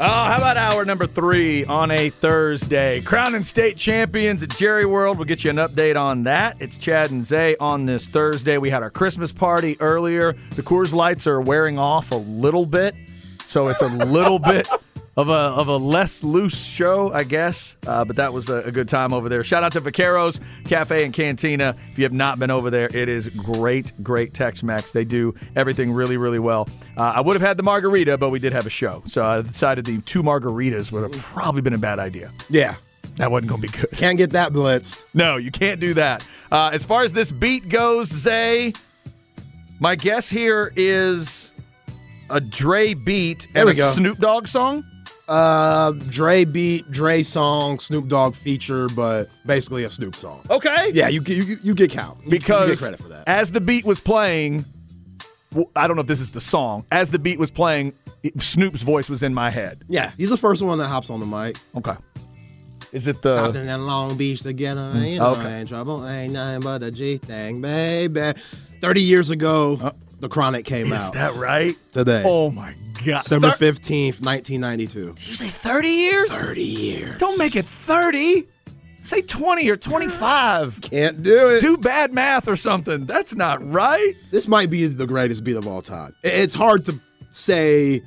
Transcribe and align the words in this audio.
Oh, 0.00 0.04
how 0.04 0.36
about 0.36 0.56
hour 0.56 0.84
number 0.84 1.08
three 1.08 1.64
on 1.64 1.90
a 1.90 2.10
Thursday? 2.10 3.00
Crowning 3.00 3.42
state 3.42 3.76
champions 3.76 4.44
at 4.44 4.50
Jerry 4.50 4.86
World. 4.86 5.18
We'll 5.18 5.24
get 5.24 5.42
you 5.42 5.50
an 5.50 5.56
update 5.56 6.00
on 6.00 6.22
that. 6.22 6.56
It's 6.60 6.78
Chad 6.78 7.10
and 7.10 7.24
Zay 7.24 7.56
on 7.58 7.84
this 7.84 8.06
Thursday. 8.06 8.58
We 8.58 8.70
had 8.70 8.84
our 8.84 8.90
Christmas 8.90 9.32
party 9.32 9.76
earlier. 9.80 10.34
The 10.54 10.62
Coors 10.62 10.94
Lights 10.94 11.26
are 11.26 11.40
wearing 11.40 11.80
off 11.80 12.12
a 12.12 12.14
little 12.14 12.64
bit, 12.64 12.94
so 13.44 13.66
it's 13.66 13.82
a 13.82 13.88
little 13.88 14.38
bit 14.38 14.68
of 15.18 15.30
a 15.30 15.32
of 15.32 15.66
a 15.66 15.76
less 15.76 16.22
loose 16.22 16.64
show, 16.64 17.12
I 17.12 17.24
guess. 17.24 17.74
Uh, 17.84 18.04
but 18.04 18.14
that 18.16 18.32
was 18.32 18.48
a, 18.48 18.58
a, 18.58 18.70
good 18.70 18.88
time 18.88 19.12
over 19.12 19.28
there. 19.28 19.42
Shout 19.42 19.64
out 19.64 19.72
to 19.72 19.80
Vaqueros 19.80 20.40
Cafe 20.64 21.04
and 21.04 21.12
Cantina. 21.12 21.74
If 21.90 21.98
you 21.98 22.04
have 22.04 22.12
not 22.12 22.38
been 22.38 22.52
over 22.52 22.70
there, 22.70 22.86
it 22.86 23.08
is 23.08 23.28
great, 23.30 23.92
great 24.00 24.32
Tex-Mex. 24.32 24.92
They 24.92 25.04
do 25.04 25.34
everything 25.56 25.90
really, 25.90 26.16
really 26.16 26.38
well. 26.38 26.68
Uh, 26.96 27.14
I 27.16 27.20
would 27.20 27.34
have 27.34 27.42
had 27.42 27.56
the 27.56 27.64
margarita, 27.64 28.16
but 28.16 28.30
we 28.30 28.38
did 28.38 28.52
have 28.52 28.64
a 28.64 28.70
show, 28.70 29.02
so 29.06 29.22
I 29.22 29.42
decided 29.42 29.86
the 29.86 30.00
two 30.02 30.22
margaritas 30.22 30.92
would 30.92 31.12
have 31.12 31.20
probably 31.20 31.62
been 31.62 31.74
a 31.74 31.78
bad 31.78 31.98
idea. 31.98 32.30
Yeah. 32.48 32.76
That 33.16 33.32
wasn't 33.32 33.48
going 33.50 33.62
to 33.62 33.66
be 33.66 33.76
good. 33.76 33.90
Can't 33.90 34.18
get 34.18 34.30
that 34.30 34.52
blitzed. 34.52 35.02
No, 35.14 35.36
you 35.36 35.50
can't 35.50 35.80
do 35.80 35.94
that. 35.94 36.24
Uh, 36.52 36.70
as 36.72 36.84
far 36.84 37.02
as 37.02 37.12
this 37.12 37.32
beat 37.32 37.68
goes, 37.68 38.06
Zay, 38.06 38.72
my 39.80 39.96
guess 39.96 40.30
here 40.30 40.72
is 40.76 41.50
a 42.30 42.40
Dre 42.40 42.94
beat 42.94 43.48
and 43.56 43.68
a 43.68 43.74
go. 43.74 43.90
Snoop 43.90 44.18
Dogg 44.18 44.46
song. 44.46 44.84
Uh, 45.28 45.92
Dre 46.08 46.46
beat, 46.46 46.90
Dre 46.90 47.22
song, 47.22 47.78
Snoop 47.78 48.08
Dogg 48.08 48.34
feature, 48.34 48.88
but 48.88 49.28
basically 49.44 49.84
a 49.84 49.90
Snoop 49.90 50.16
song. 50.16 50.40
Okay. 50.48 50.90
Yeah, 50.94 51.08
you 51.08 51.20
you, 51.26 51.58
you 51.62 51.74
get 51.74 51.90
count 51.90 52.18
because 52.30 52.68
you 52.68 52.74
get 52.74 52.78
credit 52.78 53.02
for 53.02 53.08
that. 53.08 53.24
As 53.26 53.52
the 53.52 53.60
beat 53.60 53.84
was 53.84 54.00
playing, 54.00 54.64
I 55.76 55.86
don't 55.86 55.96
know 55.96 56.00
if 56.00 56.08
this 56.08 56.20
is 56.20 56.30
the 56.30 56.40
song. 56.40 56.86
As 56.90 57.10
the 57.10 57.18
beat 57.18 57.38
was 57.38 57.50
playing, 57.50 57.92
Snoop's 58.38 58.80
voice 58.80 59.10
was 59.10 59.22
in 59.22 59.34
my 59.34 59.50
head. 59.50 59.82
Yeah, 59.86 60.12
he's 60.16 60.30
the 60.30 60.38
first 60.38 60.62
one 60.62 60.78
that 60.78 60.88
hops 60.88 61.10
on 61.10 61.20
the 61.20 61.26
mic. 61.26 61.58
Okay. 61.76 61.96
Is 62.92 63.06
it 63.06 63.20
the 63.20 63.42
Compton 63.42 63.68
and 63.68 63.86
Long 63.86 64.16
Beach 64.16 64.40
together? 64.40 64.90
Mm. 64.94 65.12
You 65.12 65.18
know, 65.18 65.32
okay. 65.32 65.60
ain't 65.60 65.68
trouble, 65.68 66.06
ain't 66.06 66.32
nothing 66.32 66.62
but 66.62 66.82
a 66.82 66.90
G 66.90 67.18
thing, 67.18 67.60
baby. 67.60 68.32
Thirty 68.80 69.02
years 69.02 69.28
ago, 69.28 69.76
uh, 69.82 69.90
the 70.20 70.28
Chronic 70.30 70.64
came 70.64 70.86
is 70.86 70.92
out. 70.92 71.04
Is 71.04 71.10
that 71.10 71.34
right? 71.34 71.76
Today. 71.92 72.22
Oh 72.24 72.50
my 72.50 72.74
God. 73.04 73.22
December 73.22 73.52
fifteenth, 73.52 74.20
nineteen 74.20 74.60
ninety 74.60 74.86
two. 74.86 75.14
Did 75.14 75.26
you 75.26 75.34
say 75.34 75.48
thirty 75.48 75.88
years? 75.88 76.32
Thirty 76.32 76.62
years. 76.62 77.18
Don't 77.18 77.38
make 77.38 77.56
it 77.56 77.64
thirty. 77.64 78.46
Say 79.00 79.22
20 79.22 79.70
or 79.70 79.76
25. 79.76 80.80
Can't 80.82 81.22
do 81.22 81.48
it. 81.48 81.62
Do 81.62 81.78
bad 81.78 82.12
math 82.12 82.46
or 82.46 82.56
something. 82.56 83.06
That's 83.06 83.34
not 83.34 83.64
right. 83.64 84.12
This 84.32 84.46
might 84.46 84.68
be 84.68 84.86
the 84.86 85.06
greatest 85.06 85.44
beat 85.44 85.56
of 85.56 85.66
all 85.66 85.80
time. 85.80 86.14
It's 86.22 86.52
hard 86.52 86.84
to 86.86 87.00
say 87.30 88.02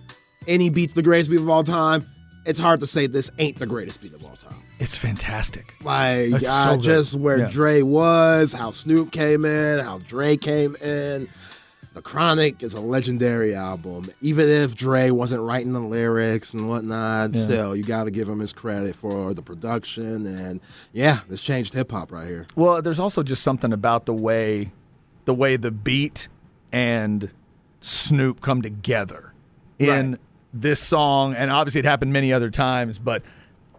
any 0.47 0.69
beat's 0.69 0.93
the 0.93 1.01
greatest 1.01 1.31
beat 1.31 1.39
of 1.39 1.49
all 1.49 1.63
time. 1.63 2.05
It's 2.45 2.59
hard 2.59 2.79
to 2.81 2.87
say 2.87 3.07
this 3.07 3.31
ain't 3.39 3.57
the 3.57 3.65
greatest 3.65 4.01
beat 4.01 4.13
of 4.13 4.23
all 4.23 4.35
time. 4.35 4.57
It's 4.79 4.95
fantastic. 4.95 5.73
Like 5.83 6.39
so 6.39 6.77
just 6.77 7.15
where 7.15 7.39
yeah. 7.39 7.49
Dre 7.49 7.81
was, 7.83 8.51
how 8.51 8.71
Snoop 8.71 9.11
came 9.11 9.45
in, 9.45 9.79
how 9.79 9.99
Dre 9.99 10.37
came 10.37 10.75
in. 10.77 11.27
The 11.93 12.01
Chronic 12.01 12.63
is 12.63 12.73
a 12.73 12.79
legendary 12.79 13.53
album. 13.53 14.09
Even 14.21 14.47
if 14.47 14.75
Dre 14.75 15.09
wasn't 15.11 15.41
writing 15.41 15.73
the 15.73 15.81
lyrics 15.81 16.53
and 16.53 16.69
whatnot, 16.69 17.33
yeah. 17.33 17.41
still, 17.43 17.75
you 17.75 17.83
got 17.83 18.05
to 18.05 18.11
give 18.11 18.29
him 18.29 18.39
his 18.39 18.53
credit 18.53 18.95
for 18.95 19.33
the 19.33 19.41
production. 19.41 20.25
And 20.25 20.61
yeah, 20.93 21.19
this 21.27 21.41
changed 21.41 21.73
hip 21.73 21.91
hop 21.91 22.13
right 22.13 22.27
here. 22.27 22.47
Well, 22.55 22.81
there's 22.81 22.99
also 22.99 23.23
just 23.23 23.43
something 23.43 23.73
about 23.73 24.05
the 24.05 24.13
way, 24.13 24.71
the 25.25 25.33
way 25.33 25.57
the 25.57 25.71
beat 25.71 26.29
and 26.71 27.29
Snoop 27.81 28.39
come 28.39 28.61
together 28.61 29.33
in 29.77 30.11
right. 30.11 30.19
this 30.53 30.79
song. 30.79 31.35
And 31.35 31.51
obviously, 31.51 31.79
it 31.79 31.85
happened 31.85 32.13
many 32.13 32.31
other 32.31 32.49
times, 32.49 32.99
but 32.99 33.21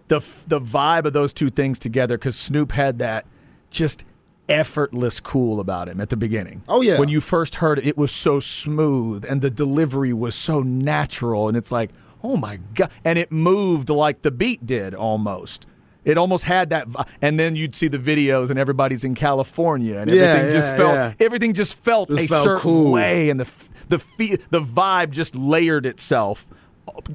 the 0.09 0.21
the 0.47 0.61
vibe 0.61 1.06
of 1.06 1.15
those 1.15 1.33
two 1.33 1.49
things 1.49 1.79
together, 1.79 2.19
because 2.19 2.37
Snoop 2.37 2.73
had 2.73 2.99
that 2.99 3.25
just 3.71 4.05
effortless 4.48 5.20
cool 5.20 5.60
about 5.60 5.88
him 5.88 6.00
at 6.00 6.08
the 6.08 6.16
beginning. 6.16 6.62
Oh 6.69 6.80
yeah. 6.80 6.98
When 6.98 7.08
you 7.08 7.20
first 7.20 7.56
heard 7.56 7.78
it, 7.78 7.86
it 7.86 7.97
was 7.97 8.12
so 8.12 8.41
smooth 8.41 9.25
and 9.28 9.41
the 9.41 9.50
delivery 9.50 10.12
was 10.12 10.34
so 10.34 10.60
natural 10.60 11.48
and 11.48 11.56
it's 11.56 11.72
like, 11.72 11.91
"Oh 12.22 12.36
my 12.36 12.58
god." 12.75 12.91
And 13.04 13.19
it 13.19 13.31
moved 13.32 13.91
like 13.91 14.22
the 14.22 14.31
beat 14.31 14.66
did 14.66 14.94
almost. 14.94 15.66
It 16.04 16.19
almost 16.19 16.44
had 16.44 16.70
that 16.70 16.88
and 17.20 17.38
then 17.38 17.54
you'd 17.54 17.75
see 17.75 17.88
the 17.88 17.98
videos 17.98 18.50
and 18.50 18.58
everybody's 18.58 19.04
in 19.04 19.14
California 19.14 19.98
and 19.98 20.10
everything 20.10 20.36
yeah, 20.36 20.44
yeah, 20.47 20.50
just 20.50 20.76
felt 20.76 20.94
yeah. 20.94 21.14
everything 21.20 21.54
just 21.54 21.75
felt 21.75 22.10
just 22.10 22.22
a 22.22 22.26
felt 22.26 22.44
certain 22.44 22.60
cool. 22.60 22.91
way 22.91 23.31
and 23.31 23.38
the 23.38 23.48
the 23.88 24.41
the 24.50 24.60
vibe 24.60 25.10
just 25.10 25.36
layered 25.36 25.86
itself. 25.86 26.48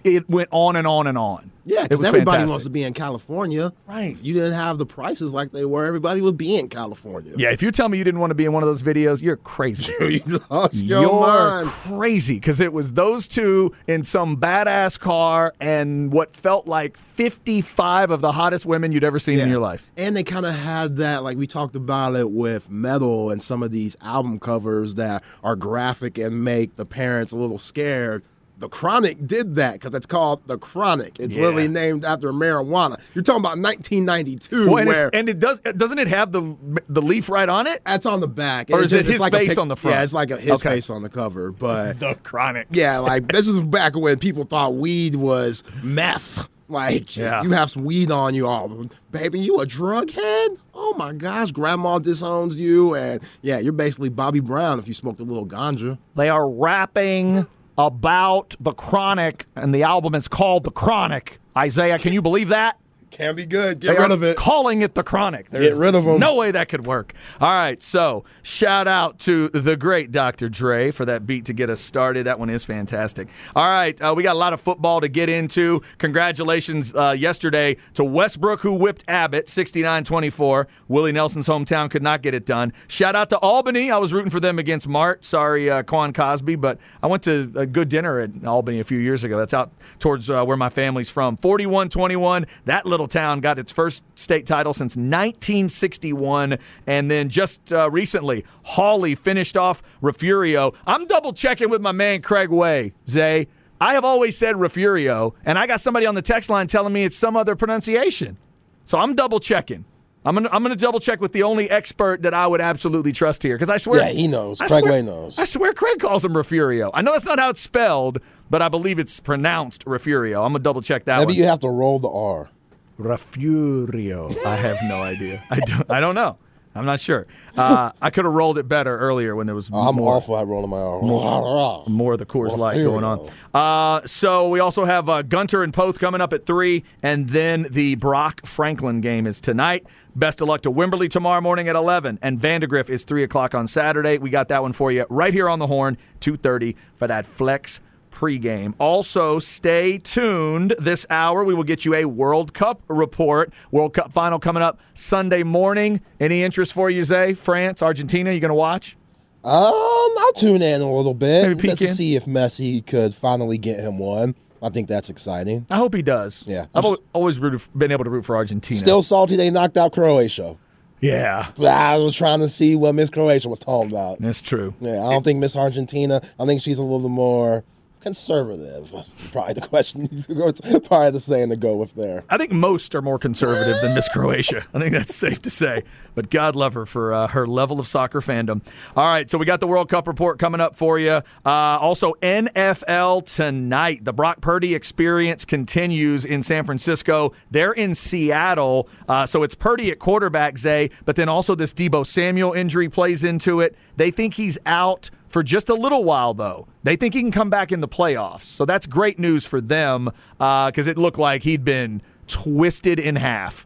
It 0.03 0.29
went 0.29 0.49
on 0.51 0.75
and 0.75 0.87
on 0.87 1.07
and 1.07 1.17
on. 1.17 1.51
Yeah, 1.67 1.83
because 1.83 1.99
everybody 1.99 2.25
fantastic. 2.25 2.49
wants 2.49 2.63
to 2.63 2.69
be 2.69 2.83
in 2.83 2.93
California. 2.93 3.73
Right. 3.87 4.13
If 4.13 4.23
you 4.23 4.33
didn't 4.33 4.53
have 4.53 4.77
the 4.77 4.85
prices 4.85 5.33
like 5.33 5.51
they 5.51 5.65
were, 5.65 5.83
everybody 5.85 6.21
would 6.21 6.37
be 6.37 6.55
in 6.55 6.69
California. 6.69 7.33
Yeah, 7.35 7.51
if 7.51 7.61
you 7.61 7.71
tell 7.71 7.89
me 7.89 7.97
you 7.97 8.05
didn't 8.05 8.21
want 8.21 8.31
to 8.31 8.35
be 8.35 8.45
in 8.45 8.53
one 8.53 8.63
of 8.63 8.67
those 8.67 8.81
videos, 8.81 9.21
you're 9.21 9.35
crazy. 9.35 9.93
you 9.99 10.41
lost 10.49 10.75
your 10.75 11.01
you're 11.01 11.21
mind. 11.21 11.67
crazy 11.67 12.35
because 12.35 12.61
it 12.61 12.71
was 12.71 12.93
those 12.93 13.27
two 13.27 13.75
in 13.85 14.03
some 14.03 14.37
badass 14.37 14.97
car 14.97 15.53
and 15.59 16.13
what 16.13 16.37
felt 16.37 16.67
like 16.67 16.95
55 16.95 18.11
of 18.11 18.21
the 18.21 18.31
hottest 18.31 18.65
women 18.65 18.93
you'd 18.93 19.03
ever 19.03 19.19
seen 19.19 19.37
yeah. 19.37 19.43
in 19.43 19.49
your 19.49 19.59
life. 19.59 19.85
And 19.97 20.15
they 20.15 20.23
kind 20.23 20.45
of 20.45 20.55
had 20.55 20.95
that, 20.97 21.23
like 21.23 21.37
we 21.37 21.47
talked 21.47 21.75
about 21.75 22.15
it 22.15 22.31
with 22.31 22.69
metal 22.69 23.29
and 23.29 23.43
some 23.43 23.61
of 23.61 23.71
these 23.71 23.97
album 24.01 24.39
covers 24.39 24.95
that 24.95 25.21
are 25.43 25.57
graphic 25.57 26.17
and 26.17 26.45
make 26.45 26.77
the 26.77 26.85
parents 26.85 27.33
a 27.33 27.35
little 27.35 27.59
scared 27.59 28.23
the 28.59 28.69
Chronic 28.69 29.27
did 29.27 29.55
that 29.55 29.73
because 29.73 29.93
it's 29.93 30.05
called 30.05 30.45
the 30.47 30.57
Chronic. 30.57 31.19
It's 31.19 31.35
yeah. 31.35 31.41
literally 31.41 31.67
named 31.67 32.03
after 32.03 32.31
marijuana. 32.33 32.99
You're 33.13 33.23
talking 33.23 33.41
about 33.41 33.59
1992. 33.59 34.67
Well, 34.67 34.77
and, 34.77 34.87
where, 34.87 35.15
and 35.15 35.29
it 35.29 35.39
does 35.39 35.59
doesn't 35.59 35.99
it 35.99 36.07
have 36.07 36.31
the 36.31 36.55
the 36.89 37.01
leaf 37.01 37.29
right 37.29 37.47
on 37.47 37.67
it? 37.67 37.81
That's 37.85 38.05
on 38.05 38.19
the 38.19 38.27
back, 38.27 38.69
or 38.71 38.83
is 38.83 38.93
it 38.93 39.05
his 39.05 39.19
like 39.19 39.33
face 39.33 39.49
pic, 39.49 39.59
on 39.59 39.67
the 39.67 39.75
front? 39.75 39.95
Yeah, 39.95 40.03
it's 40.03 40.13
like 40.13 40.31
a, 40.31 40.37
his 40.37 40.51
okay. 40.53 40.69
face 40.69 40.89
on 40.89 41.03
the 41.03 41.09
cover. 41.09 41.51
But 41.51 41.99
the 41.99 42.15
Chronic. 42.23 42.67
Yeah, 42.71 42.97
like 42.99 43.31
this 43.31 43.47
is 43.47 43.61
back 43.61 43.95
when 43.95 44.19
people 44.19 44.45
thought 44.45 44.75
weed 44.75 45.15
was 45.15 45.63
meth. 45.83 46.47
Like 46.69 47.15
yeah. 47.15 47.43
you 47.43 47.51
have 47.51 47.71
some 47.71 47.85
weed 47.85 48.11
on 48.11 48.33
you, 48.33 48.45
oh 48.45 48.85
baby, 49.11 49.39
you 49.39 49.61
a 49.61 49.65
drug 49.65 50.11
head? 50.11 50.51
Oh 50.73 50.93
my 50.97 51.13
gosh, 51.13 51.51
grandma 51.51 51.97
disowns 51.97 52.57
you, 52.57 52.93
and 52.93 53.21
yeah, 53.41 53.59
you're 53.59 53.71
basically 53.71 54.09
Bobby 54.09 54.41
Brown 54.41 54.77
if 54.77 54.85
you 54.85 54.93
smoked 54.93 55.21
a 55.21 55.23
little 55.23 55.45
ganja. 55.45 55.97
They 56.15 56.27
are 56.27 56.49
rapping 56.49 57.47
about 57.77 58.55
the 58.59 58.73
Chronic, 58.73 59.45
and 59.55 59.73
the 59.73 59.83
album 59.83 60.15
is 60.15 60.27
called 60.27 60.63
The 60.63 60.71
Chronic. 60.71 61.39
Isaiah, 61.55 61.99
can 61.99 62.13
you 62.13 62.21
believe 62.21 62.49
that? 62.49 62.79
Can 63.09 63.35
be 63.35 63.45
good. 63.45 63.79
Get 63.79 63.95
they 63.95 64.01
rid 64.01 64.11
of 64.11 64.21
it. 64.21 64.35
Calling 64.35 64.81
it 64.81 64.93
the 64.93 65.03
Chronic. 65.03 65.49
There's 65.49 65.75
Get 65.75 65.79
rid 65.79 65.95
of 65.95 66.03
them. 66.03 66.19
No 66.19 66.35
way 66.35 66.51
that 66.51 66.67
could 66.67 66.85
work. 66.85 67.13
All 67.39 67.49
right, 67.49 67.81
so 67.81 68.25
shout 68.43 68.87
out 68.87 69.17
to 69.19 69.47
the 69.49 69.77
great 69.77 70.11
Dr. 70.11 70.49
Dre 70.49 70.91
for 70.91 71.05
that 71.05 71.25
beat 71.25 71.45
to 71.45 71.53
get 71.53 71.69
us 71.69 71.79
started. 71.79 72.25
That 72.25 72.37
one 72.37 72.49
is 72.49 72.65
fantastic. 72.65 73.29
All 73.55 73.69
right, 73.69 73.99
uh, 74.01 74.13
we 74.15 74.23
got 74.23 74.35
a 74.35 74.39
lot 74.39 74.51
of 74.51 74.59
football 74.59 74.99
to 75.01 75.07
get 75.07 75.29
into. 75.29 75.81
Congratulations 75.99 76.93
uh, 76.93 77.15
yesterday 77.17 77.77
to 77.93 78.03
Westbrook, 78.03 78.59
who 78.59 78.73
whipped 78.73 79.05
Abbott 79.07 79.47
69 79.47 80.03
24. 80.03 80.67
Willie 80.89 81.11
Nelson's 81.13 81.47
hometown 81.47 81.89
could 81.89 82.03
not 82.03 82.21
get 82.21 82.33
it 82.33 82.45
done. 82.45 82.73
Shout 82.87 83.15
out 83.15 83.29
to 83.29 83.37
Albany. 83.37 83.89
I 83.89 83.97
was 83.99 84.13
rooting 84.13 84.31
for 84.31 84.41
them 84.41 84.59
against 84.59 84.87
Mart. 84.87 85.23
Sorry, 85.23 85.69
uh, 85.69 85.83
Quan 85.83 86.11
Cosby, 86.11 86.55
but 86.55 86.77
I 87.01 87.07
went 87.07 87.23
to 87.23 87.51
a 87.55 87.65
good 87.65 87.87
dinner 87.87 88.19
at 88.19 88.45
Albany 88.45 88.79
a 88.79 88.83
few 88.83 88.99
years 88.99 89.23
ago. 89.23 89.37
That's 89.37 89.53
out 89.53 89.71
towards 89.99 90.29
uh, 90.29 90.43
where 90.43 90.57
my 90.57 90.69
family's 90.69 91.09
from. 91.09 91.37
41 91.37 91.89
21. 91.89 92.45
That 92.65 92.85
little 92.85 92.96
little 92.97 93.07
town 93.07 93.41
got 93.41 93.59
its 93.59 93.71
first 93.71 94.03
state 94.15 94.47
title 94.47 94.73
since 94.73 94.95
1961. 94.95 96.57
And 96.87 97.11
then 97.11 97.29
just 97.29 97.71
uh, 97.71 97.91
recently, 97.91 98.43
Hawley 98.63 99.13
finished 99.13 99.55
off 99.55 99.83
Refurio. 100.01 100.73
I'm 100.87 101.05
double 101.05 101.31
checking 101.31 101.69
with 101.69 101.79
my 101.79 101.91
man 101.91 102.23
Craig 102.23 102.49
Way, 102.49 102.93
Zay. 103.07 103.47
I 103.79 103.93
have 103.93 104.03
always 104.03 104.35
said 104.35 104.55
Refurio, 104.55 105.35
and 105.45 105.59
I 105.59 105.67
got 105.67 105.79
somebody 105.79 106.07
on 106.07 106.15
the 106.15 106.23
text 106.23 106.49
line 106.49 106.65
telling 106.65 106.91
me 106.91 107.03
it's 107.03 107.15
some 107.15 107.37
other 107.37 107.55
pronunciation. 107.55 108.37
So 108.85 108.97
I'm 108.97 109.13
double 109.13 109.39
checking. 109.39 109.85
I'm 110.25 110.33
gonna 110.33 110.49
I'm 110.51 110.63
gonna 110.63 110.75
double 110.75 110.99
check 110.99 111.21
with 111.21 111.31
the 111.31 111.43
only 111.43 111.69
expert 111.69 112.23
that 112.23 112.33
I 112.33 112.47
would 112.47 112.59
absolutely 112.59 113.11
trust 113.11 113.43
here 113.43 113.55
because 113.55 113.69
I 113.69 113.77
swear 113.77 114.01
yeah 114.01 114.09
he 114.09 114.27
knows 114.27 114.59
I 114.59 114.67
Craig 114.67 114.81
swear, 114.81 114.91
Way 114.91 115.01
knows 115.01 115.39
I 115.39 115.45
swear 115.45 115.73
Craig 115.73 115.99
calls 115.99 116.25
him 116.25 116.33
Refurio. 116.33 116.89
I 116.93 117.01
know 117.01 117.13
that's 117.13 117.25
not 117.25 117.39
how 117.39 117.49
it's 117.49 117.61
spelled, 117.61 118.19
but 118.49 118.61
I 118.61 118.67
believe 118.67 118.99
it's 118.99 119.21
pronounced 119.21 119.85
Refurio. 119.85 120.43
I'm 120.43 120.51
gonna 120.51 120.59
double 120.59 120.81
check 120.81 121.05
that. 121.05 121.19
Maybe 121.19 121.27
one. 121.27 121.35
you 121.35 121.43
have 121.45 121.59
to 121.59 121.69
roll 121.69 121.99
the 121.99 122.09
R. 122.09 122.49
Refugio. 122.97 124.35
I 124.45 124.55
have 124.55 124.77
no 124.83 125.01
idea. 125.01 125.43
I 125.49 125.59
don't. 125.59 125.89
I 125.89 125.99
don't 125.99 126.15
know. 126.15 126.37
I'm 126.77 126.85
not 126.85 126.99
sure. 126.99 127.25
Uh, 127.55 127.91
I 127.99 128.11
could 128.11 128.25
have 128.25 128.33
rolled 128.33 128.59
it 128.59 128.67
better 128.67 128.97
earlier 128.99 129.35
when 129.35 129.47
there 129.47 129.55
was 129.55 129.69
I'm 129.73 129.95
more, 129.95 130.15
awful 130.15 130.37
at 130.37 130.45
rolling 130.45 130.69
my 130.69 130.77
R. 130.77 131.01
More, 131.01 131.83
more 131.89 132.13
of 132.13 132.19
the 132.19 132.25
Coors 132.25 132.55
Light 132.55 132.75
going 132.75 133.03
on. 133.03 133.27
Uh, 133.51 134.05
so 134.05 134.49
we 134.49 134.59
also 134.59 134.85
have 134.85 135.09
uh, 135.09 135.23
Gunter 135.23 135.63
and 135.63 135.73
Poth 135.73 135.97
coming 135.97 136.21
up 136.21 136.33
at 136.33 136.45
3, 136.45 136.83
and 137.01 137.29
then 137.29 137.65
the 137.71 137.95
Brock 137.95 138.45
Franklin 138.45 139.01
game 139.01 139.25
is 139.25 139.41
tonight. 139.41 139.87
Best 140.15 140.39
of 140.39 140.47
luck 140.47 140.61
to 140.61 140.71
Wimberley 140.71 141.09
tomorrow 141.09 141.41
morning 141.41 141.67
at 141.67 141.75
11, 141.75 142.19
and 142.21 142.39
Vandegrift 142.39 142.91
is 142.91 143.03
3 143.05 143.23
o'clock 143.23 143.55
on 143.55 143.67
Saturday. 143.67 144.19
We 144.19 144.29
got 144.29 144.47
that 144.49 144.61
one 144.61 144.73
for 144.73 144.91
you 144.91 145.07
right 145.09 145.33
here 145.33 145.49
on 145.49 145.57
the 145.57 145.67
horn, 145.67 145.97
2.30 146.21 146.75
for 146.95 147.07
that 147.07 147.25
flex 147.25 147.79
pregame. 148.17 148.73
Also, 148.79 149.37
stay 149.37 149.99
tuned 149.99 150.73
this 150.79 151.05
hour. 151.09 151.43
We 151.43 151.53
will 151.53 151.63
get 151.63 151.85
you 151.85 151.93
a 151.93 152.05
World 152.05 152.51
Cup 152.53 152.81
report. 152.87 153.53
World 153.71 153.93
Cup 153.93 154.11
final 154.11 154.39
coming 154.39 154.63
up 154.63 154.79
Sunday 154.95 155.43
morning. 155.43 156.01
Any 156.19 156.41
interest 156.41 156.73
for 156.73 156.89
you, 156.89 157.03
Zay? 157.03 157.35
France, 157.35 157.83
Argentina, 157.83 158.31
you 158.31 158.39
going 158.39 158.49
to 158.49 158.55
watch? 158.55 158.97
Um, 159.43 159.53
I'll 159.53 160.33
tune 160.35 160.63
in 160.63 160.81
a 160.81 160.91
little 160.91 161.13
bit 161.13 161.47
Maybe 161.47 161.67
just 161.69 161.81
to 161.81 161.93
see 161.93 162.15
if 162.15 162.25
Messi 162.25 162.83
could 162.85 163.13
finally 163.13 163.59
get 163.59 163.79
him 163.79 163.99
one. 163.99 164.33
I 164.63 164.69
think 164.69 164.87
that's 164.87 165.09
exciting. 165.09 165.67
I 165.69 165.77
hope 165.77 165.93
he 165.93 166.01
does. 166.01 166.43
Yeah. 166.47 166.65
I've 166.73 166.97
always 167.13 167.37
been 167.37 167.91
able 167.91 168.03
to 168.03 168.09
root 168.09 168.25
for 168.25 168.35
Argentina. 168.35 168.79
Still 168.79 169.03
salty 169.03 169.35
they 169.35 169.51
knocked 169.51 169.77
out 169.77 169.93
Croatia. 169.93 170.57
Yeah. 171.01 171.51
I 171.59 171.97
was 171.97 172.15
trying 172.15 172.39
to 172.39 172.49
see 172.49 172.75
what 172.75 172.95
Miss 172.95 173.11
Croatia 173.11 173.47
was 173.47 173.59
talking 173.59 173.91
about. 173.91 174.19
That's 174.19 174.41
true. 174.41 174.73
Yeah, 174.81 175.05
I 175.05 175.11
don't 175.11 175.23
think 175.23 175.37
Miss 175.37 175.55
Argentina, 175.55 176.19
I 176.39 176.45
think 176.47 176.63
she's 176.63 176.79
a 176.79 176.83
little 176.83 177.09
more 177.09 177.63
conservative? 177.99 178.91
Probably 179.31 179.53
the 179.53 179.61
question. 179.61 180.07
probably 180.85 181.11
the 181.11 181.19
saying 181.19 181.49
to 181.49 181.55
go 181.55 181.75
with 181.75 181.93
there. 181.95 182.23
I 182.29 182.37
think 182.37 182.51
most 182.51 182.95
are 182.95 183.01
more 183.01 183.19
conservative 183.19 183.81
than 183.81 183.93
Miss 183.93 184.07
Croatia. 184.09 184.65
I 184.73 184.79
think 184.79 184.91
that's 184.93 185.15
safe 185.15 185.41
to 185.43 185.49
say. 185.49 185.83
But 186.15 186.29
God 186.29 186.55
love 186.55 186.73
her 186.73 186.85
for 186.85 187.13
uh, 187.13 187.27
her 187.27 187.45
level 187.45 187.79
of 187.79 187.87
soccer 187.87 188.21
fandom. 188.21 188.61
All 188.95 189.05
right, 189.05 189.29
so 189.29 189.37
we 189.37 189.45
got 189.45 189.59
the 189.59 189.67
World 189.67 189.89
Cup 189.89 190.07
report 190.07 190.39
coming 190.39 190.59
up 190.59 190.75
for 190.75 190.97
you. 190.97 191.11
Uh, 191.11 191.23
also, 191.45 192.13
NFL 192.21 193.35
tonight. 193.35 194.03
The 194.03 194.13
Brock 194.13 194.41
Purdy 194.41 194.73
experience 194.73 195.45
continues 195.45 196.25
in 196.25 196.41
San 196.41 196.63
Francisco. 196.63 197.33
They're 197.51 197.71
in 197.71 197.93
Seattle, 197.93 198.89
uh, 199.07 199.25
so 199.25 199.43
it's 199.43 199.53
Purdy 199.53 199.91
at 199.91 199.99
quarterback, 199.99 200.57
Zay. 200.57 200.89
But 201.05 201.15
then 201.17 201.29
also 201.29 201.53
this 201.53 201.73
Deebo 201.73 202.05
Samuel 202.05 202.53
injury 202.53 202.89
plays 202.89 203.23
into 203.23 203.59
it. 203.59 203.75
They 203.95 204.11
think 204.11 204.35
he's 204.35 204.57
out 204.65 205.09
for 205.29 205.43
just 205.43 205.69
a 205.69 205.73
little 205.73 206.03
while, 206.03 206.33
though. 206.33 206.67
They 206.83 206.95
think 206.95 207.13
he 207.13 207.21
can 207.21 207.31
come 207.31 207.49
back 207.49 207.71
in 207.71 207.81
the 207.81 207.87
playoffs. 207.87 208.45
So 208.45 208.65
that's 208.65 208.85
great 208.85 209.19
news 209.19 209.45
for 209.45 209.61
them 209.61 210.05
because 210.37 210.87
uh, 210.87 210.91
it 210.91 210.97
looked 210.97 211.19
like 211.19 211.43
he'd 211.43 211.63
been 211.63 212.01
twisted 212.27 212.99
in 212.99 213.15
half. 213.15 213.65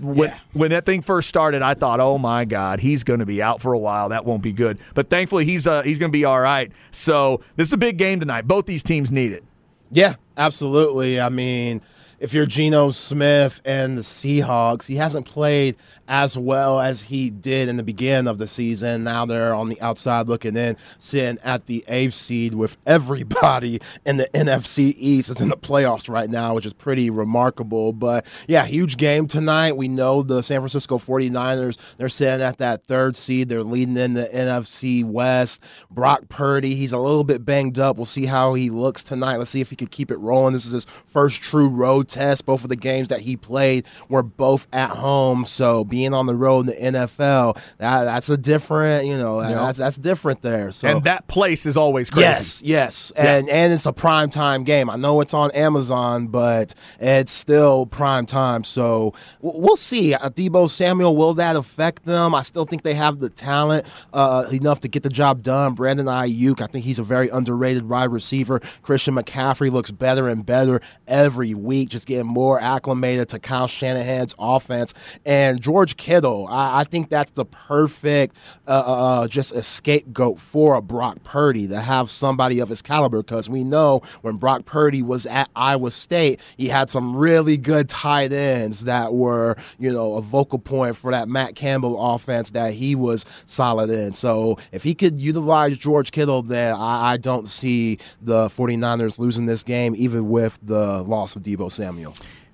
When, 0.00 0.30
yeah. 0.30 0.38
when 0.54 0.70
that 0.70 0.86
thing 0.86 1.02
first 1.02 1.28
started, 1.28 1.60
I 1.60 1.74
thought, 1.74 2.00
"Oh 2.00 2.16
my 2.16 2.46
God, 2.46 2.80
he's 2.80 3.04
going 3.04 3.20
to 3.20 3.26
be 3.26 3.42
out 3.42 3.60
for 3.60 3.74
a 3.74 3.78
while. 3.78 4.08
That 4.08 4.24
won't 4.24 4.42
be 4.42 4.52
good." 4.52 4.78
But 4.94 5.10
thankfully, 5.10 5.44
he's 5.44 5.66
uh, 5.66 5.82
he's 5.82 5.98
going 5.98 6.10
to 6.10 6.16
be 6.16 6.24
all 6.24 6.40
right. 6.40 6.72
So 6.90 7.42
this 7.56 7.68
is 7.68 7.74
a 7.74 7.78
big 7.78 7.98
game 7.98 8.18
tonight. 8.18 8.46
Both 8.48 8.64
these 8.64 8.82
teams 8.82 9.12
need 9.12 9.32
it. 9.32 9.44
Yeah, 9.90 10.14
absolutely. 10.38 11.20
I 11.20 11.28
mean, 11.28 11.82
if 12.20 12.32
you're 12.34 12.46
Geno 12.46 12.90
Smith 12.90 13.60
and 13.64 13.96
the 13.96 14.02
Seahawks, 14.02 14.86
he 14.86 14.96
hasn't 14.96 15.26
played 15.26 15.76
as 16.08 16.36
well 16.38 16.80
as 16.80 17.02
he 17.02 17.30
did 17.30 17.68
in 17.68 17.76
the 17.76 17.82
beginning 17.82 18.28
of 18.28 18.38
the 18.38 18.46
season. 18.46 19.04
Now 19.04 19.26
they're 19.26 19.54
on 19.54 19.68
the 19.68 19.80
outside 19.80 20.26
looking 20.26 20.56
in, 20.56 20.76
sitting 20.98 21.38
at 21.44 21.66
the 21.66 21.84
eighth 21.86 22.14
seed 22.14 22.54
with 22.54 22.76
everybody 22.86 23.80
in 24.06 24.16
the 24.16 24.28
NFC 24.34 24.94
East. 24.96 25.30
It's 25.30 25.40
in 25.40 25.50
the 25.50 25.56
playoffs 25.56 26.08
right 26.08 26.28
now, 26.28 26.54
which 26.54 26.66
is 26.66 26.72
pretty 26.72 27.10
remarkable. 27.10 27.92
But 27.92 28.26
yeah, 28.48 28.64
huge 28.64 28.96
game 28.96 29.28
tonight. 29.28 29.76
We 29.76 29.88
know 29.88 30.22
the 30.22 30.42
San 30.42 30.60
Francisco 30.60 30.98
49ers, 30.98 31.78
they're 31.98 32.08
sitting 32.08 32.44
at 32.44 32.58
that 32.58 32.84
third 32.84 33.16
seed. 33.16 33.48
They're 33.48 33.62
leading 33.62 33.96
in 33.96 34.14
the 34.14 34.26
NFC 34.26 35.04
West. 35.04 35.62
Brock 35.90 36.28
Purdy, 36.28 36.74
he's 36.74 36.92
a 36.92 36.98
little 36.98 37.24
bit 37.24 37.44
banged 37.44 37.78
up. 37.78 37.96
We'll 37.96 38.06
see 38.06 38.26
how 38.26 38.54
he 38.54 38.70
looks 38.70 39.04
tonight. 39.04 39.36
Let's 39.36 39.50
see 39.50 39.60
if 39.60 39.70
he 39.70 39.76
can 39.76 39.88
keep 39.88 40.10
it 40.10 40.18
rolling. 40.18 40.54
This 40.54 40.66
is 40.66 40.72
his 40.72 40.86
first 41.06 41.40
true 41.42 41.68
road 41.68 42.07
test. 42.08 42.46
Both 42.46 42.62
of 42.62 42.68
the 42.68 42.76
games 42.76 43.08
that 43.08 43.20
he 43.20 43.36
played 43.36 43.84
were 44.08 44.22
both 44.22 44.66
at 44.72 44.90
home. 44.90 45.44
So 45.46 45.84
being 45.84 46.14
on 46.14 46.26
the 46.26 46.34
road 46.34 46.68
in 46.68 46.92
the 46.92 46.98
NFL, 46.98 47.60
that, 47.78 48.04
that's 48.04 48.28
a 48.28 48.36
different, 48.36 49.06
you 49.06 49.16
know, 49.16 49.40
yep. 49.40 49.52
that's 49.52 49.78
that's 49.78 49.96
different 49.96 50.42
there. 50.42 50.72
So 50.72 50.88
and 50.88 51.04
that 51.04 51.26
place 51.28 51.66
is 51.66 51.76
always 51.76 52.10
crazy. 52.10 52.24
Yes, 52.24 52.62
yes, 52.62 53.10
and 53.12 53.48
and 53.48 53.72
it's 53.72 53.86
a 53.86 53.92
prime 53.92 54.30
time 54.30 54.64
game. 54.64 54.90
I 54.90 54.96
know 54.96 55.20
it's 55.20 55.34
on 55.34 55.50
Amazon, 55.52 56.28
but 56.28 56.74
it's 57.00 57.32
still 57.32 57.86
prime 57.86 58.26
time. 58.26 58.64
So 58.64 59.14
we'll 59.40 59.76
see. 59.76 60.14
Uh, 60.14 60.30
Deebo 60.30 60.68
Samuel, 60.70 61.16
will 61.16 61.34
that 61.34 61.56
affect 61.56 62.04
them? 62.04 62.34
I 62.34 62.42
still 62.42 62.64
think 62.64 62.82
they 62.82 62.94
have 62.94 63.18
the 63.18 63.30
talent 63.30 63.86
uh, 64.12 64.46
enough 64.52 64.80
to 64.82 64.88
get 64.88 65.02
the 65.02 65.08
job 65.08 65.42
done. 65.42 65.74
Brandon 65.74 66.06
Aiyuk, 66.06 66.60
I 66.60 66.66
think 66.66 66.84
he's 66.84 66.98
a 66.98 67.02
very 67.02 67.28
underrated 67.28 67.88
wide 67.88 68.10
receiver. 68.12 68.60
Christian 68.82 69.14
McCaffrey 69.14 69.70
looks 69.70 69.90
better 69.90 70.28
and 70.28 70.44
better 70.44 70.80
every 71.06 71.54
week, 71.54 71.88
just 71.88 71.97
getting 72.04 72.26
more 72.26 72.60
acclimated 72.60 73.28
to 73.30 73.38
Kyle 73.38 73.66
Shanahan's 73.66 74.34
offense. 74.38 74.94
And 75.24 75.60
George 75.60 75.96
Kittle, 75.96 76.46
I, 76.48 76.80
I 76.80 76.84
think 76.84 77.10
that's 77.10 77.32
the 77.32 77.44
perfect 77.44 78.36
uh, 78.66 78.82
uh, 78.86 79.20
uh, 79.22 79.28
just 79.28 79.52
a 79.52 79.62
scapegoat 79.62 80.40
for 80.40 80.74
a 80.74 80.82
Brock 80.82 81.22
Purdy 81.24 81.66
to 81.68 81.80
have 81.80 82.10
somebody 82.10 82.58
of 82.60 82.68
his 82.68 82.82
caliber 82.82 83.22
because 83.22 83.48
we 83.48 83.64
know 83.64 84.00
when 84.22 84.36
Brock 84.36 84.64
Purdy 84.64 85.02
was 85.02 85.26
at 85.26 85.48
Iowa 85.56 85.90
State, 85.90 86.40
he 86.56 86.68
had 86.68 86.90
some 86.90 87.16
really 87.16 87.56
good 87.56 87.88
tight 87.88 88.32
ends 88.32 88.84
that 88.84 89.14
were, 89.14 89.56
you 89.78 89.92
know, 89.92 90.14
a 90.14 90.22
vocal 90.22 90.58
point 90.58 90.96
for 90.96 91.10
that 91.10 91.28
Matt 91.28 91.54
Campbell 91.54 92.14
offense 92.14 92.50
that 92.50 92.74
he 92.74 92.94
was 92.94 93.24
solid 93.46 93.90
in. 93.90 94.14
So 94.14 94.58
if 94.72 94.82
he 94.82 94.94
could 94.94 95.20
utilize 95.20 95.76
George 95.78 96.10
Kittle, 96.12 96.42
then 96.42 96.74
I, 96.74 97.12
I 97.12 97.16
don't 97.16 97.48
see 97.48 97.98
the 98.20 98.48
49ers 98.48 99.18
losing 99.18 99.46
this 99.46 99.62
game, 99.62 99.94
even 99.96 100.28
with 100.28 100.58
the 100.62 101.02
loss 101.02 101.36
of 101.36 101.42
Deebo 101.42 101.70
Samuel. 101.70 101.87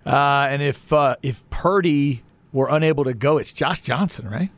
Uh, 0.07 0.49
and 0.51 0.63
if 0.63 0.93
uh, 0.93 1.17
if 1.23 1.49
Purdy 1.51 2.23
were 2.55 2.69
unable 2.71 3.05
to 3.05 3.13
go. 3.13 3.37
It's 3.37 3.53
Josh 3.53 3.83
Johnson, 3.83 4.31
right? 4.31 4.49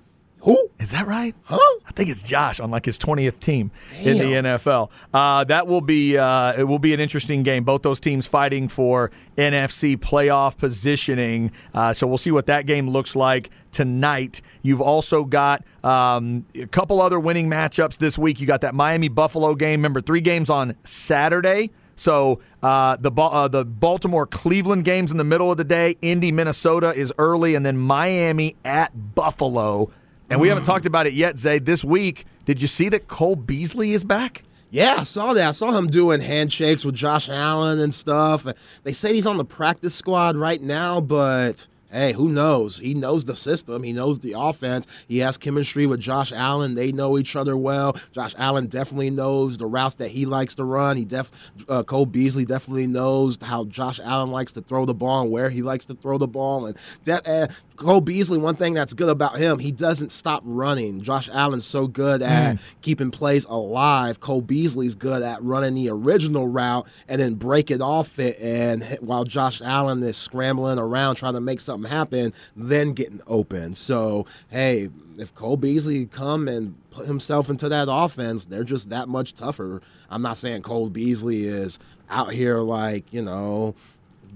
Who? 0.41 0.71
Is 0.79 0.93
that 0.93 1.09
right? 1.09 1.35
Huh? 1.43 1.59
I 1.87 1.93
think 1.93 2.09
it's 2.09 2.23
Josh 2.23 2.61
on 2.61 2.71
like 2.71 2.85
his 2.85 3.01
20th 3.01 3.41
team 3.41 3.73
Damn. 4.05 4.07
in 4.07 4.19
the 4.19 4.25
NFL. 4.49 4.91
Uh, 5.13 5.43
that 5.45 5.67
will 5.67 5.81
be 5.81 6.17
uh, 6.17 6.53
it 6.53 6.65
will 6.65 6.79
be 6.79 6.95
an 6.95 7.01
interesting 7.01 7.43
game. 7.43 7.65
Both 7.65 7.83
those 7.83 7.99
teams 7.99 8.29
fighting 8.29 8.69
for 8.69 9.11
NFC 9.37 9.97
playoff 9.97 10.57
positioning. 10.57 11.51
Uh, 11.75 11.93
so 11.93 12.07
we'll 12.07 12.19
see 12.19 12.31
what 12.31 12.47
that 12.47 12.67
game 12.67 12.89
looks 12.89 13.17
like 13.17 13.51
tonight. 13.73 14.41
You've 14.63 14.83
also 14.83 15.25
got 15.25 15.65
um, 15.83 16.47
a 16.55 16.67
couple 16.67 17.01
other 17.01 17.19
winning 17.19 17.49
matchups 17.49 17.99
this 17.99 18.17
week. 18.17 18.41
You 18.41 18.47
got 18.47 18.61
that 18.61 18.75
Miami 18.75 19.09
Buffalo 19.09 19.55
game. 19.57 19.81
Remember, 19.81 20.01
three 20.01 20.21
games 20.21 20.49
on 20.49 20.77
Saturday. 20.85 21.73
So 21.97 22.41
uh, 22.63 22.97
the 22.97 23.11
uh, 23.11 23.49
the 23.49 23.65
Baltimore 23.65 24.27
Cleveland 24.27 24.85
games 24.85 25.11
in 25.11 25.17
the 25.17 25.25
middle 25.25 25.51
of 25.51 25.57
the 25.57 25.65
day. 25.65 25.97
Indy 26.03 26.31
Minnesota 26.31 26.93
is 26.95 27.13
early, 27.19 27.55
and 27.55 27.65
then 27.65 27.79
Miami 27.79 28.55
at 28.65 29.15
Buffalo. 29.15 29.91
And 30.29 30.41
we 30.41 30.47
mm. 30.47 30.51
haven't 30.51 30.65
talked 30.65 30.87
about 30.87 31.07
it 31.07 31.15
yet, 31.15 31.39
Zay. 31.39 31.59
This 31.59 31.83
week, 31.83 32.27
did 32.45 32.61
you 32.61 32.69
see 32.69 32.89
that 32.91 33.09
Cole 33.09 33.37
Beasley 33.37 33.93
is 33.93 34.05
back? 34.05 34.43
Yeah, 34.71 34.97
I 34.99 35.05
saw 35.05 35.33
that. 35.33 35.49
I 35.49 35.53
saw 35.53 35.71
him 35.73 35.87
doing 35.87 36.21
handshakes 36.21 36.85
with 36.85 36.95
Josh 36.95 37.29
Allen 37.29 37.79
and 37.79 37.95
stuff. 37.95 38.47
They 38.83 38.93
say 38.93 39.15
he's 39.15 39.27
on 39.27 39.39
the 39.39 39.45
practice 39.45 39.95
squad 39.95 40.37
right 40.37 40.61
now, 40.61 41.01
but 41.01 41.67
hey, 41.97 42.13
who 42.13 42.29
knows? 42.29 42.79
He 42.79 42.95
knows 42.95 43.25
the 43.25 43.35
system. 43.35 43.83
He 43.83 43.93
knows 43.93 44.19
the 44.19 44.35
offense. 44.37 44.87
He 45.09 45.19
has 45.19 45.39
chemistry 45.39 45.87
with 45.87 46.01
Josh 46.01 46.33
Allen. 46.33 46.75
They 46.75 46.93
know 46.93 47.19
each 47.19 47.35
other 47.35 47.57
well. 47.57 47.97
Josh 48.13 48.35
Allen 48.37 48.67
definitely 48.67 49.11
knows 49.11 49.59
the 49.59 49.67
routes 49.67 49.97
that 49.97 50.09
he 50.09 50.27
likes 50.27 50.55
to 50.57 50.65
run. 50.65 50.97
He 50.97 51.05
def 51.05 51.31
uh, 51.69 51.83
Cole 51.83 52.07
Beasley 52.07 52.45
definitely 52.45 52.87
knows 52.87 53.39
how 53.41 53.65
Josh 53.65 53.99
Allen 54.03 54.31
likes 54.31 54.53
to 54.53 54.61
throw 54.61 54.85
the 54.85 54.95
ball 54.95 55.23
and 55.23 55.31
where 55.31 55.49
he 55.49 55.63
likes 55.63 55.87
to 55.87 55.95
throw 55.95 56.19
the 56.19 56.29
ball. 56.29 56.67
And 56.67 56.77
that 57.05 57.27
uh, 57.27 57.49
Cole 57.77 58.01
Beasley, 58.01 58.39
one 58.39 58.57
thing 58.57 58.75
that's 58.75 58.95
good 58.95 59.09
about 59.09 59.39
him, 59.39 59.59
he 59.59 59.71
doesn't 59.71 60.11
stop 60.11 60.43
running. 60.45 61.03
Josh 61.03 61.29
Allen's 61.33 61.67
so 61.67 61.87
good 61.87 62.23
at 62.23 62.57
mm. 62.57 62.59
keeping 62.81 63.11
plays 63.11 63.45
alive. 63.47 64.21
Cole 64.21 64.41
Beasley's 64.41 64.95
good 64.95 65.23
at 65.23 65.43
running 65.43 65.75
the 65.75 65.91
original 65.91 66.49
route 66.49 66.87
and 67.09 67.21
then 67.21 67.35
break 67.35 67.71
it 67.71 67.81
off 67.81 68.19
it. 68.19 68.39
And 68.41 68.83
while 69.01 69.25
Josh 69.25 69.61
Allen 69.63 70.03
is 70.03 70.17
scrambling 70.17 70.79
around 70.79 71.17
trying 71.17 71.35
to 71.35 71.41
make 71.41 71.61
something 71.61 71.91
happen, 71.91 72.33
then 72.57 72.93
getting 72.93 73.21
open. 73.27 73.75
So, 73.75 74.27
hey, 74.49 74.89
if 75.19 75.35
Cole 75.35 75.57
Beasley 75.57 76.07
come 76.07 76.49
and 76.49 76.75
put 76.91 77.07
himself 77.07 77.49
into 77.51 77.69
that 77.69 77.89
offense, 77.91 78.47
they're 78.47 78.65
just 78.65 78.91
that 78.91 79.09
much 79.09 79.35
tougher. 79.35 79.83
I'm 80.11 80.23
not 80.23 80.37
saying 80.37 80.63
Cole 80.63 80.91
Beasley 80.91 81.45
is 81.45 81.79
out 82.09 82.33
here 82.33 82.59
like, 82.59 83.13
you 83.13 83.23
know, 83.23 83.75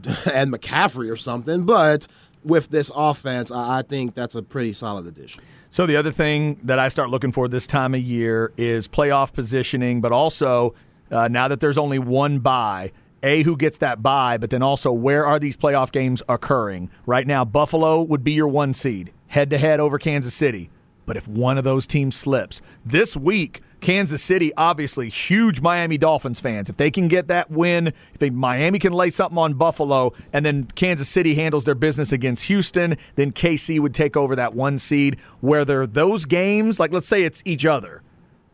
and 0.33 0.53
McCaffrey 0.53 1.11
or 1.11 1.17
something, 1.17 1.65
but 1.65 2.07
with 2.45 2.69
this 2.69 2.91
offense, 2.95 3.51
I 3.51 3.83
think 3.83 4.15
that's 4.15 4.35
a 4.35 4.43
pretty 4.43 4.73
solid 4.73 5.07
addition. 5.07 5.43
So 5.71 5.87
the 5.87 5.97
other 5.97 6.11
thing 6.11 6.59
that 6.65 6.79
I 6.79 6.89
start 6.89 7.11
looking 7.11 7.31
for 7.33 7.47
this 7.47 7.67
time 7.67 7.95
of 7.95 8.01
year 8.01 8.53
is 8.57 8.89
playoff 8.89 9.33
positioning, 9.33 10.01
but 10.01 10.11
also 10.11 10.75
uh, 11.11 11.29
now 11.29 11.49
that 11.49 11.61
there's 11.61 11.79
only 11.79 11.99
one 11.99 12.41
bye, 12.41 12.93
a 13.23 13.43
who 13.43 13.57
gets 13.57 13.79
that 13.79 14.03
bye, 14.03 14.37
but 14.39 14.51
then 14.51 14.63
also 14.63 14.91
where 14.91 15.27
are 15.27 15.39
these 15.39 15.57
playoff 15.57 15.93
games 15.93 16.23
occurring? 16.29 16.91
Right 17.07 17.27
now, 17.27 17.45
Buffalo 17.45 18.03
would 18.03 18.25
be 18.25 18.33
your 18.33 18.49
one 18.49 18.75
seed, 18.75 19.13
head 19.29 19.51
to 19.51 19.59
head 19.59 19.79
over 19.79 19.99
Kansas 19.99 20.35
City. 20.35 20.71
But 21.11 21.17
if 21.17 21.27
one 21.27 21.59
of 21.59 21.65
those 21.65 21.89
teams 21.89 22.15
slips 22.15 22.63
this 22.87 23.17
week, 23.17 23.63
Kansas 23.81 24.23
City, 24.23 24.55
obviously, 24.57 25.09
huge 25.09 25.61
Miami 25.61 25.99
Dolphins 25.99 26.39
fans. 26.39 26.71
If 26.71 26.77
they 26.77 26.89
can 26.89 27.09
get 27.09 27.27
that 27.27 27.51
win, 27.51 27.89
if 27.89 28.19
they, 28.21 28.31
Miami 28.31 28.79
can 28.79 28.93
lay 28.93 29.11
something 29.11 29.37
on 29.37 29.55
Buffalo, 29.55 30.13
and 30.33 30.47
then 30.47 30.69
Kansas 30.77 31.09
City 31.09 31.35
handles 31.35 31.65
their 31.65 31.75
business 31.75 32.13
against 32.13 32.45
Houston, 32.45 32.97
then 33.17 33.33
KC 33.33 33.81
would 33.81 33.93
take 33.93 34.17
over 34.17 34.37
that 34.37 34.55
one 34.55 34.79
seed. 34.79 35.17
Whether 35.41 35.85
those 35.85 36.27
games, 36.27 36.79
like 36.79 36.93
let's 36.93 37.09
say 37.09 37.25
it's 37.25 37.43
each 37.45 37.67
other, 37.67 38.03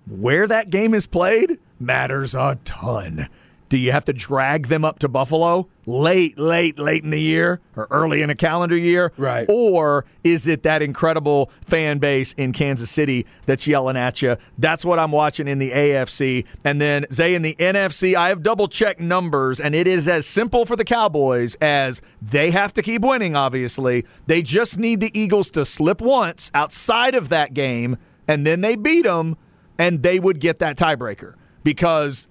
where 0.09 0.47
that 0.47 0.71
game 0.71 0.95
is 0.95 1.07
played 1.07 1.59
matters 1.79 2.35
a 2.35 2.59
ton. 2.65 3.29
Do 3.69 3.79
you 3.79 3.93
have 3.93 4.05
to 4.05 4.13
drag 4.13 4.69
them 4.69 4.85
up 4.85 5.01
to 5.01 5.09
Buffalo 5.09 5.69
late, 5.87 6.39
late, 6.39 6.79
late 6.79 7.03
in 7.03 7.11
the 7.11 7.21
year 7.21 7.61
or 7.75 7.89
early 7.91 8.23
in 8.23 8.31
a 8.31 8.35
calendar 8.35 8.77
year? 8.77 9.13
Right. 9.17 9.45
Or 9.49 10.05
is 10.23 10.47
it 10.47 10.63
that 10.63 10.83
incredible 10.83 11.51
fan 11.63 11.99
base 11.99 12.33
in 12.35 12.53
Kansas 12.53 12.91
City 12.91 13.27
that's 13.45 13.67
yelling 13.67 13.97
at 13.97 14.23
you? 14.23 14.37
That's 14.59 14.85
what 14.85 14.99
I'm 14.99 15.11
watching 15.11 15.49
in 15.49 15.59
the 15.59 15.73
AFC. 15.73 16.45
And 16.65 16.81
then, 16.81 17.07
Zay, 17.13 17.35
in 17.35 17.43
the 17.43 17.57
NFC, 17.59 18.15
I 18.15 18.29
have 18.29 18.43
double 18.43 18.69
checked 18.69 19.01
numbers, 19.01 19.61
and 19.61 19.75
it 19.75 19.89
is 19.89 20.07
as 20.07 20.27
simple 20.27 20.65
for 20.65 20.77
the 20.77 20.85
Cowboys 20.85 21.57
as 21.57 22.03
they 22.23 22.53
have 22.53 22.73
to 22.75 22.83
keep 22.83 23.03
winning, 23.03 23.35
obviously. 23.35 24.05
They 24.27 24.43
just 24.43 24.79
need 24.79 25.01
the 25.01 25.17
Eagles 25.19 25.51
to 25.53 25.65
slip 25.65 26.01
once 26.01 26.51
outside 26.55 27.15
of 27.15 27.31
that 27.31 27.53
game, 27.53 27.97
and 28.29 28.47
then 28.47 28.61
they 28.61 28.77
beat 28.77 29.05
them, 29.05 29.37
and 29.79 30.03
they 30.03 30.21
would 30.21 30.41
get 30.41 30.61
that 30.61 30.77
tiebreaker 30.77 31.35
because 31.63 32.29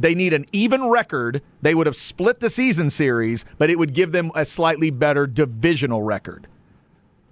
they 0.00 0.14
need 0.14 0.32
an 0.32 0.46
even 0.52 0.84
record. 0.84 1.42
They 1.60 1.74
would 1.74 1.86
have 1.86 1.96
split 1.96 2.38
the 2.40 2.48
season 2.48 2.88
series, 2.88 3.44
but 3.58 3.68
it 3.68 3.78
would 3.78 3.92
give 3.92 4.12
them 4.12 4.30
a 4.34 4.44
slightly 4.44 4.90
better 4.90 5.26
divisional 5.26 6.02
record. 6.02 6.46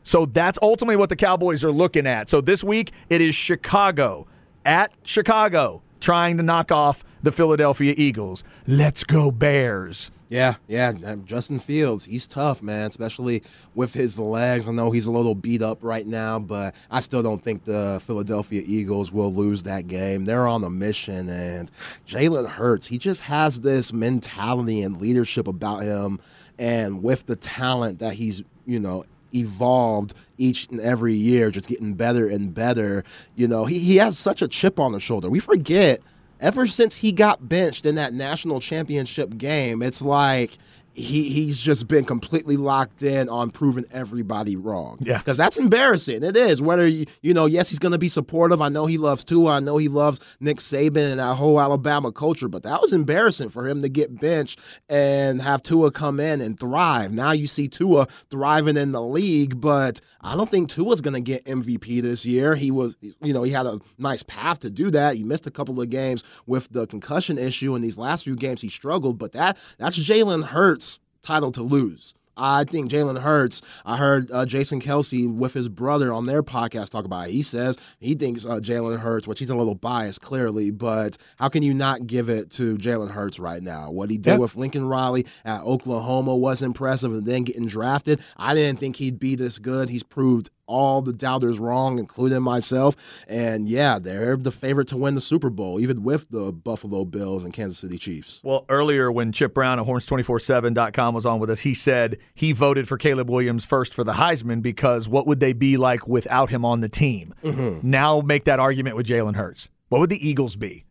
So 0.02 0.26
that's 0.26 0.58
ultimately 0.60 0.96
what 0.96 1.08
the 1.08 1.16
Cowboys 1.16 1.64
are 1.64 1.72
looking 1.72 2.06
at. 2.06 2.28
So 2.28 2.40
this 2.40 2.62
week 2.64 2.92
it 3.08 3.20
is 3.20 3.34
Chicago 3.34 4.26
at 4.64 4.92
Chicago 5.04 5.82
trying 6.00 6.36
to 6.36 6.42
knock 6.42 6.70
off 6.72 7.04
the 7.22 7.32
Philadelphia 7.32 7.94
Eagles. 7.96 8.44
Let's 8.66 9.04
go 9.04 9.30
Bears. 9.30 10.10
Yeah, 10.28 10.54
yeah. 10.66 10.92
Um, 11.04 11.24
Justin 11.24 11.60
Fields, 11.60 12.04
he's 12.04 12.26
tough, 12.26 12.60
man, 12.60 12.90
especially 12.90 13.44
with 13.76 13.92
his 13.92 14.18
legs. 14.18 14.68
I 14.68 14.72
know 14.72 14.90
he's 14.90 15.06
a 15.06 15.12
little 15.12 15.36
beat 15.36 15.62
up 15.62 15.78
right 15.82 16.04
now, 16.04 16.40
but 16.40 16.74
I 16.90 16.98
still 16.98 17.22
don't 17.22 17.42
think 17.42 17.64
the 17.64 18.02
Philadelphia 18.04 18.64
Eagles 18.66 19.12
will 19.12 19.32
lose 19.32 19.62
that 19.62 19.86
game. 19.86 20.24
They're 20.24 20.48
on 20.48 20.64
a 20.64 20.70
mission, 20.70 21.28
and 21.28 21.70
Jalen 22.08 22.48
Hurts, 22.48 22.88
he 22.88 22.98
just 22.98 23.20
has 23.20 23.60
this 23.60 23.92
mentality 23.92 24.82
and 24.82 25.00
leadership 25.00 25.46
about 25.46 25.84
him. 25.84 26.18
And 26.58 27.04
with 27.04 27.26
the 27.26 27.36
talent 27.36 28.00
that 28.00 28.14
he's, 28.14 28.42
you 28.66 28.80
know, 28.80 29.04
evolved 29.32 30.14
each 30.38 30.66
and 30.72 30.80
every 30.80 31.14
year, 31.14 31.52
just 31.52 31.68
getting 31.68 31.94
better 31.94 32.28
and 32.28 32.52
better, 32.52 33.04
you 33.36 33.46
know, 33.46 33.64
he, 33.64 33.78
he 33.78 33.96
has 33.98 34.18
such 34.18 34.42
a 34.42 34.48
chip 34.48 34.80
on 34.80 34.90
the 34.90 34.98
shoulder. 34.98 35.30
We 35.30 35.38
forget– 35.38 36.00
ever 36.40 36.66
since 36.66 36.94
he 36.94 37.12
got 37.12 37.48
benched 37.48 37.86
in 37.86 37.94
that 37.96 38.14
national 38.14 38.60
championship 38.60 39.36
game, 39.36 39.82
it's 39.82 40.02
like 40.02 40.58
he 40.96 41.28
he's 41.28 41.58
just 41.58 41.88
been 41.88 42.06
completely 42.06 42.56
locked 42.56 43.02
in 43.02 43.28
on 43.28 43.50
proving 43.50 43.84
everybody 43.90 44.56
wrong. 44.56 44.96
Yeah, 45.00 45.18
because 45.18 45.36
that's 45.36 45.58
embarrassing. 45.58 46.22
It 46.22 46.36
is. 46.36 46.62
Whether 46.62 46.88
you 46.88 47.04
you 47.20 47.34
know, 47.34 47.44
yes, 47.44 47.68
he's 47.68 47.78
going 47.78 47.92
to 47.92 47.98
be 47.98 48.08
supportive. 48.08 48.62
I 48.62 48.70
know 48.70 48.86
he 48.86 48.96
loves 48.96 49.22
Tua. 49.22 49.56
I 49.56 49.60
know 49.60 49.76
he 49.76 49.88
loves 49.88 50.20
Nick 50.40 50.56
Saban 50.56 51.10
and 51.10 51.20
that 51.20 51.34
whole 51.34 51.60
Alabama 51.60 52.10
culture. 52.12 52.48
But 52.48 52.62
that 52.62 52.80
was 52.80 52.94
embarrassing 52.94 53.50
for 53.50 53.68
him 53.68 53.82
to 53.82 53.90
get 53.90 54.18
benched 54.18 54.58
and 54.88 55.42
have 55.42 55.62
Tua 55.62 55.90
come 55.90 56.18
in 56.18 56.40
and 56.40 56.58
thrive. 56.58 57.12
Now 57.12 57.32
you 57.32 57.46
see 57.46 57.68
Tua 57.68 58.06
thriving 58.30 58.78
in 58.78 58.92
the 58.92 59.02
league, 59.02 59.60
but 59.60 60.00
I 60.22 60.34
don't 60.34 60.50
think 60.50 60.70
Tua's 60.70 61.02
going 61.02 61.14
to 61.14 61.20
get 61.20 61.44
MVP 61.44 62.00
this 62.00 62.24
year. 62.24 62.56
He 62.56 62.70
was, 62.70 62.96
you 63.00 63.34
know, 63.34 63.42
he 63.42 63.52
had 63.52 63.66
a 63.66 63.80
nice 63.98 64.22
path 64.22 64.60
to 64.60 64.70
do 64.70 64.90
that. 64.92 65.16
He 65.16 65.24
missed 65.24 65.46
a 65.46 65.50
couple 65.50 65.78
of 65.78 65.90
games 65.90 66.24
with 66.46 66.70
the 66.70 66.86
concussion 66.86 67.36
issue. 67.36 67.74
In 67.74 67.82
these 67.82 67.98
last 67.98 68.24
few 68.24 68.34
games, 68.34 68.62
he 68.62 68.70
struggled. 68.70 69.18
But 69.18 69.32
that 69.32 69.58
that's 69.76 69.98
Jalen 69.98 70.44
Hurts 70.44 70.85
title 71.26 71.52
to 71.52 71.62
lose. 71.62 72.14
I 72.36 72.64
think 72.64 72.90
Jalen 72.90 73.18
Hurts. 73.18 73.62
I 73.84 73.96
heard 73.96 74.30
uh, 74.30 74.44
Jason 74.44 74.80
Kelce 74.80 75.32
with 75.32 75.54
his 75.54 75.68
brother 75.68 76.12
on 76.12 76.26
their 76.26 76.42
podcast 76.42 76.90
talk 76.90 77.04
about 77.04 77.28
it. 77.28 77.32
He 77.32 77.42
says 77.42 77.78
he 77.98 78.14
thinks 78.14 78.44
uh, 78.44 78.60
Jalen 78.60 78.98
Hurts, 78.98 79.26
which 79.26 79.38
he's 79.38 79.50
a 79.50 79.56
little 79.56 79.74
biased 79.74 80.20
clearly, 80.20 80.70
but 80.70 81.16
how 81.36 81.48
can 81.48 81.62
you 81.62 81.72
not 81.72 82.06
give 82.06 82.28
it 82.28 82.50
to 82.50 82.76
Jalen 82.76 83.10
Hurts 83.10 83.38
right 83.38 83.62
now? 83.62 83.90
What 83.90 84.10
he 84.10 84.18
did 84.18 84.32
yep. 84.32 84.40
with 84.40 84.56
Lincoln 84.56 84.86
Riley 84.86 85.26
at 85.44 85.62
Oklahoma 85.62 86.36
was 86.36 86.60
impressive, 86.60 87.12
and 87.12 87.24
then 87.24 87.44
getting 87.44 87.66
drafted. 87.68 88.20
I 88.36 88.54
didn't 88.54 88.80
think 88.80 88.96
he'd 88.96 89.18
be 89.18 89.34
this 89.34 89.58
good. 89.58 89.88
He's 89.88 90.02
proved 90.02 90.50
all 90.66 91.02
the 91.02 91.12
doubters 91.12 91.58
wrong, 91.58 91.98
including 91.98 92.42
myself. 92.42 92.96
And 93.28 93.68
yeah, 93.68 93.98
they're 93.98 94.36
the 94.36 94.52
favorite 94.52 94.88
to 94.88 94.96
win 94.96 95.14
the 95.14 95.20
Super 95.20 95.50
Bowl, 95.50 95.80
even 95.80 96.02
with 96.02 96.28
the 96.30 96.52
Buffalo 96.52 97.04
Bills 97.04 97.44
and 97.44 97.52
Kansas 97.52 97.78
City 97.78 97.98
Chiefs. 97.98 98.40
Well, 98.42 98.64
earlier 98.68 99.10
when 99.10 99.32
Chip 99.32 99.54
Brown 99.54 99.78
at 99.78 99.86
Horns247.com 99.86 101.14
was 101.14 101.26
on 101.26 101.40
with 101.40 101.50
us, 101.50 101.60
he 101.60 101.74
said 101.74 102.18
he 102.34 102.52
voted 102.52 102.88
for 102.88 102.96
Caleb 102.96 103.30
Williams 103.30 103.64
first 103.64 103.94
for 103.94 104.04
the 104.04 104.14
Heisman 104.14 104.62
because 104.62 105.08
what 105.08 105.26
would 105.26 105.40
they 105.40 105.52
be 105.52 105.76
like 105.76 106.06
without 106.06 106.50
him 106.50 106.64
on 106.64 106.80
the 106.80 106.88
team? 106.88 107.34
Mm-hmm. 107.42 107.88
Now 107.88 108.20
make 108.20 108.44
that 108.44 108.60
argument 108.60 108.96
with 108.96 109.06
Jalen 109.06 109.36
Hurts. 109.36 109.68
What 109.88 110.00
would 110.00 110.10
the 110.10 110.28
Eagles 110.28 110.56
be? 110.56 110.84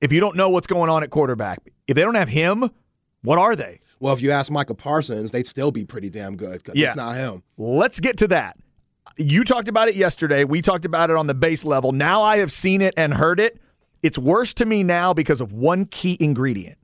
If 0.00 0.12
you 0.12 0.20
don't 0.20 0.36
know 0.36 0.50
what's 0.50 0.66
going 0.66 0.90
on 0.90 1.02
at 1.02 1.10
quarterback, 1.10 1.72
if 1.88 1.96
they 1.96 2.02
don't 2.02 2.14
have 2.14 2.28
him, 2.28 2.70
what 3.22 3.38
are 3.38 3.56
they? 3.56 3.80
Well, 4.00 4.14
if 4.14 4.20
you 4.20 4.30
ask 4.30 4.50
Michael 4.50 4.76
Parsons, 4.76 5.32
they'd 5.32 5.46
still 5.46 5.72
be 5.72 5.84
pretty 5.84 6.08
damn 6.08 6.36
good 6.36 6.62
because 6.62 6.76
yeah. 6.76 6.88
it's 6.88 6.96
not 6.96 7.16
him. 7.16 7.42
Let's 7.56 7.98
get 7.98 8.16
to 8.18 8.28
that 8.28 8.56
you 9.18 9.44
talked 9.44 9.68
about 9.68 9.88
it 9.88 9.96
yesterday. 9.96 10.44
We 10.44 10.62
talked 10.62 10.84
about 10.84 11.10
it 11.10 11.16
on 11.16 11.26
the 11.26 11.34
base 11.34 11.64
level. 11.64 11.92
Now 11.92 12.22
I 12.22 12.38
have 12.38 12.52
seen 12.52 12.80
it 12.80 12.94
and 12.96 13.14
heard 13.14 13.40
it. 13.40 13.60
It's 14.02 14.18
worse 14.18 14.54
to 14.54 14.64
me 14.64 14.82
now 14.82 15.12
because 15.12 15.40
of 15.40 15.52
one 15.52 15.84
key 15.84 16.16
ingredient. 16.20 16.78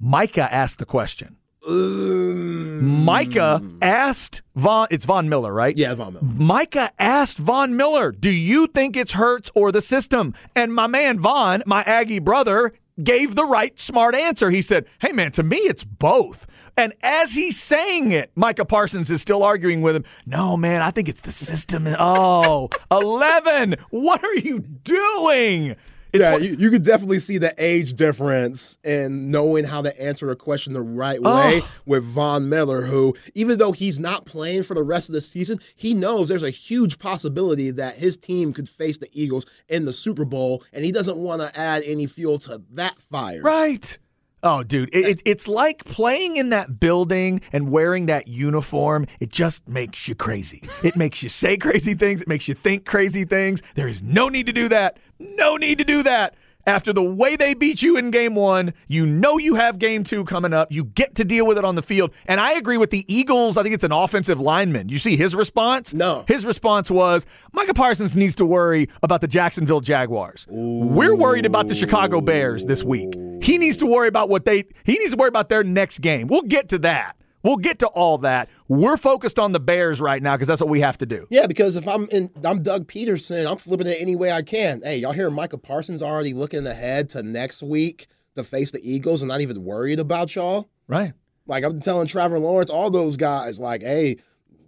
Micah 0.00 0.52
asked 0.52 0.78
the 0.78 0.84
question. 0.84 1.36
Um, 1.68 3.04
Micah 3.04 3.62
asked 3.82 4.42
Von. 4.56 4.88
It's 4.90 5.04
Von 5.04 5.28
Miller, 5.28 5.52
right? 5.52 5.76
Yeah, 5.76 5.94
Von 5.94 6.14
Miller. 6.14 6.24
Micah 6.24 6.90
asked 6.98 7.38
Von 7.38 7.76
Miller, 7.76 8.12
"Do 8.12 8.30
you 8.30 8.66
think 8.66 8.96
it's 8.96 9.12
Hurts 9.12 9.50
or 9.54 9.70
the 9.70 9.82
system?" 9.82 10.34
And 10.56 10.74
my 10.74 10.86
man 10.86 11.20
Von, 11.20 11.62
my 11.66 11.82
Aggie 11.82 12.18
brother, 12.18 12.72
gave 13.02 13.34
the 13.34 13.44
right 13.44 13.78
smart 13.78 14.14
answer. 14.14 14.50
He 14.50 14.62
said, 14.62 14.86
"Hey 15.00 15.12
man, 15.12 15.32
to 15.32 15.42
me 15.42 15.58
it's 15.58 15.84
both." 15.84 16.46
And 16.80 16.94
as 17.02 17.34
he's 17.34 17.60
saying 17.60 18.12
it, 18.12 18.30
Micah 18.34 18.64
Parsons 18.64 19.10
is 19.10 19.20
still 19.20 19.42
arguing 19.42 19.82
with 19.82 19.94
him. 19.94 20.04
No, 20.24 20.56
man, 20.56 20.80
I 20.80 20.90
think 20.90 21.10
it's 21.10 21.20
the 21.20 21.30
system. 21.30 21.86
Oh, 21.86 22.70
11. 22.90 23.76
What 23.90 24.24
are 24.24 24.36
you 24.36 24.60
doing? 24.60 25.76
It's 26.12 26.22
yeah, 26.22 26.30
like, 26.30 26.42
you, 26.42 26.56
you 26.58 26.70
could 26.70 26.82
definitely 26.82 27.18
see 27.18 27.36
the 27.36 27.52
age 27.58 27.92
difference 27.96 28.78
in 28.82 29.30
knowing 29.30 29.64
how 29.64 29.82
to 29.82 30.02
answer 30.02 30.30
a 30.30 30.36
question 30.36 30.72
the 30.72 30.80
right 30.80 31.20
way 31.20 31.60
oh. 31.62 31.70
with 31.84 32.02
Von 32.02 32.48
Miller, 32.48 32.80
who, 32.80 33.14
even 33.34 33.58
though 33.58 33.72
he's 33.72 33.98
not 33.98 34.24
playing 34.24 34.62
for 34.62 34.72
the 34.72 34.82
rest 34.82 35.10
of 35.10 35.12
the 35.12 35.20
season, 35.20 35.60
he 35.76 35.92
knows 35.92 36.30
there's 36.30 36.42
a 36.42 36.48
huge 36.48 36.98
possibility 36.98 37.70
that 37.72 37.96
his 37.96 38.16
team 38.16 38.54
could 38.54 38.70
face 38.70 38.96
the 38.96 39.10
Eagles 39.12 39.44
in 39.68 39.84
the 39.84 39.92
Super 39.92 40.24
Bowl, 40.24 40.64
and 40.72 40.82
he 40.82 40.92
doesn't 40.92 41.18
want 41.18 41.42
to 41.42 41.60
add 41.60 41.82
any 41.82 42.06
fuel 42.06 42.38
to 42.38 42.62
that 42.70 42.98
fire. 43.10 43.42
Right. 43.42 43.98
Oh, 44.42 44.62
dude, 44.62 44.88
it, 44.92 45.06
it, 45.06 45.22
it's 45.26 45.46
like 45.46 45.84
playing 45.84 46.36
in 46.36 46.48
that 46.50 46.80
building 46.80 47.42
and 47.52 47.70
wearing 47.70 48.06
that 48.06 48.26
uniform. 48.26 49.06
It 49.20 49.28
just 49.28 49.68
makes 49.68 50.08
you 50.08 50.14
crazy. 50.14 50.62
It 50.82 50.96
makes 50.96 51.22
you 51.22 51.28
say 51.28 51.58
crazy 51.58 51.94
things. 51.94 52.22
It 52.22 52.28
makes 52.28 52.48
you 52.48 52.54
think 52.54 52.86
crazy 52.86 53.26
things. 53.26 53.60
There 53.74 53.88
is 53.88 54.02
no 54.02 54.30
need 54.30 54.46
to 54.46 54.52
do 54.52 54.68
that. 54.70 54.98
No 55.18 55.56
need 55.56 55.76
to 55.78 55.84
do 55.84 56.02
that. 56.04 56.34
After 56.66 56.92
the 56.92 57.02
way 57.02 57.36
they 57.36 57.54
beat 57.54 57.82
you 57.82 57.96
in 57.96 58.10
game 58.10 58.34
one, 58.34 58.74
you 58.86 59.06
know 59.06 59.38
you 59.38 59.54
have 59.54 59.78
game 59.78 60.04
two 60.04 60.24
coming 60.24 60.52
up. 60.52 60.70
You 60.70 60.84
get 60.84 61.14
to 61.16 61.24
deal 61.24 61.46
with 61.46 61.58
it 61.58 61.64
on 61.64 61.74
the 61.74 61.82
field. 61.82 62.10
And 62.26 62.40
I 62.40 62.52
agree 62.52 62.76
with 62.76 62.90
the 62.90 63.04
Eagles. 63.12 63.56
I 63.56 63.62
think 63.62 63.74
it's 63.74 63.84
an 63.84 63.92
offensive 63.92 64.40
lineman. 64.40 64.88
You 64.88 64.98
see 64.98 65.16
his 65.16 65.34
response? 65.34 65.94
No. 65.94 66.24
His 66.28 66.44
response 66.44 66.90
was 66.90 67.24
Micah 67.52 67.74
Parsons 67.74 68.14
needs 68.14 68.34
to 68.36 68.44
worry 68.44 68.88
about 69.02 69.20
the 69.20 69.28
Jacksonville 69.28 69.80
Jaguars. 69.80 70.46
Ooh. 70.52 70.86
We're 70.86 71.16
worried 71.16 71.46
about 71.46 71.68
the 71.68 71.74
Chicago 71.74 72.20
Bears 72.20 72.64
this 72.66 72.84
week. 72.84 73.14
He 73.42 73.56
needs 73.56 73.78
to 73.78 73.86
worry 73.86 74.08
about 74.08 74.28
what 74.28 74.44
they 74.44 74.64
he 74.84 74.98
needs 74.98 75.12
to 75.12 75.16
worry 75.16 75.28
about 75.28 75.48
their 75.48 75.64
next 75.64 76.00
game. 76.00 76.26
We'll 76.26 76.42
get 76.42 76.68
to 76.70 76.78
that. 76.80 77.16
We'll 77.42 77.56
get 77.56 77.78
to 77.80 77.86
all 77.88 78.18
that. 78.18 78.48
We're 78.68 78.96
focused 78.96 79.38
on 79.38 79.52
the 79.52 79.60
Bears 79.60 80.00
right 80.00 80.22
now 80.22 80.36
because 80.36 80.48
that's 80.48 80.60
what 80.60 80.70
we 80.70 80.80
have 80.80 80.98
to 80.98 81.06
do. 81.06 81.26
Yeah, 81.30 81.46
because 81.46 81.76
if 81.76 81.88
I'm 81.88 82.04
in, 82.10 82.30
I'm 82.44 82.62
Doug 82.62 82.86
Pederson. 82.86 83.50
I'm 83.50 83.56
flipping 83.56 83.86
it 83.86 83.96
any 84.00 84.16
way 84.16 84.30
I 84.30 84.42
can. 84.42 84.82
Hey, 84.82 84.98
y'all 84.98 85.12
hear 85.12 85.30
Micah 85.30 85.58
Parsons 85.58 86.02
already 86.02 86.34
looking 86.34 86.66
ahead 86.66 87.08
to 87.10 87.22
next 87.22 87.62
week 87.62 88.08
to 88.34 88.44
face 88.44 88.70
the 88.70 88.80
Eagles 88.82 89.22
and 89.22 89.28
not 89.28 89.40
even 89.40 89.64
worried 89.64 90.00
about 90.00 90.34
y'all? 90.34 90.68
Right. 90.86 91.12
Like 91.46 91.64
I'm 91.64 91.80
telling 91.80 92.06
Trevor 92.06 92.38
Lawrence, 92.38 92.70
all 92.70 92.90
those 92.90 93.16
guys, 93.16 93.58
like, 93.58 93.82
hey, 93.82 94.18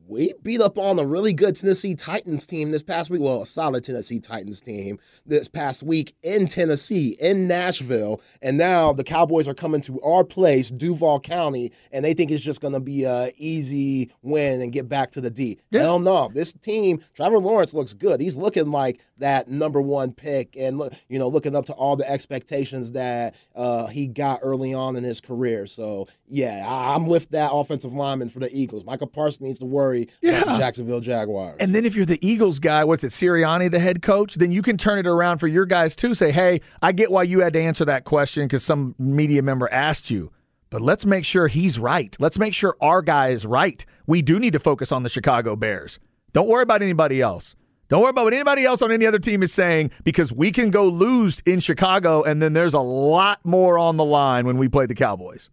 we 0.09 0.35
beat 0.43 0.61
up 0.61 0.79
on 0.79 0.99
a 0.99 1.07
really 1.07 1.33
good 1.33 1.57
Tennessee 1.57 1.95
Titans 1.95 2.47
team 2.47 2.71
this 2.71 2.83
past 2.83 3.11
week. 3.11 3.21
Well, 3.21 3.43
a 3.43 3.47
solid 3.47 3.85
Tennessee 3.85 4.21
Titans 4.21 4.61
team 4.61 4.99
this 5.27 5.49
past 5.49 5.83
week 5.83 6.15
in 6.23 6.49
Tennessee, 6.49 7.17
in 7.21 7.47
Nashville. 7.47 8.21
And 8.41 8.59
now 8.59 8.93
the 8.93 9.05
Cowboys 9.05 9.47
are 9.47 9.55
coming 9.55 9.81
to 9.83 10.01
our 10.03 10.25
place, 10.25 10.71
Duval 10.71 11.21
County, 11.21 11.73
and 11.93 12.05
they 12.05 12.15
think 12.15 12.31
it's 12.31 12.45
just 12.45 12.61
going 12.61 12.75
to 12.75 12.81
be 12.81 13.05
a 13.05 13.31
easy 13.37 14.13
win 14.23 14.61
and 14.61 14.73
get 14.73 14.89
back 14.89 15.13
to 15.13 15.21
the 15.21 15.31
D. 15.31 15.59
Yeah. 15.71 15.83
Hell 15.83 15.99
no. 15.99 16.29
This 16.29 16.53
team, 16.53 17.03
Trevor 17.15 17.39
Lawrence 17.39 17.75
looks 17.75 17.93
good. 17.93 18.21
He's 18.21 18.37
looking 18.37 18.71
like 18.71 19.01
that 19.19 19.49
number 19.49 19.81
one 19.81 20.13
pick 20.13 20.57
and, 20.57 20.79
look, 20.79 20.93
you 21.09 21.19
know, 21.19 21.29
looking 21.29 21.55
up 21.55 21.67
to 21.67 21.73
all 21.75 21.95
the 21.97 22.11
expectations 22.11 22.93
that 22.93 23.37
uh, 23.55 23.87
he 23.87 24.09
got 24.09 24.41
early 24.43 24.75
on 24.75 24.97
in 24.97 25.05
his 25.05 25.21
career. 25.21 25.67
So, 25.67 26.09
yeah, 26.27 26.67
I'm 26.67 27.07
with 27.07 27.31
that 27.31 27.53
offensive 27.53 27.93
lineman 27.93 28.31
for 28.31 28.41
the 28.41 28.55
Eagles. 28.57 28.85
Michael 28.85 29.07
Parsons 29.07 29.43
needs 29.43 29.59
to 29.61 29.65
worry 29.65 29.92
yeah. 30.21 30.43
about 30.43 30.59
Jacksonville 30.59 31.01
Jaguars. 31.01 31.57
And 31.61 31.75
then 31.75 31.85
if 31.85 31.95
you're 31.95 32.07
the 32.07 32.25
Eagles 32.27 32.59
guy, 32.59 32.85
what's 32.85 33.05
it, 33.05 33.13
Sirianni, 33.13 33.71
the 33.71 33.79
head 33.79 34.03
coach, 34.03 34.37
then 34.37 34.53
you 34.53 34.63
can 34.63 34.77
turn 34.77 34.99
it 34.99 35.07
around 35.07 35.39
for 35.39 35.47
your 35.47 35.67
guys 35.67 35.97
too. 35.97 36.15
Say, 36.15 36.33
hey, 36.33 36.61
I 36.81 36.93
get 36.93 37.11
why 37.11 37.25
you 37.25 37.41
had 37.41 37.53
to 37.55 37.61
answer 37.61 37.85
that 37.85 38.05
question 38.05 38.47
because 38.47 38.65
some 38.65 38.95
media 38.99 39.43
member 39.43 39.69
asked 39.73 40.11
you. 40.11 40.33
But 40.71 40.81
let's 40.81 41.05
make 41.05 41.25
sure 41.25 41.49
he's 41.49 41.79
right. 41.79 42.17
Let's 42.19 42.39
make 42.39 42.55
sure 42.55 42.77
our 42.81 43.03
guy 43.03 43.29
is 43.29 43.45
right. 43.45 43.85
We 44.07 44.23
do 44.23 44.39
need 44.39 44.55
to 44.55 44.59
focus 44.59 44.91
on 44.91 45.03
the 45.03 45.11
Chicago 45.11 45.55
Bears. 45.55 46.01
Don't 46.33 46.49
worry 46.49 46.63
about 46.63 46.81
anybody 46.81 47.21
else. 47.21 47.55
Don't 47.89 48.01
worry 48.01 48.09
about 48.09 48.25
what 48.25 48.33
anybody 48.33 48.65
else 48.65 48.81
on 48.81 48.91
any 48.91 49.05
other 49.05 49.19
team 49.19 49.43
is 49.43 49.53
saying 49.53 49.91
because 50.03 50.33
we 50.33 50.51
can 50.51 50.71
go 50.71 50.89
lose 50.89 51.43
in 51.45 51.61
Chicago 51.61 52.23
and 52.23 52.41
then 52.41 52.55
there's 52.55 52.73
a 52.73 52.81
lot 52.81 53.45
more 53.45 53.79
on 53.79 53.99
the 53.99 54.05
line 54.05 54.47
when 54.47 54.57
we 54.57 54.67
play 54.67 54.87
the 54.87 54.95
Cowboys. 54.95 55.51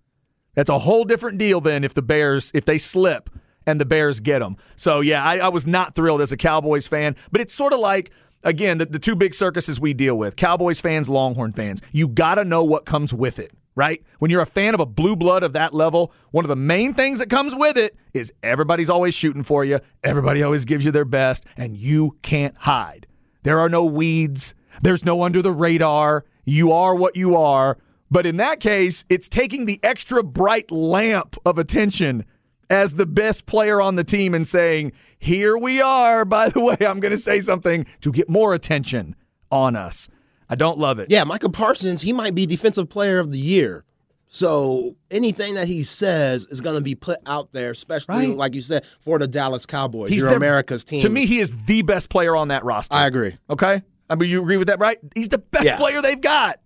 That's 0.56 0.70
a 0.70 0.80
whole 0.80 1.04
different 1.04 1.38
deal 1.38 1.60
than 1.60 1.84
if 1.84 1.94
the 1.94 2.02
Bears, 2.02 2.50
if 2.54 2.64
they 2.64 2.78
slip 2.78 3.30
and 3.66 3.80
the 3.80 3.86
Bears 3.86 4.20
get 4.20 4.40
them. 4.40 4.58
So, 4.76 5.00
yeah, 5.02 5.24
I, 5.24 5.38
I 5.38 5.48
was 5.50 5.68
not 5.68 5.96
thrilled 5.96 6.22
as 6.22 6.32
a 6.32 6.38
Cowboys 6.38 6.88
fan, 6.88 7.16
but 7.32 7.42
it's 7.42 7.54
sort 7.54 7.74
of 7.74 7.80
like, 7.80 8.12
again, 8.44 8.78
the, 8.78 8.86
the 8.86 9.00
two 9.00 9.16
big 9.16 9.34
circuses 9.34 9.80
we 9.80 9.94
deal 9.94 10.18
with 10.18 10.36
Cowboys 10.36 10.80
fans, 10.80 11.10
Longhorn 11.10 11.54
fans. 11.54 11.82
You 11.92 12.08
got 12.08 12.36
to 12.36 12.46
know 12.46 12.64
what 12.64 12.86
comes 12.86 13.14
with 13.14 13.40
it, 13.40 13.52
right? 13.76 14.04
When 14.20 14.32
you're 14.32 14.42
a 14.42 14.46
fan 14.48 14.74
of 14.74 14.80
a 14.80 14.86
blue 14.86 15.16
blood 15.16 15.44
of 15.44 15.54
that 15.54 15.74
level, 15.74 16.14
one 16.32 16.46
of 16.46 16.50
the 16.50 16.56
main 16.56 16.94
things 16.94 17.20
that 17.20 17.30
comes 17.30 17.54
with 17.56 17.78
it 17.78 17.96
is 18.14 18.32
everybody's 18.44 18.90
always 18.90 19.14
shooting 19.14 19.44
for 19.44 19.64
you, 19.66 19.80
everybody 20.04 20.42
always 20.44 20.66
gives 20.66 20.86
you 20.86 20.92
their 20.92 21.06
best, 21.06 21.46
and 21.58 21.78
you 21.78 22.18
can't 22.22 22.58
hide. 22.58 23.08
There 23.44 23.60
are 23.60 23.70
no 23.70 23.86
weeds, 23.86 24.54
there's 24.82 25.06
no 25.06 25.24
under 25.24 25.42
the 25.42 25.52
radar. 25.52 26.26
You 26.46 26.72
are 26.72 26.96
what 26.96 27.16
you 27.16 27.36
are. 27.36 27.78
But 28.12 28.26
in 28.26 28.38
that 28.38 28.60
case, 28.60 29.06
it's 29.08 29.30
taking 29.30 29.66
the 29.66 29.80
extra 29.84 30.24
bright 30.24 30.72
lamp 30.72 31.36
of 31.46 31.58
attention 31.60 32.26
as 32.70 32.94
the 32.94 33.06
best 33.06 33.46
player 33.46 33.82
on 33.82 33.96
the 33.96 34.04
team 34.04 34.34
and 34.34 34.48
saying, 34.48 34.92
Here 35.18 35.58
we 35.58 35.82
are. 35.82 36.26
By 36.26 36.50
the 36.50 36.60
way, 36.60 36.78
I'm 36.80 37.00
going 37.00 37.12
to 37.12 37.18
say 37.18 37.40
something 37.42 37.86
to 38.02 38.12
get 38.12 38.30
more 38.30 38.54
attention 38.54 39.16
on 39.52 39.76
us. 39.76 40.10
I 40.50 40.56
don't 40.56 40.80
love 40.80 41.00
it. 41.00 41.12
Yeah, 41.12 41.24
Michael 41.24 41.52
Parsons, 41.52 42.02
he 42.02 42.14
might 42.14 42.34
be 42.34 42.46
defensive 42.46 42.90
player 42.90 43.20
of 43.20 43.32
the 43.32 43.38
year. 43.38 43.84
So 44.32 44.96
anything 45.10 45.56
that 45.56 45.68
he 45.68 45.84
says 45.84 46.46
is 46.46 46.62
going 46.62 46.76
to 46.76 46.82
be 46.82 46.94
put 46.94 47.18
out 47.26 47.52
there, 47.52 47.72
especially 47.72 48.28
right. 48.28 48.38
like 48.38 48.54
you 48.54 48.62
said 48.62 48.86
for 49.00 49.18
the 49.18 49.28
Dallas 49.28 49.66
Cowboys. 49.66 50.12
He's 50.12 50.22
Your 50.22 50.36
America's 50.36 50.84
team. 50.84 51.02
To 51.02 51.10
me, 51.10 51.26
he 51.26 51.40
is 51.40 51.56
the 51.66 51.82
best 51.82 52.10
player 52.10 52.36
on 52.36 52.50
that 52.50 52.64
roster. 52.64 52.94
I 52.94 53.08
agree. 53.08 53.38
Okay, 53.50 53.82
I 54.08 54.16
mean 54.16 54.30
you 54.30 54.40
agree 54.42 54.58
with 54.58 54.68
that, 54.68 54.80
right? 54.80 55.00
He's 55.16 55.30
the 55.30 55.40
best 55.40 55.66
yeah. 55.66 55.78
player 55.78 56.00
they've 56.04 56.22
got, 56.22 56.60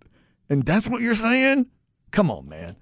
and 0.50 0.62
that's 0.64 0.86
what 0.86 1.00
you're 1.00 1.14
saying. 1.14 1.66
Come 2.10 2.30
on, 2.30 2.50
man. 2.50 2.76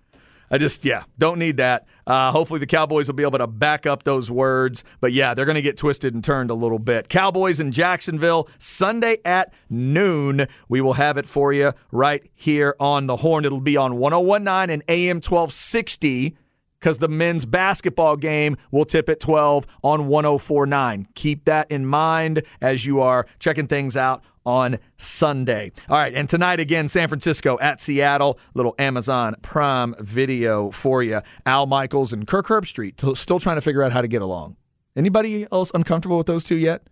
I 0.51 0.59
just, 0.59 0.85
yeah, 0.85 1.05
don't 1.17 1.39
need 1.39 1.57
that. 1.57 1.87
Uh, 2.07 2.33
hopefully, 2.33 2.61
the 2.61 2.67
Cowboys 2.67 3.07
will 3.07 3.15
be 3.15 3.23
able 3.23 3.39
to 3.39 3.47
back 3.47 3.87
up 3.87 4.03
those 4.03 4.31
words. 4.31 4.85
But 5.01 5.13
yeah, 5.13 5.35
they're 5.35 5.45
going 5.45 5.57
to 5.57 5.63
get 5.63 5.77
twisted 5.77 6.15
and 6.15 6.23
turned 6.23 6.51
a 6.51 6.55
little 6.55 6.79
bit. 6.79 7.09
Cowboys 7.09 7.61
in 7.61 7.73
Jacksonville, 7.73 8.49
Sunday 8.59 9.19
at 9.25 9.53
noon. 9.71 10.47
We 10.69 10.81
will 10.81 10.95
have 10.95 11.17
it 11.17 11.27
for 11.27 11.53
you 11.53 11.73
right 11.91 12.29
here 12.35 12.75
on 12.81 13.07
the 13.07 13.17
horn. 13.17 13.45
It'll 13.45 13.61
be 13.61 13.77
on 13.77 13.97
1019 13.97 14.73
and 14.73 14.83
AM 14.89 15.17
1260 15.17 16.37
because 16.83 16.99
the 16.99 17.09
men's 17.09 17.45
basketball 17.45 18.17
game 18.17 18.57
will 18.73 18.85
tip 18.85 19.09
at 19.09 19.21
12 19.21 19.67
on 19.85 20.09
1049. 20.09 21.07
Keep 21.15 21.45
that 21.45 21.71
in 21.71 21.87
mind 21.87 22.43
as 22.61 22.85
you 22.85 23.01
are 23.01 23.27
checking 23.39 23.69
things 23.69 23.97
out 23.97 24.25
on 24.45 24.79
Sunday. 24.97 25.73
All 25.89 25.97
right, 25.97 26.15
and 26.15 26.29
tonight 26.29 26.61
again, 26.61 26.89
San 26.89 27.09
Francisco 27.09 27.59
at 27.61 27.81
Seattle. 27.81 28.39
Little 28.55 28.75
Amazon 28.79 29.37
Prime 29.43 29.95
video 29.99 30.71
for 30.71 31.03
you. 31.03 31.21
Al 31.47 31.67
Michaels 31.67 32.13
and 32.13 32.27
Kirk 32.27 32.47
Herbstreit 32.47 33.17
still 33.17 33.41
trying 33.41 33.57
to 33.57 33.63
figure 33.63 33.83
out 33.83 33.93
how 33.93 34.03
to 34.03 34.09
get 34.09 34.23
along. 34.23 34.57
Anybody 34.97 35.47
else 35.51 35.71
uncomfortable 35.75 36.19
with 36.19 36.27
those 36.27 36.45
two 36.45 36.57
yet? 36.57 36.83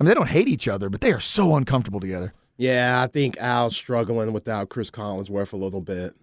I 0.00 0.04
mean, 0.04 0.08
they 0.08 0.14
don't 0.14 0.28
hate 0.28 0.48
each 0.48 0.68
other, 0.68 0.88
but 0.88 1.00
they 1.00 1.12
are 1.12 1.20
so 1.20 1.54
uncomfortable 1.56 2.00
together. 2.00 2.32
Yeah, 2.56 3.02
I 3.02 3.06
think 3.06 3.36
Al's 3.38 3.76
struggling 3.76 4.32
without 4.32 4.68
Chris 4.68 4.90
Collinsworth 4.90 5.52
a 5.52 5.56
little 5.56 5.80
bit. 5.80 6.14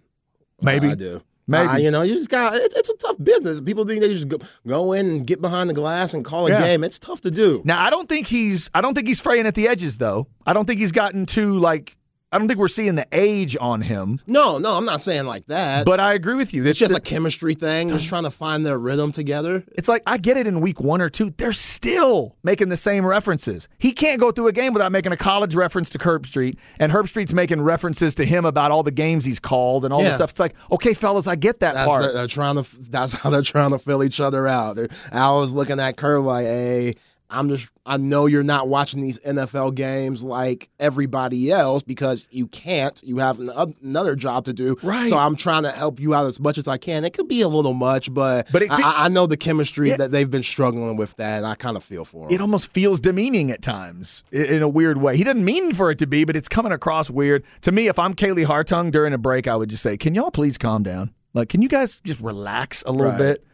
Maybe 0.60 0.88
I 0.88 0.94
do. 0.94 1.22
Maybe 1.50 1.68
uh, 1.68 1.76
you 1.78 1.90
know 1.90 2.02
you 2.02 2.14
just 2.14 2.28
got 2.28 2.54
it, 2.54 2.72
it's 2.76 2.88
a 2.88 2.96
tough 2.96 3.16
business. 3.22 3.60
People 3.60 3.84
think 3.84 4.00
they 4.00 4.08
just 4.08 4.28
go, 4.28 4.38
go 4.66 4.92
in 4.92 5.10
and 5.10 5.26
get 5.26 5.42
behind 5.42 5.68
the 5.68 5.74
glass 5.74 6.14
and 6.14 6.24
call 6.24 6.46
a 6.46 6.50
yeah. 6.50 6.62
game. 6.62 6.84
It's 6.84 6.98
tough 6.98 7.20
to 7.22 7.30
do. 7.30 7.60
Now 7.64 7.84
I 7.84 7.90
don't 7.90 8.08
think 8.08 8.28
he's 8.28 8.70
I 8.72 8.80
don't 8.80 8.94
think 8.94 9.08
he's 9.08 9.20
fraying 9.20 9.46
at 9.46 9.56
the 9.56 9.66
edges 9.66 9.96
though. 9.96 10.28
I 10.46 10.52
don't 10.52 10.64
think 10.64 10.78
he's 10.78 10.92
gotten 10.92 11.26
too 11.26 11.58
like 11.58 11.96
I 12.32 12.38
don't 12.38 12.46
think 12.46 12.60
we're 12.60 12.68
seeing 12.68 12.94
the 12.94 13.08
age 13.10 13.56
on 13.60 13.82
him. 13.82 14.20
No, 14.24 14.58
no, 14.58 14.74
I'm 14.74 14.84
not 14.84 15.02
saying 15.02 15.26
like 15.26 15.46
that. 15.46 15.84
But 15.84 15.98
I 15.98 16.14
agree 16.14 16.36
with 16.36 16.54
you. 16.54 16.62
It's, 16.62 16.70
it's 16.70 16.78
just 16.78 16.92
the, 16.92 16.98
a 16.98 17.00
chemistry 17.00 17.54
thing. 17.54 17.88
Just 17.88 18.06
trying 18.06 18.22
to 18.22 18.30
find 18.30 18.64
their 18.64 18.78
rhythm 18.78 19.10
together. 19.10 19.64
It's 19.72 19.88
like 19.88 20.04
I 20.06 20.16
get 20.16 20.36
it 20.36 20.46
in 20.46 20.60
week 20.60 20.80
one 20.80 21.00
or 21.00 21.10
two. 21.10 21.30
They're 21.30 21.52
still 21.52 22.36
making 22.44 22.68
the 22.68 22.76
same 22.76 23.04
references. 23.04 23.68
He 23.78 23.90
can't 23.90 24.20
go 24.20 24.30
through 24.30 24.46
a 24.46 24.52
game 24.52 24.72
without 24.72 24.92
making 24.92 25.10
a 25.10 25.16
college 25.16 25.56
reference 25.56 25.90
to 25.90 25.98
Herbstreit, 25.98 26.56
and 26.78 26.92
Herbstreit's 26.92 27.34
making 27.34 27.62
references 27.62 28.14
to 28.14 28.24
him 28.24 28.44
about 28.44 28.70
all 28.70 28.84
the 28.84 28.92
games 28.92 29.24
he's 29.24 29.40
called 29.40 29.84
and 29.84 29.92
all 29.92 30.00
yeah. 30.00 30.08
this 30.08 30.16
stuff. 30.16 30.30
It's 30.30 30.40
like, 30.40 30.54
okay, 30.70 30.94
fellas, 30.94 31.26
I 31.26 31.34
get 31.34 31.58
that 31.60 31.74
that's 31.74 31.88
part. 31.88 32.14
they're 32.14 32.28
trying 32.28 32.62
to. 32.62 32.66
That's 32.90 33.12
how 33.12 33.30
they're 33.30 33.42
trying 33.42 33.72
to 33.72 33.78
fill 33.80 34.04
each 34.04 34.20
other 34.20 34.46
out. 34.46 34.76
They're, 34.76 34.88
Al 35.10 35.40
was 35.40 35.52
looking 35.52 35.80
at 35.80 35.96
Kerr 35.96 36.20
like, 36.20 36.46
hey 36.46 36.94
I'm 37.30 37.48
just 37.48 37.70
I 37.86 37.96
know 37.96 38.26
you're 38.26 38.42
not 38.42 38.68
watching 38.68 39.00
these 39.00 39.18
NFL 39.20 39.74
games 39.74 40.22
like 40.22 40.68
everybody 40.78 41.50
else 41.50 41.82
because 41.82 42.26
you 42.30 42.46
can't. 42.48 43.00
You 43.04 43.18
have 43.18 43.40
another 43.40 44.16
job 44.16 44.44
to 44.46 44.52
do. 44.52 44.76
Right. 44.82 45.08
So 45.08 45.16
I'm 45.16 45.36
trying 45.36 45.62
to 45.62 45.70
help 45.70 46.00
you 46.00 46.14
out 46.14 46.26
as 46.26 46.40
much 46.40 46.58
as 46.58 46.68
I 46.68 46.76
can. 46.76 47.04
It 47.04 47.12
could 47.14 47.28
be 47.28 47.40
a 47.40 47.48
little 47.48 47.72
much, 47.72 48.12
but 48.12 48.48
but 48.52 48.70
I, 48.70 49.04
I, 49.04 49.08
know 49.08 49.26
the 49.26 49.36
chemistry 49.36 49.90
it, 49.90 49.98
that 49.98 50.10
they've 50.10 50.30
been 50.30 50.42
struggling 50.42 50.96
with 50.96 51.16
that, 51.16 51.38
and 51.38 51.46
I 51.46 51.54
kind 51.54 51.76
of 51.76 51.84
feel 51.84 52.04
for 52.04 52.26
them. 52.26 52.34
It 52.34 52.40
almost 52.40 52.72
feels 52.72 53.00
demeaning 53.00 53.50
at 53.50 53.62
times 53.62 54.24
in 54.30 54.62
a 54.62 54.68
weird 54.68 54.98
way. 54.98 55.16
He 55.16 55.24
doesn't 55.24 55.44
mean 55.44 55.72
for 55.72 55.90
it 55.90 55.98
to 55.98 56.06
be, 56.06 56.24
but 56.24 56.36
it's 56.36 56.48
coming 56.48 56.72
across 56.72 57.10
weird 57.10 57.44
to 57.62 57.72
me. 57.72 57.88
If 57.88 57.98
I'm 57.98 58.14
Kaylee 58.14 58.46
Hartung 58.46 58.90
during 58.90 59.12
a 59.12 59.18
break, 59.18 59.48
I 59.48 59.56
would 59.56 59.70
just 59.70 59.82
say, 59.82 59.96
"Can 59.96 60.14
y'all 60.14 60.30
please 60.30 60.58
calm 60.58 60.82
down? 60.82 61.12
Like, 61.32 61.48
can 61.48 61.62
you 61.62 61.68
guys 61.68 62.00
just 62.04 62.20
relax 62.20 62.82
a 62.86 62.92
little 62.92 63.12
right. 63.12 63.18
bit?" 63.18 63.46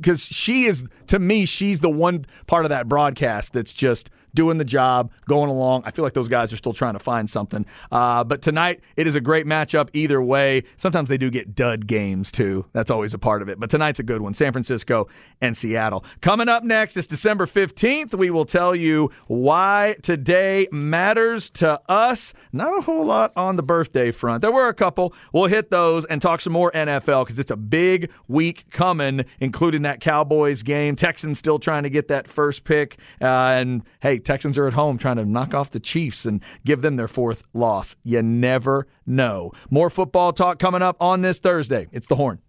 Because 0.00 0.22
she 0.22 0.66
is 0.66 0.84
to 1.06 1.18
me 1.18 1.44
she's 1.44 1.80
the 1.80 1.90
one 1.90 2.24
part 2.46 2.64
of 2.64 2.68
that 2.70 2.88
broadcast 2.88 3.52
that's 3.52 3.72
just 3.72 4.10
doing 4.38 4.56
the 4.56 4.64
job, 4.64 5.10
going 5.26 5.50
along. 5.50 5.82
I 5.84 5.90
feel 5.90 6.04
like 6.04 6.12
those 6.12 6.28
guys 6.28 6.52
are 6.52 6.56
still 6.56 6.72
trying 6.72 6.92
to 6.92 7.00
find 7.00 7.28
something. 7.28 7.66
Uh, 7.90 8.22
but 8.22 8.40
tonight, 8.40 8.80
it 8.94 9.08
is 9.08 9.16
a 9.16 9.20
great 9.20 9.46
matchup 9.46 9.88
either 9.92 10.22
way. 10.22 10.62
Sometimes 10.76 11.08
they 11.08 11.18
do 11.18 11.28
get 11.28 11.56
dud 11.56 11.88
games 11.88 12.30
too. 12.30 12.64
That's 12.72 12.88
always 12.88 13.14
a 13.14 13.18
part 13.18 13.42
of 13.42 13.48
it. 13.48 13.58
But 13.58 13.68
tonight's 13.68 13.98
a 13.98 14.04
good 14.04 14.20
one 14.20 14.34
San 14.34 14.52
Francisco 14.52 15.08
and 15.40 15.56
Seattle. 15.56 16.04
Coming 16.20 16.48
up 16.48 16.62
next 16.62 16.96
is 16.96 17.08
December 17.08 17.46
15th. 17.46 18.14
We 18.14 18.30
will 18.30 18.44
tell 18.44 18.76
you 18.76 19.10
why 19.26 19.96
today 20.02 20.68
matters 20.70 21.50
to 21.50 21.80
us. 21.88 22.32
Not 22.52 22.78
a 22.78 22.82
whole 22.82 23.06
lot 23.06 23.32
on 23.34 23.56
the 23.56 23.64
birthday 23.64 24.12
front. 24.12 24.42
There 24.42 24.52
were 24.52 24.68
a 24.68 24.74
couple. 24.74 25.12
We'll 25.32 25.46
hit 25.46 25.70
those 25.70 26.04
and 26.04 26.22
talk 26.22 26.42
some 26.42 26.52
more 26.52 26.70
NFL 26.70 27.24
because 27.24 27.40
it's 27.40 27.50
a 27.50 27.56
big 27.56 28.12
week 28.28 28.70
coming, 28.70 29.24
including 29.40 29.82
that 29.82 29.98
Cowboys 29.98 30.62
game. 30.62 30.94
Texans 30.94 31.40
still 31.40 31.58
trying 31.58 31.82
to 31.82 31.90
get 31.90 32.06
that 32.06 32.28
first 32.28 32.62
pick. 32.62 33.00
Uh, 33.20 33.26
and 33.26 33.82
hey, 33.98 34.20
Texans 34.28 34.58
are 34.58 34.66
at 34.66 34.74
home 34.74 34.98
trying 34.98 35.16
to 35.16 35.24
knock 35.24 35.54
off 35.54 35.70
the 35.70 35.80
Chiefs 35.80 36.26
and 36.26 36.42
give 36.62 36.82
them 36.82 36.96
their 36.96 37.08
fourth 37.08 37.44
loss. 37.54 37.96
You 38.04 38.20
never 38.20 38.86
know. 39.06 39.52
More 39.70 39.88
football 39.88 40.34
talk 40.34 40.58
coming 40.58 40.82
up 40.82 40.98
on 41.00 41.22
this 41.22 41.38
Thursday. 41.38 41.86
It's 41.92 42.06
the 42.06 42.16
horn. 42.16 42.40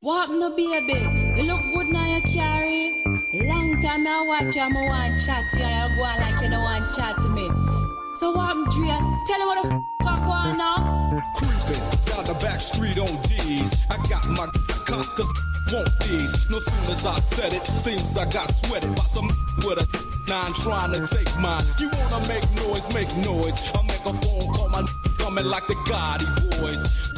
What 0.00 0.28
baby? 0.56 0.94
You 1.40 1.44
look 1.44 1.62
good 1.72 1.86
now 1.86 2.16
you 2.16 2.20
carry. 2.22 3.00
Long 3.46 3.80
time 3.80 4.08
I 4.08 4.26
watch 4.26 4.56
you, 4.56 4.62
I 4.62 5.16
chat 5.16 5.48
to 5.52 5.58
you, 5.60 5.64
you 5.64 6.50
go 6.50 6.58
like 6.58 6.82
you 6.82 6.96
chat 6.96 7.14
to 7.14 7.28
me. 7.28 7.85
So 8.18 8.30
what 8.30 8.48
I'm 8.48 8.64
Dre? 8.70 8.86
Tell 9.26 9.40
him 9.40 9.46
what 9.46 9.62
the 9.62 9.74
f 9.76 10.06
I 10.06 10.26
want 10.26 10.56
now. 10.56 11.22
Creeping 11.34 11.82
down 12.06 12.24
the 12.24 12.34
back 12.40 12.60
street 12.60 12.96
on 12.96 13.12
D's. 13.28 13.84
I 13.90 13.96
got 14.08 14.26
my 14.28 14.46
cock 14.86 15.14
cause 15.14 15.30
want 15.70 15.90
these. 16.00 16.48
No 16.48 16.58
soon 16.58 16.92
as 16.92 17.04
I 17.04 17.20
said 17.20 17.52
it, 17.52 17.66
seems 17.66 18.16
I 18.16 18.24
got 18.30 18.48
sweated 18.54 18.96
by 18.96 19.04
some 19.04 19.28
with 19.58 19.82
a 19.82 20.30
nine 20.30 20.54
trying 20.54 20.92
to 20.92 21.06
take 21.06 21.28
mine. 21.40 21.62
You 21.78 21.90
wanna 21.90 22.26
make 22.26 22.44
noise, 22.56 22.88
make 22.94 23.14
noise. 23.18 23.70
I 23.76 23.82
make 23.82 24.00
a 24.06 24.14
phone 24.14 24.52
call, 24.54 24.70
my 24.70 24.86
coming 25.18 25.44
like 25.44 25.66
the 25.66 25.74
Gotti 25.84 26.26
boys. 26.58 27.12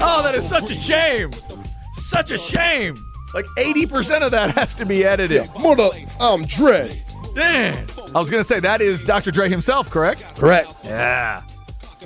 Oh, 0.00 0.20
that 0.24 0.34
is 0.34 0.48
such 0.48 0.68
a 0.68 0.74
shame. 0.74 1.30
Such 1.92 2.32
a 2.32 2.38
shame. 2.38 2.96
Like 3.34 3.46
80% 3.56 4.22
of 4.22 4.32
that 4.32 4.54
has 4.56 4.74
to 4.76 4.84
be 4.84 5.04
edited. 5.04 5.48
Mother, 5.60 5.90
I'm 6.18 6.44
Dre. 6.44 7.04
Man. 7.34 7.86
I 8.14 8.18
was 8.18 8.30
going 8.30 8.40
to 8.40 8.46
say, 8.46 8.60
that 8.60 8.80
is 8.80 9.04
Dr. 9.04 9.30
Dre 9.30 9.48
himself, 9.48 9.90
correct? 9.90 10.36
Correct. 10.36 10.72
Yeah. 10.84 11.42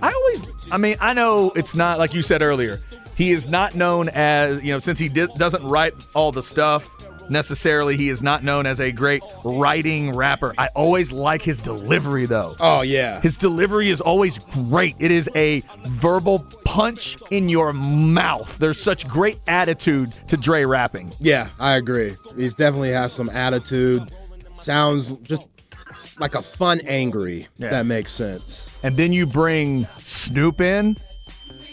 I 0.01 0.12
always, 0.12 0.47
I 0.71 0.79
mean, 0.79 0.97
I 1.01 1.12
know 1.12 1.51
it's 1.57 1.75
not, 1.75 1.99
like 1.99 2.14
you 2.14 2.23
said 2.23 2.41
earlier, 2.41 2.79
he 3.17 3.33
is 3.33 3.49
not 3.49 3.75
known 3.75 4.09
as, 4.11 4.62
you 4.62 4.73
know, 4.73 4.79
since 4.79 4.99
he 4.99 5.09
di- 5.09 5.27
doesn't 5.37 5.64
write 5.64 5.95
all 6.14 6.31
the 6.33 6.43
stuff 6.43 6.88
necessarily, 7.31 7.97
he 7.97 8.09
is 8.09 8.23
not 8.23 8.43
known 8.45 8.64
as 8.64 8.81
a 8.81 8.91
great 8.93 9.23
writing 9.45 10.14
rapper. 10.14 10.55
I 10.57 10.69
always 10.69 11.12
like 11.12 11.43
his 11.43 11.61
delivery, 11.61 12.27
though. 12.27 12.55
Oh, 12.61 12.83
yeah. 12.83 13.21
His 13.21 13.37
delivery 13.37 13.91
is 13.91 14.01
always 14.01 14.38
great. 14.38 14.97
It 14.99 15.11
is 15.11 15.29
a 15.35 15.62
verbal 15.87 16.41
punch 16.64 17.17
in 17.31 17.49
your 17.49 17.73
mouth. 17.73 18.57
There's 18.59 18.81
such 18.81 19.07
great 19.07 19.38
attitude 19.47 20.12
to 20.29 20.37
Dre 20.37 20.64
rapping. 20.64 21.12
Yeah, 21.19 21.49
I 21.59 21.77
agree. 21.77 22.14
He's 22.37 22.55
definitely 22.55 22.93
has 22.93 23.12
some 23.12 23.29
attitude. 23.31 24.11
Sounds 24.61 25.12
just 25.23 25.44
like 26.18 26.35
a 26.35 26.42
fun 26.42 26.81
angry. 26.87 27.42
if 27.42 27.49
Yeah. 27.57 27.71
That 27.71 27.87
makes 27.87 28.12
sense. 28.12 28.71
And 28.83 28.97
then 28.97 29.12
you 29.12 29.27
bring 29.27 29.87
Snoop 30.03 30.61
in. 30.61 30.97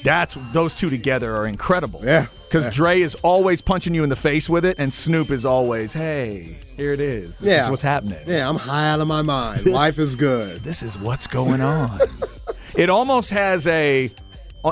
That's 0.03 0.37
those 0.53 0.75
two 0.75 0.89
together 0.89 1.35
are 1.35 1.47
incredible. 1.47 2.01
Yeah. 2.03 2.27
Because 2.43 2.65
Yeah. 2.65 2.71
Dre 2.71 3.01
is 3.01 3.15
always 3.15 3.61
punching 3.61 3.93
you 3.95 4.03
in 4.03 4.09
the 4.09 4.15
face 4.15 4.47
with 4.47 4.63
it, 4.63 4.75
and 4.77 4.93
Snoop 4.93 5.31
is 5.31 5.45
always, 5.45 5.93
hey, 5.93 6.57
here 6.77 6.93
it 6.93 6.99
is. 6.99 7.37
This 7.39 7.49
Yeah. 7.49 7.65
is 7.65 7.71
what's 7.71 7.81
happening. 7.81 8.19
Yeah, 8.27 8.47
I'm 8.47 8.55
high 8.55 8.89
out 8.89 8.99
of 8.99 9.07
my 9.07 9.23
mind. 9.23 9.65
Life 9.65 9.97
is 9.97 10.15
good. 10.15 10.63
This 10.63 10.83
is 10.83 10.97
what's 10.97 11.25
going 11.27 11.61
on. 11.61 11.99
it 12.75 12.89
almost 12.89 13.31
has 13.31 13.65
a, 13.65 14.11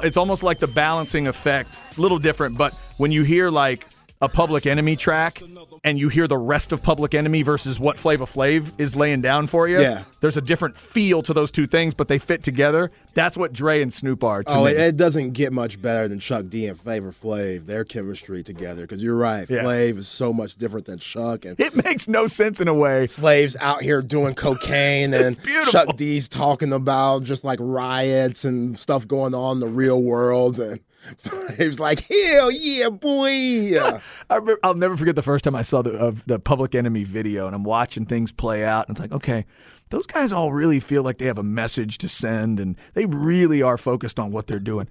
it's 0.04 0.18
almost 0.18 0.44
like 0.44 0.60
the 0.60 0.68
balancing 0.68 1.28
effect, 1.28 1.80
a 1.98 2.02
little 2.02 2.20
different, 2.20 2.58
but 2.58 2.74
when 2.98 3.12
you 3.12 3.24
hear 3.24 3.50
like 3.50 3.88
a 4.24 4.30
Public 4.30 4.66
Enemy 4.66 4.96
track 4.96 5.42
and 5.84 6.00
you 6.00 6.08
hear 6.08 6.30
the 6.30 6.38
rest 6.38 6.72
of 6.72 6.82
Public 6.82 7.14
Enemy 7.14 7.42
versus 7.44 7.78
what 7.78 8.00
Flavor 8.00 8.24
Flav 8.24 8.72
is 8.78 8.96
laying 8.96 9.20
down 9.22 9.48
for 9.48 9.68
you, 9.68 9.82
Yeah. 9.82 10.04
there's 10.22 10.38
a 10.38 10.42
different 10.42 10.78
feel 10.78 11.22
to 11.24 11.34
those 11.34 11.52
two 11.52 11.68
things, 11.68 11.94
but 11.94 12.08
they 12.08 12.18
fit 12.20 12.42
together. 12.42 12.90
That's 13.16 13.36
what 13.36 13.52
Dre 13.52 13.82
and 13.82 13.94
Snoop 13.94 14.24
are 14.24 14.42
to 14.44 14.52
Oh, 14.56 14.64
me. 14.64 14.72
it, 14.72 14.96
doesn't 14.96 15.32
get 15.34 15.52
much 15.52 15.82
better 15.82 16.08
than 16.08 16.20
Chuck 16.22 16.46
D 16.48 16.68
and 16.68 16.80
Flavor 16.80 17.14
Flav. 17.22 17.66
Their 17.66 17.84
chemistry 17.84 18.44
together, 18.44 18.84
because 18.84 19.04
you're 19.04 19.18
right. 19.18 19.46
Yeah. 19.50 19.64
Flav 19.64 19.98
is 19.98 20.08
so 20.08 20.32
much 20.32 20.56
different 20.56 20.86
than 20.86 21.00
Chuck, 21.00 21.44
and 21.44 21.60
it 21.60 21.76
makes 21.84 22.08
no 22.08 22.28
sense 22.28 22.62
in 22.62 22.70
a 22.70 22.74
way. 22.74 23.08
Flav's 23.10 23.58
out 23.60 23.82
here 23.82 24.02
doing 24.02 24.36
cocaine, 24.36 25.14
and 25.14 25.42
beautiful. 25.44 25.74
Chuck 25.74 25.98
D's 25.98 26.30
talking 26.30 26.72
about 26.72 27.24
just 27.26 27.44
like 27.44 27.60
riots 27.62 28.46
and 28.46 28.80
stuff 28.80 29.06
going 29.06 29.36
on 29.36 29.58
in 29.58 29.60
the 29.60 29.68
real 29.68 30.02
world, 30.02 30.60
and 30.62 30.80
Flav's 31.18 31.80
like, 31.80 32.02
"Hell 32.02 32.52
yeah, 32.52 32.90
boy!" 32.90 33.78
I 34.30 34.36
remember, 34.36 34.60
I'll 34.64 34.74
never 34.74 34.96
forget 34.98 35.16
the 35.16 35.22
first 35.22 35.44
time 35.44 35.56
I 35.56 35.62
saw 35.62 35.82
the 35.82 35.92
of 35.92 36.26
the 36.26 36.40
Public 36.40 36.76
Enemy 36.76 37.04
video, 37.04 37.48
and 37.48 37.56
I'm 37.56 37.64
watching 37.64 38.06
things 38.06 38.32
play 38.32 38.64
out, 38.64 38.88
and 38.88 38.96
it's 38.96 39.02
like, 39.02 39.12
okay, 39.12 39.46
those 39.90 40.06
guys 40.08 40.32
all 40.32 40.52
really 40.52 40.80
feel 40.80 41.04
like 41.04 41.18
they 41.18 41.26
have 41.26 41.38
a 41.38 41.44
message 41.44 41.98
to 42.00 42.10
send, 42.10 42.60
and 42.60 42.78
they 42.94 43.06
really 43.06 43.62
are 43.62 43.78
focused 43.78 44.20
on 44.20 44.32
what 44.32 44.48
they're 44.48 44.60
doing. 44.60 44.88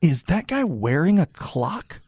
Is 0.00 0.24
that 0.24 0.46
guy 0.46 0.64
wearing 0.64 1.18
a 1.18 1.26
clock? 1.26 2.00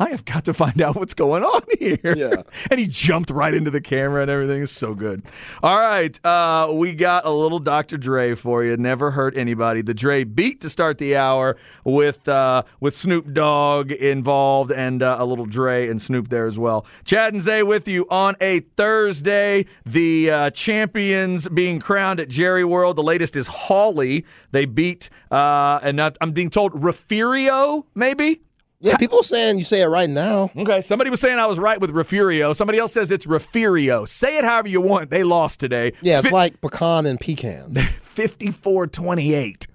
I 0.00 0.08
have 0.08 0.24
got 0.24 0.46
to 0.46 0.54
find 0.54 0.80
out 0.80 0.96
what's 0.96 1.12
going 1.12 1.44
on 1.44 1.62
here. 1.78 1.98
Yeah. 2.16 2.42
and 2.70 2.80
he 2.80 2.86
jumped 2.86 3.28
right 3.28 3.52
into 3.52 3.70
the 3.70 3.82
camera 3.82 4.22
and 4.22 4.30
everything 4.30 4.62
is 4.62 4.70
so 4.70 4.94
good. 4.94 5.22
All 5.62 5.78
right. 5.78 6.18
Uh, 6.24 6.72
we 6.72 6.94
got 6.94 7.26
a 7.26 7.30
little 7.30 7.58
Dr. 7.58 7.98
Dre 7.98 8.34
for 8.34 8.64
you. 8.64 8.76
Never 8.78 9.10
hurt 9.10 9.36
anybody. 9.36 9.82
The 9.82 9.92
Dre 9.92 10.24
beat 10.24 10.62
to 10.62 10.70
start 10.70 10.96
the 10.96 11.16
hour 11.16 11.56
with 11.84 12.26
uh, 12.26 12.62
with 12.80 12.94
Snoop 12.94 13.34
Dogg 13.34 13.92
involved 13.92 14.72
and 14.72 15.02
uh, 15.02 15.16
a 15.18 15.26
little 15.26 15.44
Dre 15.44 15.86
and 15.88 16.00
Snoop 16.00 16.28
there 16.30 16.46
as 16.46 16.58
well. 16.58 16.86
Chad 17.04 17.34
and 17.34 17.42
Zay 17.42 17.62
with 17.62 17.86
you 17.86 18.06
on 18.10 18.36
a 18.40 18.60
Thursday. 18.60 19.66
The 19.84 20.30
uh, 20.30 20.50
champions 20.50 21.46
being 21.48 21.78
crowned 21.78 22.20
at 22.20 22.28
Jerry 22.30 22.64
World. 22.64 22.96
The 22.96 23.02
latest 23.02 23.36
is 23.36 23.48
Hawley. 23.48 24.24
They 24.52 24.64
beat, 24.64 25.10
uh, 25.30 25.78
and 25.82 25.98
not, 25.98 26.16
I'm 26.22 26.32
being 26.32 26.48
told, 26.48 26.72
Refurio, 26.72 27.84
maybe? 27.94 28.40
Yeah, 28.82 28.96
people 28.96 29.22
saying 29.22 29.58
you 29.58 29.64
say 29.64 29.82
it 29.82 29.86
right 29.88 30.08
now. 30.08 30.50
Okay, 30.56 30.80
somebody 30.80 31.10
was 31.10 31.20
saying 31.20 31.38
I 31.38 31.44
was 31.46 31.58
right 31.58 31.78
with 31.78 31.90
Refurio. 31.92 32.56
Somebody 32.56 32.78
else 32.78 32.94
says 32.94 33.10
it's 33.10 33.26
Refurio. 33.26 34.08
Say 34.08 34.38
it 34.38 34.44
however 34.44 34.68
you 34.68 34.80
want. 34.80 35.10
They 35.10 35.22
lost 35.22 35.60
today. 35.60 35.92
Yeah, 36.00 36.20
it's 36.20 36.28
Fi- 36.28 36.34
like 36.34 36.60
pecan 36.62 37.04
and 37.04 37.20
pecan. 37.20 37.74
54-28. 38.00 39.66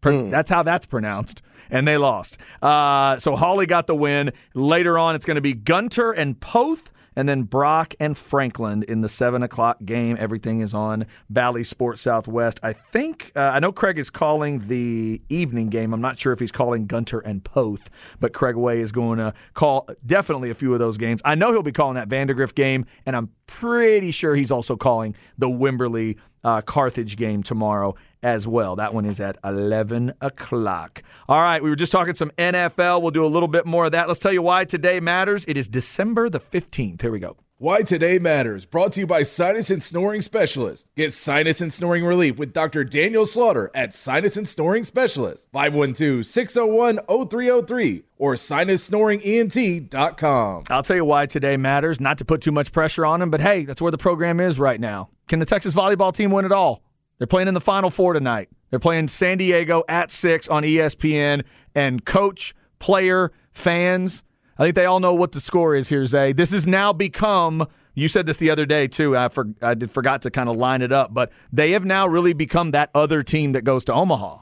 Pro- 0.00 0.30
That's 0.30 0.50
how 0.50 0.62
that's 0.62 0.86
pronounced. 0.86 1.42
And 1.70 1.88
they 1.88 1.96
lost. 1.96 2.36
Uh, 2.60 3.18
so 3.18 3.34
Hawley 3.34 3.66
got 3.66 3.86
the 3.86 3.94
win. 3.94 4.30
Later 4.54 4.98
on, 4.98 5.14
it's 5.14 5.24
going 5.24 5.36
to 5.36 5.40
be 5.40 5.54
Gunter 5.54 6.12
and 6.12 6.38
Poth, 6.38 6.92
and 7.16 7.28
then 7.28 7.42
Brock 7.44 7.94
and 8.00 8.16
Franklin 8.16 8.82
in 8.84 9.00
the 9.00 9.08
7 9.08 9.42
o'clock 9.42 9.78
game. 9.84 10.16
Everything 10.18 10.60
is 10.60 10.74
on 10.74 11.06
Bally 11.28 11.64
Sports 11.64 12.02
Southwest. 12.02 12.60
I 12.62 12.72
think, 12.72 13.32
uh, 13.36 13.52
I 13.54 13.60
know 13.60 13.72
Craig 13.72 13.98
is 13.98 14.10
calling 14.10 14.68
the 14.68 15.20
evening 15.28 15.68
game. 15.68 15.92
I'm 15.92 16.00
not 16.00 16.18
sure 16.18 16.32
if 16.32 16.38
he's 16.38 16.52
calling 16.52 16.86
Gunter 16.86 17.20
and 17.20 17.44
Poth, 17.44 17.90
but 18.20 18.32
Craig 18.32 18.56
Way 18.56 18.80
is 18.80 18.92
going 18.92 19.18
to 19.18 19.34
call 19.54 19.88
definitely 20.04 20.50
a 20.50 20.54
few 20.54 20.72
of 20.72 20.78
those 20.78 20.96
games. 20.96 21.20
I 21.24 21.34
know 21.34 21.52
he'll 21.52 21.62
be 21.62 21.72
calling 21.72 21.94
that 21.94 22.08
Vandegrift 22.08 22.54
game, 22.54 22.86
and 23.06 23.16
I'm 23.16 23.30
pretty 23.60 24.10
sure 24.10 24.34
he's 24.34 24.50
also 24.50 24.76
calling 24.76 25.14
the 25.36 25.48
Wimberley 25.48 26.16
uh, 26.44 26.60
Carthage 26.62 27.16
game 27.16 27.42
tomorrow 27.42 27.94
as 28.22 28.46
well. 28.46 28.76
That 28.76 28.94
one 28.94 29.04
is 29.04 29.20
at 29.20 29.36
11 29.44 30.14
o'clock. 30.20 31.02
All 31.28 31.40
right, 31.40 31.62
we 31.62 31.70
were 31.70 31.76
just 31.76 31.92
talking 31.92 32.14
some 32.14 32.30
NFL. 32.38 33.02
We'll 33.02 33.10
do 33.10 33.24
a 33.24 33.28
little 33.28 33.48
bit 33.48 33.66
more 33.66 33.86
of 33.86 33.92
that. 33.92 34.08
Let's 34.08 34.20
tell 34.20 34.32
you 34.32 34.42
why 34.42 34.64
today 34.64 35.00
matters. 35.00 35.44
It 35.46 35.56
is 35.56 35.68
December 35.68 36.28
the 36.28 36.40
15th. 36.40 37.02
Here 37.02 37.10
we 37.10 37.18
go. 37.20 37.36
Why 37.62 37.82
Today 37.82 38.18
Matters, 38.18 38.64
brought 38.64 38.94
to 38.94 39.00
you 39.00 39.06
by 39.06 39.22
Sinus 39.22 39.70
and 39.70 39.80
Snoring 39.80 40.20
Specialist. 40.20 40.84
Get 40.96 41.12
sinus 41.12 41.60
and 41.60 41.72
snoring 41.72 42.04
relief 42.04 42.36
with 42.36 42.52
Dr. 42.52 42.82
Daniel 42.82 43.24
Slaughter 43.24 43.70
at 43.72 43.94
Sinus 43.94 44.36
and 44.36 44.48
Snoring 44.48 44.82
Specialist, 44.82 45.46
512-601-0303 45.54 48.02
or 48.18 48.34
sinussnoringent.com. 48.34 50.64
I'll 50.70 50.82
tell 50.82 50.96
you 50.96 51.04
why 51.04 51.26
today 51.26 51.56
matters. 51.56 52.00
Not 52.00 52.18
to 52.18 52.24
put 52.24 52.40
too 52.40 52.50
much 52.50 52.72
pressure 52.72 53.06
on 53.06 53.20
them, 53.20 53.30
but 53.30 53.40
hey, 53.40 53.64
that's 53.64 53.80
where 53.80 53.92
the 53.92 53.96
program 53.96 54.40
is 54.40 54.58
right 54.58 54.80
now. 54.80 55.10
Can 55.28 55.38
the 55.38 55.46
Texas 55.46 55.72
volleyball 55.72 56.12
team 56.12 56.32
win 56.32 56.44
it 56.44 56.50
all? 56.50 56.82
They're 57.18 57.28
playing 57.28 57.46
in 57.46 57.54
the 57.54 57.60
Final 57.60 57.90
Four 57.90 58.14
tonight. 58.14 58.48
They're 58.70 58.80
playing 58.80 59.06
San 59.06 59.38
Diego 59.38 59.84
at 59.88 60.10
6 60.10 60.48
on 60.48 60.64
ESPN. 60.64 61.44
And 61.76 62.04
coach, 62.04 62.56
player, 62.80 63.30
fans, 63.52 64.24
I 64.58 64.64
think 64.64 64.74
they 64.74 64.86
all 64.86 65.00
know 65.00 65.14
what 65.14 65.32
the 65.32 65.40
score 65.40 65.74
is 65.74 65.88
here, 65.88 66.04
Zay. 66.06 66.32
This 66.32 66.50
has 66.52 66.66
now 66.66 66.92
become. 66.92 67.66
You 67.94 68.08
said 68.08 68.26
this 68.26 68.36
the 68.38 68.50
other 68.50 68.66
day 68.66 68.88
too. 68.88 69.16
I, 69.16 69.28
for, 69.28 69.46
I 69.60 69.74
did, 69.74 69.90
forgot 69.90 70.22
to 70.22 70.30
kind 70.30 70.48
of 70.48 70.56
line 70.56 70.82
it 70.82 70.92
up, 70.92 71.12
but 71.12 71.30
they 71.52 71.72
have 71.72 71.84
now 71.84 72.06
really 72.06 72.32
become 72.32 72.70
that 72.70 72.90
other 72.94 73.22
team 73.22 73.52
that 73.52 73.64
goes 73.64 73.84
to 73.86 73.92
Omaha. 73.92 74.38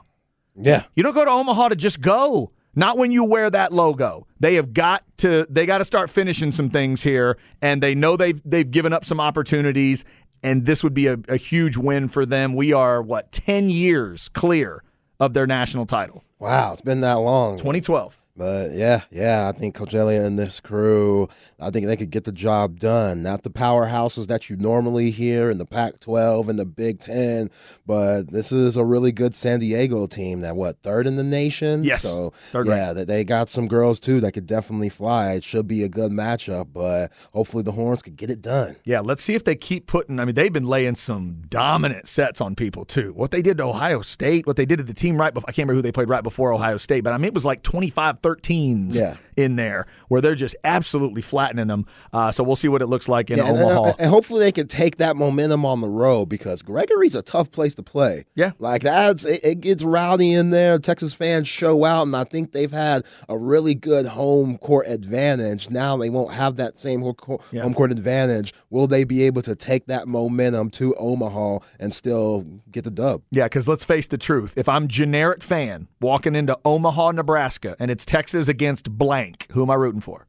Yeah. 0.55 0.83
You 0.95 1.03
don't 1.03 1.13
go 1.13 1.25
to 1.25 1.31
Omaha 1.31 1.69
to 1.69 1.75
just 1.75 2.01
go. 2.01 2.49
Not 2.73 2.97
when 2.97 3.11
you 3.11 3.25
wear 3.25 3.49
that 3.49 3.73
logo. 3.73 4.27
They 4.39 4.55
have 4.55 4.73
got 4.73 5.03
to 5.17 5.45
they 5.49 5.65
got 5.65 5.79
to 5.79 5.85
start 5.85 6.09
finishing 6.09 6.53
some 6.53 6.69
things 6.69 7.03
here 7.03 7.37
and 7.61 7.83
they 7.83 7.93
know 7.93 8.15
they've 8.15 8.41
they've 8.45 8.69
given 8.69 8.93
up 8.93 9.03
some 9.03 9.19
opportunities 9.19 10.05
and 10.41 10.65
this 10.65 10.83
would 10.83 10.93
be 10.93 11.07
a, 11.07 11.17
a 11.27 11.35
huge 11.35 11.77
win 11.77 12.07
for 12.07 12.25
them. 12.25 12.55
We 12.55 12.73
are 12.73 13.01
what 13.01 13.31
10 13.31 13.69
years 13.69 14.29
clear 14.29 14.83
of 15.19 15.33
their 15.33 15.45
national 15.45 15.85
title. 15.85 16.23
Wow, 16.39 16.71
it's 16.71 16.81
been 16.81 17.01
that 17.01 17.19
long. 17.19 17.57
2012. 17.57 18.17
But 18.35 18.71
yeah, 18.71 19.01
yeah, 19.11 19.51
I 19.53 19.57
think 19.57 19.75
Coach 19.75 19.93
and 19.93 20.39
this 20.39 20.59
crew, 20.59 21.27
I 21.59 21.69
think 21.69 21.85
they 21.85 21.97
could 21.97 22.11
get 22.11 22.23
the 22.23 22.31
job 22.31 22.79
done. 22.79 23.21
Not 23.23 23.43
the 23.43 23.49
powerhouses 23.49 24.27
that 24.27 24.49
you 24.49 24.55
normally 24.55 25.11
hear 25.11 25.51
in 25.51 25.57
the 25.57 25.65
Pac 25.65 25.99
12 25.99 26.49
and 26.49 26.57
the 26.57 26.65
Big 26.65 27.01
Ten, 27.01 27.49
but 27.85 28.31
this 28.31 28.51
is 28.51 28.77
a 28.77 28.85
really 28.85 29.11
good 29.11 29.35
San 29.35 29.59
Diego 29.59 30.07
team 30.07 30.41
that, 30.41 30.55
what, 30.55 30.81
third 30.81 31.07
in 31.07 31.17
the 31.17 31.23
nation? 31.23 31.83
Yes. 31.83 32.03
So, 32.03 32.33
Third 32.51 32.67
yeah, 32.67 32.93
that 32.93 33.07
they 33.07 33.23
got 33.23 33.49
some 33.49 33.67
girls 33.67 33.99
too 33.99 34.19
that 34.21 34.31
could 34.31 34.45
definitely 34.45 34.89
fly. 34.89 35.33
It 35.33 35.43
should 35.43 35.67
be 35.67 35.83
a 35.83 35.89
good 35.89 36.11
matchup, 36.11 36.67
but 36.73 37.11
hopefully 37.33 37.63
the 37.63 37.73
Horns 37.73 38.01
could 38.01 38.15
get 38.15 38.29
it 38.29 38.41
done. 38.41 38.75
Yeah, 38.83 39.01
let's 39.01 39.21
see 39.21 39.35
if 39.35 39.43
they 39.43 39.55
keep 39.55 39.87
putting. 39.87 40.19
I 40.19 40.25
mean, 40.25 40.35
they've 40.35 40.53
been 40.53 40.67
laying 40.67 40.95
some 40.95 41.43
dominant 41.49 42.07
sets 42.07 42.39
on 42.41 42.55
people 42.55 42.85
too. 42.85 43.13
What 43.13 43.31
they 43.31 43.41
did 43.41 43.57
to 43.57 43.63
Ohio 43.65 44.01
State, 44.01 44.47
what 44.47 44.55
they 44.55 44.65
did 44.65 44.77
to 44.77 44.83
the 44.83 44.93
team 44.93 45.17
right 45.17 45.33
before, 45.33 45.49
I 45.49 45.51
can't 45.51 45.67
remember 45.67 45.75
who 45.75 45.81
they 45.81 45.91
played 45.91 46.09
right 46.09 46.23
before 46.23 46.53
Ohio 46.53 46.77
State, 46.77 47.03
but 47.03 47.13
I 47.13 47.17
mean, 47.17 47.25
it 47.25 47.33
was 47.33 47.45
like 47.45 47.61
25 47.63 48.20
13s 48.21 48.95
Yeah. 48.95 49.17
In 49.37 49.55
there 49.55 49.85
where 50.07 50.21
they're 50.21 50.35
just 50.35 50.55
absolutely 50.63 51.21
flattening 51.21 51.67
them. 51.67 51.85
Uh, 52.13 52.31
so 52.31 52.43
we'll 52.43 52.55
see 52.55 52.67
what 52.67 52.81
it 52.81 52.87
looks 52.87 53.07
like 53.09 53.29
in 53.29 53.37
Yeah, 53.37 53.49
Omaha. 53.49 53.83
and- 53.83 53.95
and 53.99 54.09
hopefully 54.09 54.39
they 54.41 54.51
can 54.51 54.67
take 54.67 54.97
that 54.97 55.15
momentum 55.15 55.65
on 55.65 55.81
the 55.81 55.89
road 55.89 56.25
because 56.27 56.61
Gregory's 56.61 57.15
a 57.15 57.21
tough 57.21 57.51
place 57.51 57.75
to 57.75 57.83
play. 57.83 58.25
Yeah. 58.35 58.51
like 58.59 58.81
that's 58.83 59.23
it, 59.25 59.39
it 59.43 59.61
gets 59.61 59.83
rowdy 59.83 60.33
in 60.33 60.49
there. 60.49 60.79
Texas 60.79 61.13
fans 61.13 61.47
show 61.47 61.83
out, 61.85 62.03
and 62.07 62.15
I 62.15 62.23
think 62.23 62.51
they've 62.51 62.71
had 62.71 63.05
a 63.29 63.37
really 63.37 63.75
good 63.75 64.05
home 64.05 64.57
court 64.57 64.87
advantage. 64.87 65.69
Now 65.69 65.97
they 65.97 66.09
won't 66.09 66.33
have 66.33 66.55
that 66.57 66.79
same 66.79 67.01
home 67.01 67.13
court, 67.15 67.41
Yeah. 67.51 67.63
home 67.63 67.73
court 67.73 67.91
advantage. 67.91 68.53
Will 68.69 68.87
they 68.87 69.03
be 69.03 69.23
able 69.23 69.41
to 69.43 69.55
take 69.55 69.85
that 69.87 70.07
momentum 70.07 70.69
to 70.71 70.95
Omaha 70.95 71.59
and 71.79 71.93
still 71.93 72.45
get 72.71 72.83
the 72.83 72.91
dub? 72.91 73.21
Yeah, 73.31 73.45
because 73.45 73.67
let's 73.67 73.83
face 73.83 74.07
the 74.07 74.17
truth. 74.17 74.53
If 74.57 74.67
I'm 74.69 74.87
generic 74.87 75.43
fan 75.43 75.87
walking 75.99 76.35
into 76.35 76.57
Omaha, 76.65 77.11
Nebraska, 77.11 77.75
and 77.79 77.91
it's 77.91 78.05
Texas 78.05 78.47
against 78.47 78.89
blank, 78.91 79.20
who 79.51 79.61
am 79.63 79.69
I 79.69 79.75
rooting 79.75 80.01
for? 80.01 80.27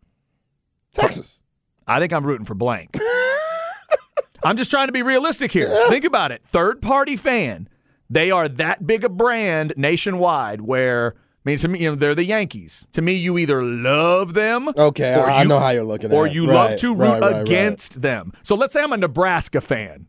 Texas. 0.94 1.38
I 1.86 1.98
think 1.98 2.12
I'm 2.12 2.24
rooting 2.26 2.46
for 2.46 2.54
blank. 2.54 2.96
I'm 4.44 4.56
just 4.56 4.70
trying 4.70 4.88
to 4.88 4.92
be 4.92 5.02
realistic 5.02 5.52
here. 5.52 5.68
Think 5.88 6.04
about 6.04 6.32
it. 6.32 6.42
Third 6.44 6.82
party 6.82 7.16
fan. 7.16 7.68
They 8.10 8.30
are 8.30 8.48
that 8.48 8.86
big 8.86 9.04
a 9.04 9.08
brand 9.08 9.72
nationwide 9.76 10.62
where 10.62 11.14
I 11.16 11.20
mean 11.44 11.58
to 11.58 11.68
me, 11.68 11.78
you 11.80 11.90
know, 11.90 11.94
they're 11.94 12.14
the 12.14 12.24
Yankees. 12.24 12.86
To 12.92 13.02
me, 13.02 13.12
you 13.12 13.38
either 13.38 13.62
love 13.62 14.34
them 14.34 14.68
Okay, 14.76 15.14
or 15.14 15.30
I, 15.30 15.42
you- 15.42 15.48
know 15.48 15.58
how 15.60 15.70
you're 15.70 15.84
looking 15.84 16.10
at 16.10 16.16
or 16.16 16.26
you 16.26 16.46
Right, 16.46 16.54
love 16.70 16.80
to 16.80 16.88
root 16.94 16.98
right, 16.98 17.20
right. 17.22 17.40
against 17.42 18.02
them. 18.02 18.32
So 18.42 18.54
let's 18.56 18.72
say 18.72 18.82
I'm 18.82 18.92
a 18.92 18.96
Nebraska 18.96 19.60
fan. 19.60 20.06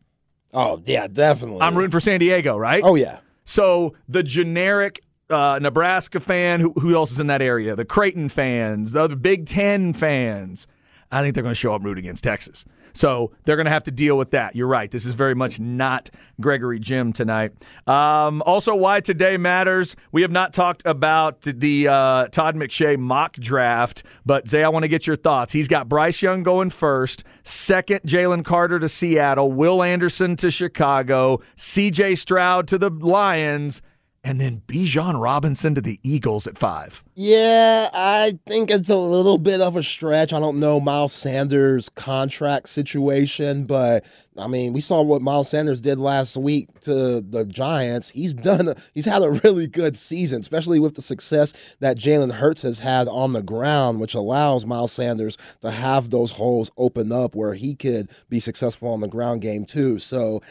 Oh 0.53 0.81
yeah, 0.85 1.07
definitely. 1.07 1.61
I'm 1.61 1.75
rooting 1.75 1.91
for 1.91 1.99
San 1.99 2.19
Diego, 2.19 2.57
right? 2.57 2.83
Oh 2.83 2.95
yeah. 2.95 3.19
So 3.45 3.95
the 4.07 4.23
generic 4.23 5.01
uh, 5.33 5.59
Nebraska 5.59 6.19
fan, 6.19 6.59
who, 6.59 6.73
who 6.73 6.95
else 6.95 7.11
is 7.11 7.19
in 7.19 7.27
that 7.27 7.41
area? 7.41 7.75
The 7.75 7.85
Creighton 7.85 8.29
fans, 8.29 8.91
the 8.91 9.01
other 9.01 9.15
Big 9.15 9.45
Ten 9.45 9.93
fans. 9.93 10.67
I 11.11 11.21
think 11.21 11.35
they're 11.35 11.43
going 11.43 11.53
to 11.53 11.59
show 11.59 11.75
up 11.75 11.83
root 11.83 11.97
against 11.97 12.23
Texas. 12.23 12.65
So 12.93 13.31
they're 13.43 13.55
going 13.55 13.65
to 13.65 13.71
have 13.71 13.83
to 13.85 13.91
deal 13.91 14.17
with 14.17 14.31
that. 14.31 14.55
You're 14.55 14.67
right. 14.67 14.89
This 14.89 15.05
is 15.05 15.13
very 15.13 15.33
much 15.33 15.59
not 15.59 16.09
Gregory 16.39 16.79
Gym 16.79 17.11
tonight. 17.11 17.51
Um, 17.87 18.43
also, 18.43 18.75
why 18.75 18.99
today 18.99 19.37
matters. 19.37 19.95
We 20.11 20.21
have 20.21 20.31
not 20.31 20.53
talked 20.53 20.83
about 20.85 21.41
the 21.41 21.87
uh, 21.87 22.27
Todd 22.27 22.55
McShay 22.55 22.97
mock 22.97 23.33
draft, 23.33 24.03
but 24.25 24.47
Zay, 24.47 24.63
I 24.63 24.69
want 24.69 24.83
to 24.83 24.89
get 24.89 25.07
your 25.07 25.15
thoughts. 25.15 25.53
He's 25.53 25.67
got 25.67 25.89
Bryce 25.89 26.21
Young 26.21 26.43
going 26.43 26.69
first, 26.69 27.23
second, 27.43 28.01
Jalen 28.01 28.45
Carter 28.45 28.79
to 28.79 28.89
Seattle, 28.89 29.51
Will 29.51 29.81
Anderson 29.81 30.35
to 30.37 30.51
Chicago, 30.51 31.41
CJ 31.57 32.17
Stroud 32.17 32.67
to 32.67 32.77
the 32.77 32.91
Lions, 32.91 33.81
and 34.23 34.39
then 34.39 34.61
Bijan 34.67 35.21
Robinson 35.21 35.75
to 35.75 35.81
the 35.81 35.99
Eagles 36.01 36.47
at 36.47 36.57
five. 36.57 37.03
Yeah, 37.15 37.89
I 37.93 38.39
think 38.47 38.71
it's 38.71 38.89
a 38.89 38.97
little 38.97 39.37
bit 39.37 39.59
of 39.59 39.75
a 39.75 39.83
stretch. 39.83 40.31
I 40.31 40.39
don't 40.39 40.59
know 40.59 40.79
Miles 40.79 41.11
Sanders' 41.11 41.89
contract 41.89 42.69
situation, 42.69 43.65
but 43.65 44.05
I 44.37 44.47
mean, 44.47 44.71
we 44.71 44.79
saw 44.79 45.01
what 45.01 45.21
Miles 45.21 45.49
Sanders 45.49 45.81
did 45.81 45.99
last 45.99 46.37
week 46.37 46.79
to 46.81 47.19
the 47.21 47.45
Giants. 47.45 48.09
He's 48.09 48.33
done. 48.33 48.73
He's 48.93 49.05
had 49.05 49.23
a 49.23 49.31
really 49.43 49.67
good 49.67 49.97
season, 49.97 50.41
especially 50.41 50.79
with 50.79 50.95
the 50.95 51.01
success 51.01 51.53
that 51.81 51.97
Jalen 51.97 52.31
Hurts 52.31 52.61
has 52.61 52.79
had 52.79 53.09
on 53.09 53.33
the 53.33 53.43
ground, 53.43 53.99
which 53.99 54.13
allows 54.13 54.65
Miles 54.65 54.93
Sanders 54.93 55.37
to 55.61 55.69
have 55.69 56.09
those 56.09 56.31
holes 56.31 56.71
open 56.77 57.11
up 57.11 57.35
where 57.35 57.53
he 57.53 57.75
could 57.75 58.09
be 58.29 58.39
successful 58.39 58.89
on 58.89 59.01
the 59.01 59.07
ground 59.07 59.41
game 59.41 59.65
too. 59.65 59.99
So 59.99 60.41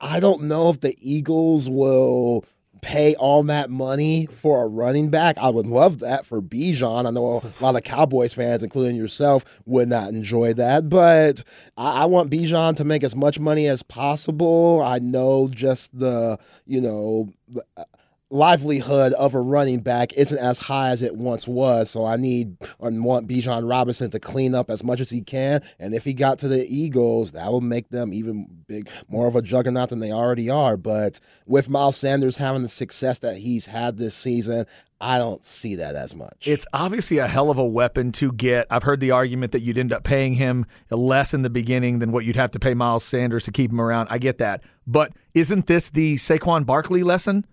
I 0.00 0.18
don't 0.18 0.44
know 0.44 0.70
if 0.70 0.80
the 0.80 0.96
Eagles 1.00 1.68
will 1.68 2.44
pay 2.86 3.16
all 3.16 3.42
that 3.42 3.68
money 3.68 4.28
for 4.40 4.62
a 4.62 4.68
running 4.68 5.10
back. 5.10 5.36
I 5.38 5.48
would 5.48 5.66
love 5.66 5.98
that 5.98 6.24
for 6.24 6.40
Bijan. 6.40 7.04
I 7.04 7.10
know 7.10 7.42
a 7.42 7.62
lot 7.62 7.74
of 7.74 7.82
Cowboys 7.82 8.32
fans, 8.32 8.62
including 8.62 8.94
yourself, 8.94 9.44
would 9.66 9.88
not 9.88 10.10
enjoy 10.10 10.54
that, 10.54 10.88
but 10.88 11.42
I, 11.76 12.02
I 12.02 12.04
want 12.04 12.30
Bijan 12.30 12.76
to 12.76 12.84
make 12.84 13.02
as 13.02 13.16
much 13.16 13.40
money 13.40 13.66
as 13.66 13.82
possible. 13.82 14.82
I 14.84 15.00
know 15.00 15.48
just 15.48 15.98
the, 15.98 16.38
you 16.64 16.80
know, 16.80 17.28
livelihood 18.30 19.12
of 19.12 19.34
a 19.34 19.40
running 19.40 19.80
back 19.80 20.12
isn't 20.14 20.38
as 20.38 20.58
high 20.58 20.90
as 20.90 21.02
it 21.02 21.16
once 21.16 21.46
was. 21.46 21.90
So 21.90 22.04
I 22.04 22.16
need 22.16 22.56
and 22.80 23.04
want 23.04 23.28
Bijan 23.28 23.68
Robinson 23.68 24.10
to 24.10 24.20
clean 24.20 24.54
up 24.54 24.70
as 24.70 24.82
much 24.82 25.00
as 25.00 25.10
he 25.10 25.20
can. 25.20 25.62
And 25.78 25.94
if 25.94 26.04
he 26.04 26.12
got 26.12 26.38
to 26.40 26.48
the 26.48 26.66
Eagles, 26.66 27.32
that 27.32 27.52
would 27.52 27.62
make 27.62 27.88
them 27.90 28.12
even 28.12 28.46
big, 28.66 28.90
more 29.08 29.28
of 29.28 29.36
a 29.36 29.42
juggernaut 29.42 29.90
than 29.90 30.00
they 30.00 30.12
already 30.12 30.50
are. 30.50 30.76
But 30.76 31.20
with 31.46 31.68
Miles 31.68 31.96
Sanders 31.96 32.36
having 32.36 32.62
the 32.62 32.68
success 32.68 33.20
that 33.20 33.36
he's 33.36 33.66
had 33.66 33.96
this 33.96 34.14
season, 34.14 34.66
I 35.00 35.18
don't 35.18 35.44
see 35.44 35.74
that 35.76 35.94
as 35.94 36.16
much. 36.16 36.48
It's 36.48 36.66
obviously 36.72 37.18
a 37.18 37.28
hell 37.28 37.50
of 37.50 37.58
a 37.58 37.66
weapon 37.66 38.12
to 38.12 38.32
get. 38.32 38.66
I've 38.70 38.82
heard 38.82 38.98
the 38.98 39.10
argument 39.10 39.52
that 39.52 39.60
you'd 39.60 39.76
end 39.78 39.92
up 39.92 40.04
paying 40.04 40.34
him 40.34 40.64
less 40.90 41.34
in 41.34 41.42
the 41.42 41.50
beginning 41.50 41.98
than 41.98 42.12
what 42.12 42.24
you'd 42.24 42.36
have 42.36 42.50
to 42.52 42.58
pay 42.58 42.74
Miles 42.74 43.04
Sanders 43.04 43.44
to 43.44 43.52
keep 43.52 43.70
him 43.70 43.80
around. 43.80 44.08
I 44.10 44.18
get 44.18 44.38
that. 44.38 44.62
But 44.86 45.12
isn't 45.34 45.66
this 45.66 45.90
the 45.90 46.16
Saquon 46.16 46.64
Barkley 46.64 47.02
lesson? 47.02 47.44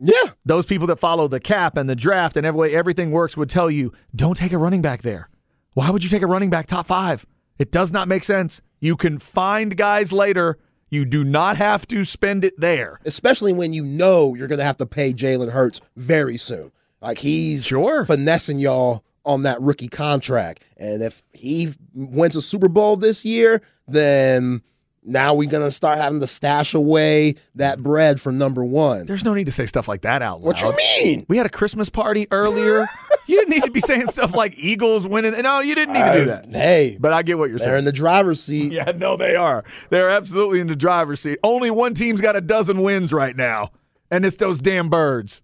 Yeah. 0.00 0.30
Those 0.44 0.66
people 0.66 0.86
that 0.88 0.98
follow 0.98 1.28
the 1.28 1.40
cap 1.40 1.76
and 1.76 1.88
the 1.88 1.94
draft 1.96 2.36
and 2.36 2.46
every 2.46 2.58
way 2.58 2.74
everything 2.74 3.10
works 3.10 3.36
would 3.36 3.50
tell 3.50 3.70
you 3.70 3.92
don't 4.14 4.36
take 4.36 4.52
a 4.52 4.58
running 4.58 4.82
back 4.82 5.02
there. 5.02 5.28
Why 5.74 5.90
would 5.90 6.02
you 6.02 6.10
take 6.10 6.22
a 6.22 6.26
running 6.26 6.50
back 6.50 6.66
top 6.66 6.86
five? 6.86 7.26
It 7.58 7.70
does 7.70 7.92
not 7.92 8.08
make 8.08 8.24
sense. 8.24 8.60
You 8.80 8.96
can 8.96 9.18
find 9.18 9.76
guys 9.76 10.12
later. 10.12 10.58
You 10.88 11.04
do 11.04 11.22
not 11.22 11.56
have 11.58 11.86
to 11.88 12.04
spend 12.04 12.44
it 12.44 12.58
there. 12.58 12.98
Especially 13.04 13.52
when 13.52 13.72
you 13.72 13.84
know 13.84 14.34
you're 14.34 14.48
going 14.48 14.58
to 14.58 14.64
have 14.64 14.78
to 14.78 14.86
pay 14.86 15.12
Jalen 15.12 15.50
Hurts 15.52 15.80
very 15.96 16.36
soon. 16.36 16.72
Like 17.00 17.18
he's 17.18 17.66
Sure. 17.66 18.04
finessing 18.04 18.58
y'all 18.58 19.04
on 19.24 19.42
that 19.44 19.60
rookie 19.60 19.88
contract. 19.88 20.64
And 20.78 21.02
if 21.02 21.22
he 21.32 21.74
wins 21.94 22.34
a 22.34 22.42
Super 22.42 22.68
Bowl 22.68 22.96
this 22.96 23.24
year, 23.24 23.62
then 23.86 24.62
now 25.02 25.32
we're 25.34 25.48
going 25.48 25.62
to 25.66 25.70
start 25.70 25.98
having 25.98 26.20
to 26.20 26.26
stash 26.26 26.74
away 26.74 27.36
that 27.54 27.82
bread 27.82 28.20
for 28.20 28.30
number 28.32 28.64
one. 28.64 29.06
There's 29.06 29.24
no 29.24 29.32
need 29.34 29.46
to 29.46 29.52
say 29.52 29.66
stuff 29.66 29.88
like 29.88 30.02
that 30.02 30.20
out 30.22 30.40
loud. 30.42 30.46
What 30.46 30.60
you 30.60 30.76
mean? 30.76 31.24
We 31.28 31.36
had 31.38 31.46
a 31.46 31.50
Christmas 31.50 31.88
party 31.88 32.26
earlier. 32.30 32.86
you 33.26 33.36
didn't 33.38 33.50
need 33.50 33.62
to 33.64 33.70
be 33.70 33.80
saying 33.80 34.08
stuff 34.08 34.34
like 34.34 34.54
Eagles 34.58 35.06
winning. 35.06 35.40
No, 35.42 35.60
you 35.60 35.74
didn't 35.74 35.94
need 35.94 36.04
to 36.04 36.12
do 36.12 36.24
that. 36.26 36.46
Hey, 36.52 36.98
But 37.00 37.12
I 37.14 37.22
get 37.22 37.38
what 37.38 37.48
you're 37.48 37.58
saying. 37.58 37.70
they're 37.70 37.78
in 37.78 37.84
the 37.86 37.92
driver's 37.92 38.42
seat. 38.42 38.72
yeah, 38.72 38.92
no, 38.94 39.16
they 39.16 39.36
are. 39.36 39.64
They're 39.88 40.10
absolutely 40.10 40.60
in 40.60 40.66
the 40.66 40.76
driver's 40.76 41.20
seat. 41.20 41.38
Only 41.42 41.70
one 41.70 41.94
team's 41.94 42.20
got 42.20 42.36
a 42.36 42.40
dozen 42.42 42.82
wins 42.82 43.12
right 43.12 43.34
now, 43.36 43.70
and 44.10 44.26
it's 44.26 44.36
those 44.36 44.60
damn 44.60 44.88
birds. 44.90 45.40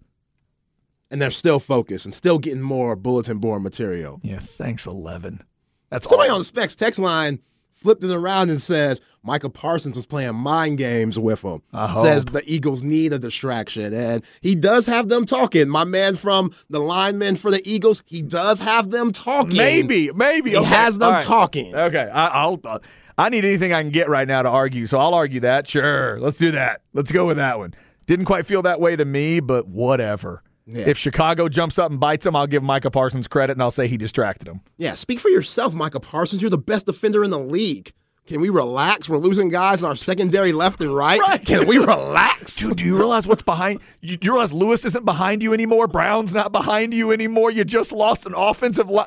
And 1.09 1.21
they're 1.21 1.31
still 1.31 1.59
focused 1.61 2.05
and 2.05 2.13
still 2.13 2.37
getting 2.37 2.61
more 2.61 2.95
bulletin 2.97 3.37
board 3.39 3.63
material. 3.63 4.19
Yeah, 4.23 4.39
thanks, 4.39 4.85
11. 4.85 5.41
That's 5.89 6.07
Somebody 6.07 6.29
all. 6.29 6.35
on 6.35 6.41
the 6.41 6.45
specs 6.45 6.75
text 6.75 6.99
line 6.99 7.39
flipped 7.75 8.03
it 8.03 8.11
around 8.11 8.49
and 8.49 8.61
says 8.61 8.99
Michael 9.27 9.49
Parsons 9.49 9.97
was 9.97 10.05
playing 10.05 10.35
mind 10.35 10.77
games 10.77 11.19
with 11.19 11.41
him. 11.41 11.61
Says 11.73 12.23
the 12.23 12.41
Eagles 12.45 12.81
need 12.81 13.11
a 13.11 13.19
distraction. 13.19 13.93
And 13.93 14.23
he 14.39 14.55
does 14.55 14.85
have 14.85 15.09
them 15.09 15.25
talking. 15.25 15.67
My 15.67 15.83
man 15.83 16.15
from 16.15 16.53
the 16.69 16.79
lineman 16.79 17.35
for 17.35 17.51
the 17.51 17.61
Eagles, 17.69 18.03
he 18.05 18.21
does 18.21 18.61
have 18.61 18.89
them 18.89 19.11
talking. 19.11 19.57
Maybe, 19.57 20.13
maybe. 20.13 20.51
He 20.51 20.55
okay. 20.55 20.67
has 20.67 20.97
them 20.97 21.11
right. 21.11 21.25
talking. 21.25 21.75
Okay, 21.75 22.09
I, 22.09 22.27
I'll. 22.27 22.61
Uh, 22.63 22.79
I 23.17 23.27
need 23.27 23.43
anything 23.43 23.73
I 23.73 23.81
can 23.81 23.91
get 23.91 24.09
right 24.09 24.27
now 24.27 24.43
to 24.43 24.49
argue, 24.49 24.85
so 24.87 24.97
I'll 24.97 25.15
argue 25.15 25.41
that. 25.41 25.67
Sure, 25.67 26.19
let's 26.21 26.37
do 26.37 26.51
that. 26.51 26.81
Let's 26.93 27.11
go 27.11 27.27
with 27.27 27.37
that 27.37 27.57
one. 27.57 27.73
Didn't 28.05 28.25
quite 28.25 28.45
feel 28.45 28.61
that 28.61 28.79
way 28.79 28.95
to 28.95 29.03
me, 29.03 29.41
but 29.41 29.67
whatever. 29.67 30.41
Yeah. 30.67 30.85
If 30.87 30.97
Chicago 30.97 31.49
jumps 31.49 31.77
up 31.77 31.91
and 31.91 31.99
bites 31.99 32.25
him, 32.25 32.35
I'll 32.35 32.47
give 32.47 32.63
Micah 32.63 32.91
Parsons 32.91 33.27
credit 33.27 33.53
and 33.53 33.61
I'll 33.61 33.71
say 33.71 33.87
he 33.87 33.97
distracted 33.97 34.47
him. 34.47 34.61
Yeah, 34.77 34.93
speak 34.93 35.19
for 35.19 35.29
yourself, 35.29 35.73
Michael 35.73 35.99
Parsons. 35.99 36.41
You're 36.41 36.51
the 36.51 36.57
best 36.57 36.85
defender 36.85 37.23
in 37.23 37.31
the 37.31 37.39
league. 37.39 37.91
Can 38.27 38.41
we 38.41 38.49
relax? 38.49 39.07
We're 39.07 39.17
losing 39.19 39.47
guys 39.49 39.81
in 39.81 39.87
our 39.87 39.95
secondary 39.95 40.51
left 40.51 40.81
and 40.81 40.93
right. 40.93 41.19
Right. 41.21 41.43
Can 41.45 41.65
we 41.65 41.77
relax? 41.77 42.55
Dude, 42.57 42.77
do 42.77 42.83
you 42.85 42.97
realize 42.97 43.25
what's 43.25 43.41
behind 43.41 43.79
you? 44.01 44.17
Do 44.17 44.25
you 44.25 44.33
realize 44.33 44.51
Lewis 44.51 44.83
isn't 44.83 45.05
behind 45.05 45.41
you 45.41 45.53
anymore? 45.53 45.87
Brown's 45.87 46.33
not 46.33 46.51
behind 46.51 46.93
you 46.93 47.11
anymore. 47.13 47.51
You 47.51 47.63
just 47.63 47.91
lost 47.93 48.25
an 48.25 48.33
offensive. 48.35 48.89
Li- 48.89 49.05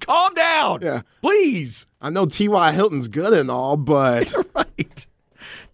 calm 0.00 0.34
down. 0.34 0.80
Yeah. 0.82 1.02
Please. 1.22 1.86
I 2.00 2.10
know 2.10 2.26
T.Y. 2.26 2.72
Hilton's 2.72 3.06
good 3.08 3.32
and 3.32 3.50
all, 3.50 3.76
but 3.76 4.34
right. 4.54 5.06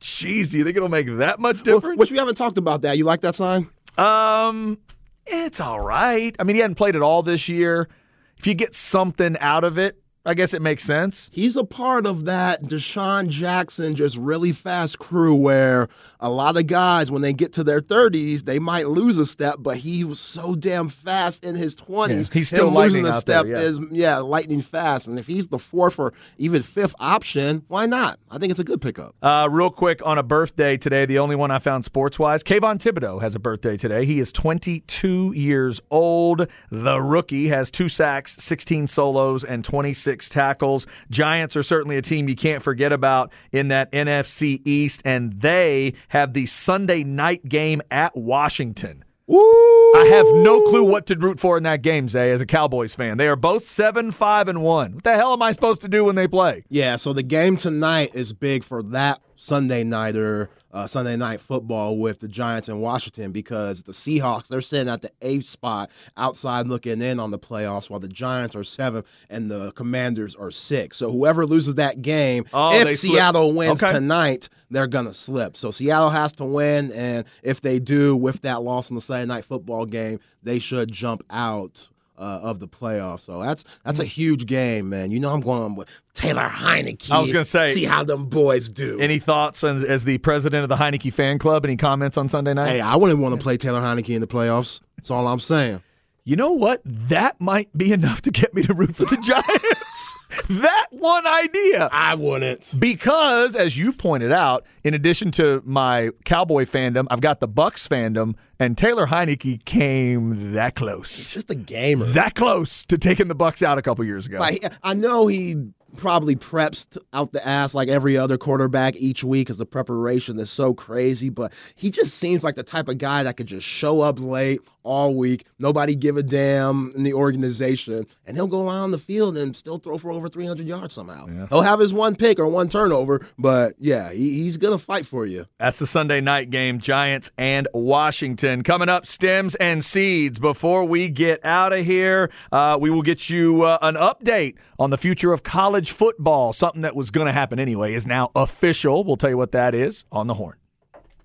Jeez, 0.00 0.50
do 0.50 0.58
you 0.58 0.64
think 0.64 0.76
it'll 0.76 0.88
make 0.90 1.06
that 1.18 1.40
much 1.40 1.56
Well, 1.64 1.76
difference? 1.76 1.98
which 1.98 2.10
we 2.10 2.18
haven't 2.18 2.34
talked 2.34 2.58
about 2.58 2.82
that. 2.82 2.98
You 2.98 3.04
like 3.04 3.22
that 3.22 3.34
sign? 3.34 3.70
Um, 3.96 4.78
it's 5.26 5.60
all 5.60 5.80
right. 5.80 6.36
I 6.38 6.44
mean, 6.44 6.56
he 6.56 6.60
hadn't 6.60 6.74
played 6.76 6.96
it 6.96 7.02
all 7.02 7.22
this 7.22 7.48
year. 7.48 7.88
If 8.36 8.46
you 8.46 8.54
get 8.54 8.74
something 8.74 9.38
out 9.38 9.64
of 9.64 9.78
it, 9.78 10.01
I 10.24 10.34
guess 10.34 10.54
it 10.54 10.62
makes 10.62 10.84
sense. 10.84 11.30
He's 11.32 11.56
a 11.56 11.64
part 11.64 12.06
of 12.06 12.26
that 12.26 12.62
DeSean 12.62 13.28
Jackson 13.28 13.96
just 13.96 14.16
really 14.16 14.52
fast 14.52 15.00
crew 15.00 15.34
where 15.34 15.88
a 16.22 16.30
lot 16.30 16.56
of 16.56 16.68
guys, 16.68 17.10
when 17.10 17.20
they 17.20 17.32
get 17.32 17.52
to 17.54 17.64
their 17.64 17.80
30s, 17.80 18.44
they 18.44 18.60
might 18.60 18.86
lose 18.86 19.18
a 19.18 19.26
step, 19.26 19.56
but 19.58 19.76
he 19.76 20.04
was 20.04 20.20
so 20.20 20.54
damn 20.54 20.88
fast 20.88 21.44
in 21.44 21.56
his 21.56 21.74
20s. 21.74 22.28
Yeah, 22.28 22.32
he's 22.32 22.48
still 22.48 22.68
Him 22.68 22.74
losing 22.76 23.02
lightning 23.02 23.06
a 23.06 23.08
out 23.08 23.26
there, 23.26 23.40
step 23.40 23.46
yeah. 23.46 23.58
is, 23.58 23.80
yeah, 23.90 24.18
lightning 24.18 24.62
fast. 24.62 25.08
And 25.08 25.18
if 25.18 25.26
he's 25.26 25.48
the 25.48 25.58
fourth 25.58 25.98
or 25.98 26.12
even 26.38 26.62
fifth 26.62 26.94
option, 27.00 27.64
why 27.66 27.86
not? 27.86 28.20
I 28.30 28.38
think 28.38 28.52
it's 28.52 28.60
a 28.60 28.64
good 28.64 28.80
pickup. 28.80 29.16
Uh, 29.20 29.48
real 29.50 29.68
quick 29.70 30.00
on 30.06 30.16
a 30.16 30.22
birthday 30.22 30.76
today, 30.76 31.06
the 31.06 31.18
only 31.18 31.34
one 31.34 31.50
I 31.50 31.58
found 31.58 31.84
sports 31.84 32.20
wise, 32.20 32.44
Kayvon 32.44 32.78
Thibodeaux 32.78 33.20
has 33.20 33.34
a 33.34 33.40
birthday 33.40 33.76
today. 33.76 34.04
He 34.04 34.20
is 34.20 34.30
22 34.30 35.32
years 35.34 35.80
old. 35.90 36.46
The 36.70 37.00
rookie 37.00 37.48
has 37.48 37.68
two 37.72 37.88
sacks, 37.88 38.36
16 38.36 38.86
solos, 38.86 39.42
and 39.42 39.64
26 39.64 40.28
tackles. 40.28 40.86
Giants 41.10 41.56
are 41.56 41.64
certainly 41.64 41.96
a 41.96 42.02
team 42.02 42.28
you 42.28 42.36
can't 42.36 42.62
forget 42.62 42.92
about 42.92 43.32
in 43.50 43.68
that 43.68 43.90
NFC 43.90 44.60
East, 44.64 45.02
and 45.04 45.40
they 45.40 45.94
have 46.12 46.34
the 46.34 46.44
Sunday 46.44 47.02
night 47.02 47.48
game 47.48 47.80
at 47.90 48.14
Washington. 48.14 49.02
I 49.30 50.10
have 50.10 50.26
no 50.44 50.60
clue 50.60 50.84
what 50.84 51.06
to 51.06 51.16
root 51.16 51.40
for 51.40 51.56
in 51.56 51.62
that 51.62 51.80
game, 51.80 52.06
Zay, 52.06 52.30
as 52.32 52.42
a 52.42 52.46
Cowboys 52.46 52.94
fan. 52.94 53.16
They 53.16 53.28
are 53.28 53.36
both 53.36 53.64
7 53.64 54.12
5 54.12 54.48
and 54.48 54.62
1. 54.62 54.94
What 54.96 55.04
the 55.04 55.14
hell 55.14 55.32
am 55.32 55.40
I 55.40 55.52
supposed 55.52 55.80
to 55.82 55.88
do 55.88 56.04
when 56.04 56.14
they 56.14 56.28
play? 56.28 56.64
Yeah, 56.68 56.96
so 56.96 57.14
the 57.14 57.22
game 57.22 57.56
tonight 57.56 58.10
is 58.12 58.34
big 58.34 58.62
for 58.62 58.82
that 58.82 59.22
Sunday 59.36 59.84
nighter, 59.84 60.50
uh, 60.72 60.86
Sunday 60.86 61.16
night 61.16 61.40
football 61.40 61.98
with 61.98 62.20
the 62.20 62.28
Giants 62.28 62.68
in 62.68 62.80
Washington 62.80 63.32
because 63.32 63.82
the 63.82 63.92
Seahawks 63.92 64.48
they're 64.48 64.60
sitting 64.60 64.92
at 64.92 65.02
the 65.02 65.10
eighth 65.20 65.46
spot 65.46 65.90
outside 66.16 66.66
looking 66.66 67.02
in 67.02 67.20
on 67.20 67.30
the 67.30 67.38
playoffs, 67.38 67.90
while 67.90 68.00
the 68.00 68.08
Giants 68.08 68.56
are 68.56 68.64
seventh 68.64 69.06
and 69.30 69.50
the 69.50 69.72
Commanders 69.72 70.34
are 70.34 70.50
six. 70.50 70.96
So 70.96 71.10
whoever 71.12 71.46
loses 71.46 71.74
that 71.76 72.02
game, 72.02 72.44
Oh, 72.52 72.74
if 72.74 72.98
slip. 72.98 73.12
Seattle 73.12 73.52
wins 73.52 73.82
Okay. 73.82 73.92
tonight, 73.92 74.48
they're 74.70 74.86
gonna 74.86 75.12
slip. 75.14 75.56
So 75.56 75.70
Seattle 75.70 76.10
has 76.10 76.32
to 76.34 76.44
win, 76.44 76.90
and 76.92 77.24
if 77.42 77.60
they 77.60 77.78
do, 77.78 78.16
with 78.16 78.40
that 78.42 78.62
loss 78.62 78.88
in 78.90 78.94
the 78.94 79.00
Sunday 79.02 79.26
night 79.26 79.44
football 79.44 79.84
game, 79.86 80.18
they 80.42 80.58
should 80.58 80.90
jump 80.90 81.22
out. 81.30 81.88
Uh, 82.18 82.38
of 82.42 82.60
the 82.60 82.68
playoffs, 82.68 83.20
so 83.22 83.40
that's 83.42 83.64
that's 83.84 83.98
a 83.98 84.04
huge 84.04 84.44
game, 84.46 84.88
man. 84.90 85.10
You 85.10 85.18
know 85.18 85.32
I'm 85.32 85.40
going 85.40 85.74
with 85.74 85.88
Taylor 86.14 86.46
Heinicke. 86.46 87.10
I 87.10 87.18
was 87.18 87.32
gonna 87.32 87.44
say- 87.44 87.72
see 87.74 87.84
how 87.84 88.04
them 88.04 88.26
boys 88.26 88.68
do. 88.68 89.00
Any 89.00 89.18
thoughts 89.18 89.64
as, 89.64 89.82
as 89.82 90.04
the 90.04 90.18
president 90.18 90.62
of 90.62 90.68
the 90.68 90.76
Heinicke 90.76 91.12
fan 91.12 91.38
club? 91.38 91.64
Any 91.64 91.76
comments 91.76 92.16
on 92.18 92.28
Sunday 92.28 92.52
night? 92.54 92.68
hey, 92.68 92.80
I 92.82 92.96
wouldn't 92.96 93.18
want 93.18 93.34
to 93.34 93.40
play 93.42 93.56
Taylor 93.56 93.80
Heinicke 93.80 94.14
in 94.14 94.20
the 94.20 94.26
playoffs. 94.26 94.80
That's 94.96 95.10
all 95.10 95.26
I'm 95.26 95.40
saying. 95.40 95.82
You 96.24 96.36
know 96.36 96.52
what? 96.52 96.80
That 96.84 97.40
might 97.40 97.76
be 97.76 97.92
enough 97.92 98.22
to 98.22 98.30
get 98.30 98.54
me 98.54 98.62
to 98.62 98.74
root 98.74 98.94
for 98.94 99.06
the 99.06 99.16
Giants. 99.24 100.16
that 100.48 100.86
one 100.90 101.26
idea. 101.26 101.88
I 101.90 102.14
wouldn't. 102.14 102.78
Because, 102.78 103.56
as 103.56 103.76
you've 103.76 103.98
pointed 103.98 104.30
out, 104.30 104.64
in 104.84 104.94
addition 104.94 105.32
to 105.32 105.62
my 105.64 106.10
Cowboy 106.24 106.64
fandom, 106.64 107.06
I've 107.10 107.20
got 107.20 107.40
the 107.40 107.48
Bucks 107.48 107.88
fandom, 107.88 108.36
and 108.60 108.78
Taylor 108.78 109.08
Heinicke 109.08 109.64
came 109.64 110.52
that 110.52 110.76
close. 110.76 111.26
Just 111.26 111.50
a 111.50 111.56
gamer. 111.56 112.04
That 112.04 112.36
close 112.36 112.84
to 112.86 112.98
taking 112.98 113.26
the 113.26 113.34
Bucks 113.34 113.60
out 113.60 113.78
a 113.78 113.82
couple 113.82 114.04
years 114.04 114.26
ago. 114.26 114.38
Like 114.38 114.64
I 114.84 114.94
know 114.94 115.26
he 115.26 115.56
probably 115.96 116.34
preps 116.34 116.96
out 117.12 117.32
the 117.32 117.46
ass 117.46 117.74
like 117.74 117.88
every 117.88 118.16
other 118.16 118.38
quarterback 118.38 118.96
each 118.96 119.22
week 119.22 119.46
because 119.48 119.58
the 119.58 119.66
preparation 119.66 120.38
is 120.38 120.50
so 120.50 120.72
crazy. 120.72 121.28
But 121.30 121.52
he 121.74 121.90
just 121.90 122.14
seems 122.14 122.42
like 122.44 122.54
the 122.54 122.62
type 122.62 122.88
of 122.88 122.96
guy 122.98 123.24
that 123.24 123.36
could 123.36 123.46
just 123.48 123.66
show 123.66 124.00
up 124.00 124.18
late 124.18 124.60
all 124.82 125.14
week, 125.14 125.46
nobody 125.58 125.94
give 125.94 126.16
a 126.16 126.22
damn 126.22 126.92
in 126.94 127.02
the 127.02 127.14
organization, 127.14 128.06
and 128.26 128.36
he'll 128.36 128.46
go 128.46 128.68
out 128.68 128.82
on 128.82 128.90
the 128.90 128.98
field 128.98 129.36
and 129.36 129.56
still 129.56 129.78
throw 129.78 129.98
for 129.98 130.10
over 130.10 130.28
300 130.28 130.66
yards 130.66 130.94
somehow. 130.94 131.26
He'll 131.48 131.62
have 131.62 131.80
his 131.80 131.92
one 131.92 132.16
pick 132.16 132.38
or 132.38 132.48
one 132.48 132.68
turnover, 132.68 133.26
but 133.38 133.74
yeah, 133.78 134.10
he, 134.12 134.42
he's 134.42 134.56
gonna 134.56 134.78
fight 134.78 135.06
for 135.06 135.26
you. 135.26 135.46
That's 135.58 135.78
the 135.78 135.86
Sunday 135.86 136.20
night 136.20 136.50
game, 136.50 136.78
Giants 136.78 137.30
and 137.38 137.68
Washington. 137.72 138.62
Coming 138.62 138.88
up, 138.88 139.06
stems 139.06 139.54
and 139.56 139.84
seeds. 139.84 140.38
Before 140.38 140.84
we 140.84 141.08
get 141.08 141.44
out 141.44 141.72
of 141.72 141.84
here, 141.84 142.30
uh, 142.50 142.78
we 142.80 142.90
will 142.90 143.02
get 143.02 143.30
you 143.30 143.62
uh, 143.62 143.78
an 143.82 143.94
update 143.94 144.56
on 144.78 144.90
the 144.90 144.98
future 144.98 145.32
of 145.32 145.42
college 145.42 145.92
football. 145.92 146.52
Something 146.52 146.82
that 146.82 146.96
was 146.96 147.10
going 147.10 147.26
to 147.26 147.32
happen 147.32 147.58
anyway 147.58 147.94
is 147.94 148.06
now 148.06 148.30
official. 148.34 149.04
We'll 149.04 149.16
tell 149.16 149.30
you 149.30 149.36
what 149.36 149.52
that 149.52 149.74
is 149.74 150.04
on 150.10 150.26
the 150.26 150.34
horn. 150.34 150.56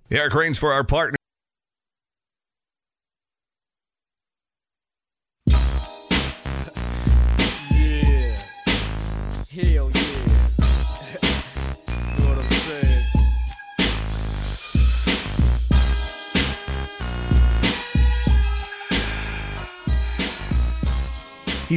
Eric 0.09 0.33
Rains 0.33 0.57
for 0.57 0.71
our 0.71 0.83
partner. 0.83 1.16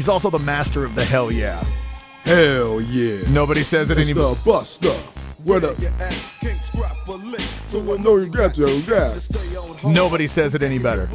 He's 0.00 0.08
also 0.08 0.30
the 0.30 0.38
master 0.38 0.86
of 0.86 0.94
the 0.94 1.04
hell 1.04 1.30
yeah. 1.30 1.62
Hell 2.22 2.80
yeah. 2.80 3.18
Nobody 3.28 3.62
says 3.62 3.90
it 3.90 3.98
It's 3.98 4.08
anymore. 4.08 4.34
the 4.34 4.42
Buster. 4.46 4.94
Where 5.44 5.60
the 5.60 5.74
so 7.66 7.80
I 7.94 7.98
know 7.98 8.16
you 8.16 8.28
got 8.28 8.56
your 8.56 8.80
guy. 8.80 9.14
Nobody 9.84 10.26
says 10.26 10.54
it 10.54 10.62
any 10.62 10.78
better. 10.78 11.06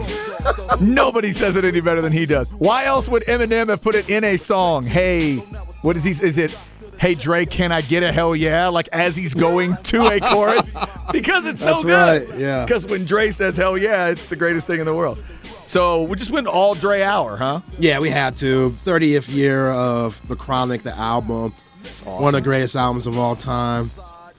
Nobody 0.79 1.33
says 1.33 1.55
it 1.55 1.65
any 1.65 1.81
better 1.81 1.99
than 1.99 2.13
he 2.13 2.27
does. 2.27 2.47
Why 2.49 2.85
else 2.85 3.09
would 3.09 3.23
Eminem 3.25 3.69
have 3.69 3.81
put 3.81 3.95
it 3.95 4.07
in 4.07 4.23
a 4.23 4.37
song? 4.37 4.83
Hey, 4.85 5.37
what 5.81 5.97
is 5.97 6.03
he? 6.03 6.11
Is 6.11 6.37
it? 6.37 6.55
Hey 6.99 7.15
Drake, 7.15 7.49
can 7.49 7.71
I 7.71 7.81
get 7.81 8.03
a 8.03 8.11
hell 8.11 8.35
yeah? 8.35 8.67
Like 8.67 8.87
as 8.93 9.15
he's 9.15 9.33
going 9.33 9.77
to 9.77 10.05
a 10.09 10.19
chorus, 10.19 10.75
because 11.11 11.47
it's 11.47 11.59
so 11.59 11.81
That's 11.81 11.83
good. 11.83 12.29
right, 12.29 12.39
yeah. 12.39 12.65
Because 12.65 12.85
when 12.85 13.05
Dre 13.05 13.31
says 13.31 13.57
hell 13.57 13.79
yeah, 13.79 14.09
it's 14.09 14.29
the 14.29 14.35
greatest 14.35 14.67
thing 14.67 14.79
in 14.79 14.85
the 14.85 14.93
world. 14.93 15.17
So 15.65 16.03
we 16.03 16.15
just 16.15 16.29
went 16.31 16.45
all 16.47 16.75
Dre 16.75 17.01
hour, 17.01 17.37
huh? 17.37 17.61
Yeah, 17.79 17.99
we 17.99 18.09
had 18.11 18.37
to. 18.37 18.69
30th 18.85 19.27
year 19.27 19.71
of 19.71 20.19
The 20.27 20.35
Chronic, 20.35 20.83
the 20.83 20.95
album. 20.95 21.53
One 22.03 22.33
of 22.33 22.33
the 22.33 22.41
greatest 22.41 22.75
albums 22.75 23.07
of 23.07 23.17
all 23.17 23.35
time. 23.35 23.89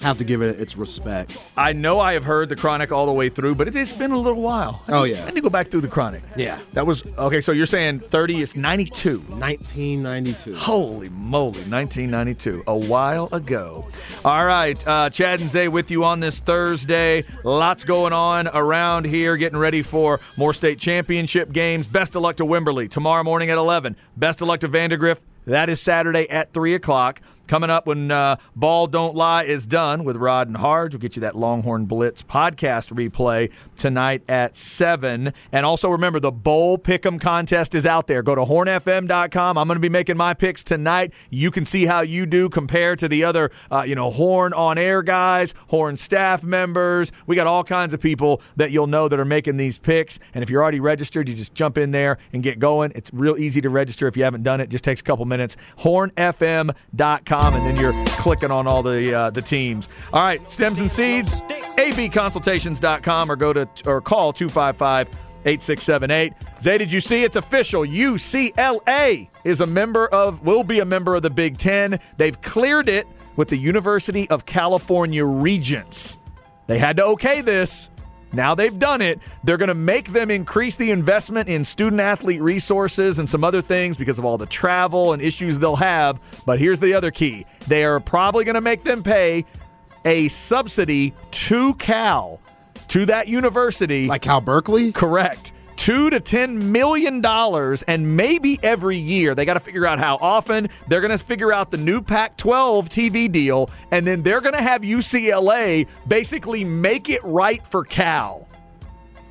Have 0.02 0.18
to 0.18 0.24
give 0.24 0.42
it 0.42 0.60
its 0.60 0.76
respect. 0.76 1.36
I 1.56 1.72
know 1.72 1.98
I 2.00 2.12
have 2.12 2.24
heard 2.24 2.48
the 2.48 2.56
Chronic 2.56 2.92
all 2.92 3.06
the 3.06 3.12
way 3.12 3.28
through, 3.28 3.54
but 3.54 3.66
it 3.66 3.74
has 3.74 3.92
been 3.92 4.10
a 4.10 4.18
little 4.18 4.42
while. 4.42 4.82
I 4.86 4.92
Oh, 4.92 5.04
need- 5.04 5.12
yeah. 5.16 5.22
I 5.24 5.28
need 5.28 5.36
to 5.36 5.40
go 5.40 5.48
back 5.50 5.68
through 5.68 5.80
the 5.80 5.88
Chronic. 5.88 6.22
Yeah. 6.36 6.58
That 6.74 6.86
was 6.86 7.02
okay. 7.18 7.40
So 7.40 7.52
you're 7.52 7.66
saying 7.66 8.00
30 8.00 8.42
is 8.42 8.56
92. 8.56 9.20
1992. 9.28 10.54
Holy 10.56 11.08
moly, 11.08 11.60
1992, 11.64 12.64
a 12.66 12.76
while 12.76 13.28
ago. 13.32 13.86
All 14.24 14.44
right, 14.44 14.86
uh, 14.86 15.10
Chad 15.10 15.40
and 15.40 15.48
Zay 15.48 15.68
with 15.68 15.90
you 15.90 16.04
on 16.04 16.20
this 16.20 16.40
Thursday. 16.40 17.24
Lots 17.44 17.84
going 17.84 18.12
on 18.12 18.48
around 18.48 19.06
here, 19.06 19.36
getting 19.36 19.58
ready 19.58 19.82
for 19.82 20.20
more 20.36 20.52
state 20.52 20.78
championship 20.78 21.52
games. 21.52 21.86
Best 21.86 22.16
of 22.16 22.22
luck 22.22 22.36
to 22.36 22.44
Wimberley 22.44 22.88
tomorrow 22.90 23.22
morning 23.24 23.50
at 23.50 23.58
11. 23.58 23.96
Best 24.16 24.42
of 24.42 24.48
luck 24.48 24.60
to 24.60 24.68
Vandegrift. 24.68 25.22
That 25.46 25.70
is 25.70 25.80
Saturday 25.80 26.28
at 26.28 26.52
3 26.52 26.74
o'clock. 26.74 27.20
Coming 27.46 27.70
up 27.70 27.86
when 27.86 28.10
uh, 28.10 28.36
Ball 28.56 28.88
Don't 28.88 29.14
Lie 29.14 29.44
is 29.44 29.66
done 29.66 30.02
with 30.02 30.16
Rod 30.16 30.48
and 30.48 30.56
Harge. 30.56 30.94
We'll 30.94 31.00
get 31.00 31.14
you 31.14 31.20
that 31.20 31.36
Longhorn 31.36 31.86
Blitz 31.86 32.22
podcast 32.22 32.92
replay 32.92 33.52
tonight 33.76 34.24
at 34.28 34.56
7. 34.56 35.32
And 35.52 35.66
also 35.66 35.88
remember, 35.88 36.18
the 36.18 36.32
Bowl 36.32 36.76
Pick'em 36.76 37.20
contest 37.20 37.76
is 37.76 37.86
out 37.86 38.08
there. 38.08 38.22
Go 38.24 38.34
to 38.34 38.44
hornfm.com. 38.44 39.58
I'm 39.58 39.68
going 39.68 39.76
to 39.76 39.80
be 39.80 39.88
making 39.88 40.16
my 40.16 40.34
picks 40.34 40.64
tonight. 40.64 41.12
You 41.30 41.52
can 41.52 41.64
see 41.64 41.86
how 41.86 42.00
you 42.00 42.26
do 42.26 42.48
compared 42.48 42.98
to 42.98 43.08
the 43.08 43.22
other, 43.22 43.52
uh, 43.70 43.82
you 43.82 43.94
know, 43.94 44.10
Horn 44.10 44.52
on 44.52 44.76
air 44.76 45.02
guys, 45.02 45.54
Horn 45.68 45.96
staff 45.96 46.42
members. 46.42 47.12
We 47.28 47.36
got 47.36 47.46
all 47.46 47.62
kinds 47.62 47.94
of 47.94 48.00
people 48.00 48.42
that 48.56 48.72
you'll 48.72 48.88
know 48.88 49.08
that 49.08 49.20
are 49.20 49.24
making 49.24 49.56
these 49.56 49.78
picks. 49.78 50.18
And 50.34 50.42
if 50.42 50.50
you're 50.50 50.62
already 50.62 50.80
registered, 50.80 51.28
you 51.28 51.34
just 51.36 51.54
jump 51.54 51.78
in 51.78 51.92
there 51.92 52.18
and 52.32 52.42
get 52.42 52.58
going. 52.58 52.90
It's 52.96 53.10
real 53.12 53.36
easy 53.36 53.60
to 53.60 53.70
register 53.70 54.08
if 54.08 54.16
you 54.16 54.24
haven't 54.24 54.42
done 54.42 54.60
it. 54.60 54.68
Just 54.68 54.82
takes 54.82 55.00
a 55.00 55.04
couple 55.04 55.24
minutes. 55.26 55.35
Hornfm.com, 55.78 57.54
and 57.54 57.66
then 57.66 57.76
you're 57.76 57.94
clicking 58.06 58.50
on 58.50 58.66
all 58.66 58.82
the 58.82 59.14
uh, 59.14 59.30
the 59.30 59.42
teams. 59.42 59.88
All 60.12 60.22
right, 60.22 60.46
stems 60.48 60.80
and 60.80 60.90
seeds, 60.90 61.40
abconsultations.com, 61.42 63.30
or 63.30 63.36
go 63.36 63.52
to 63.52 63.68
or 63.86 64.00
call 64.00 64.32
255 64.32 65.08
8678. 65.46 66.32
Zay, 66.60 66.76
did 66.76 66.92
you 66.92 67.00
see 67.00 67.22
it's 67.22 67.36
official? 67.36 67.82
UCLA 67.82 69.28
is 69.44 69.60
a 69.60 69.66
member 69.66 70.08
of, 70.08 70.42
will 70.42 70.64
be 70.64 70.80
a 70.80 70.84
member 70.84 71.14
of 71.14 71.22
the 71.22 71.30
Big 71.30 71.56
Ten. 71.56 72.00
They've 72.16 72.38
cleared 72.40 72.88
it 72.88 73.06
with 73.36 73.48
the 73.48 73.56
University 73.56 74.28
of 74.28 74.44
California 74.44 75.24
Regents. 75.24 76.18
They 76.66 76.80
had 76.80 76.96
to 76.96 77.04
okay 77.04 77.42
this. 77.42 77.90
Now 78.32 78.54
they've 78.54 78.78
done 78.78 79.00
it. 79.02 79.20
They're 79.44 79.56
going 79.56 79.68
to 79.68 79.74
make 79.74 80.12
them 80.12 80.30
increase 80.30 80.76
the 80.76 80.90
investment 80.90 81.48
in 81.48 81.64
student 81.64 82.00
athlete 82.00 82.40
resources 82.40 83.18
and 83.18 83.28
some 83.28 83.44
other 83.44 83.62
things 83.62 83.96
because 83.96 84.18
of 84.18 84.24
all 84.24 84.38
the 84.38 84.46
travel 84.46 85.12
and 85.12 85.22
issues 85.22 85.58
they'll 85.58 85.76
have. 85.76 86.20
But 86.44 86.58
here's 86.58 86.80
the 86.80 86.94
other 86.94 87.10
key 87.10 87.46
they 87.68 87.84
are 87.84 88.00
probably 88.00 88.44
going 88.44 88.54
to 88.54 88.60
make 88.60 88.84
them 88.84 89.02
pay 89.02 89.44
a 90.04 90.28
subsidy 90.28 91.14
to 91.32 91.74
Cal, 91.74 92.40
to 92.88 93.06
that 93.06 93.28
university. 93.28 94.06
Like 94.06 94.22
Cal 94.22 94.40
Berkeley? 94.40 94.92
Correct. 94.92 95.52
Two 95.86 96.10
to 96.10 96.18
ten 96.18 96.72
million 96.72 97.20
dollars, 97.20 97.84
and 97.84 98.16
maybe 98.16 98.58
every 98.60 98.98
year. 98.98 99.36
They 99.36 99.44
got 99.44 99.54
to 99.54 99.60
figure 99.60 99.86
out 99.86 100.00
how 100.00 100.18
often. 100.20 100.68
They're 100.88 101.00
going 101.00 101.16
to 101.16 101.24
figure 101.24 101.52
out 101.52 101.70
the 101.70 101.76
new 101.76 102.02
Pac 102.02 102.36
12 102.38 102.88
TV 102.88 103.30
deal, 103.30 103.70
and 103.92 104.04
then 104.04 104.24
they're 104.24 104.40
going 104.40 104.56
to 104.56 104.62
have 104.62 104.82
UCLA 104.82 105.86
basically 106.08 106.64
make 106.64 107.08
it 107.08 107.22
right 107.22 107.64
for 107.64 107.84
Cal 107.84 108.48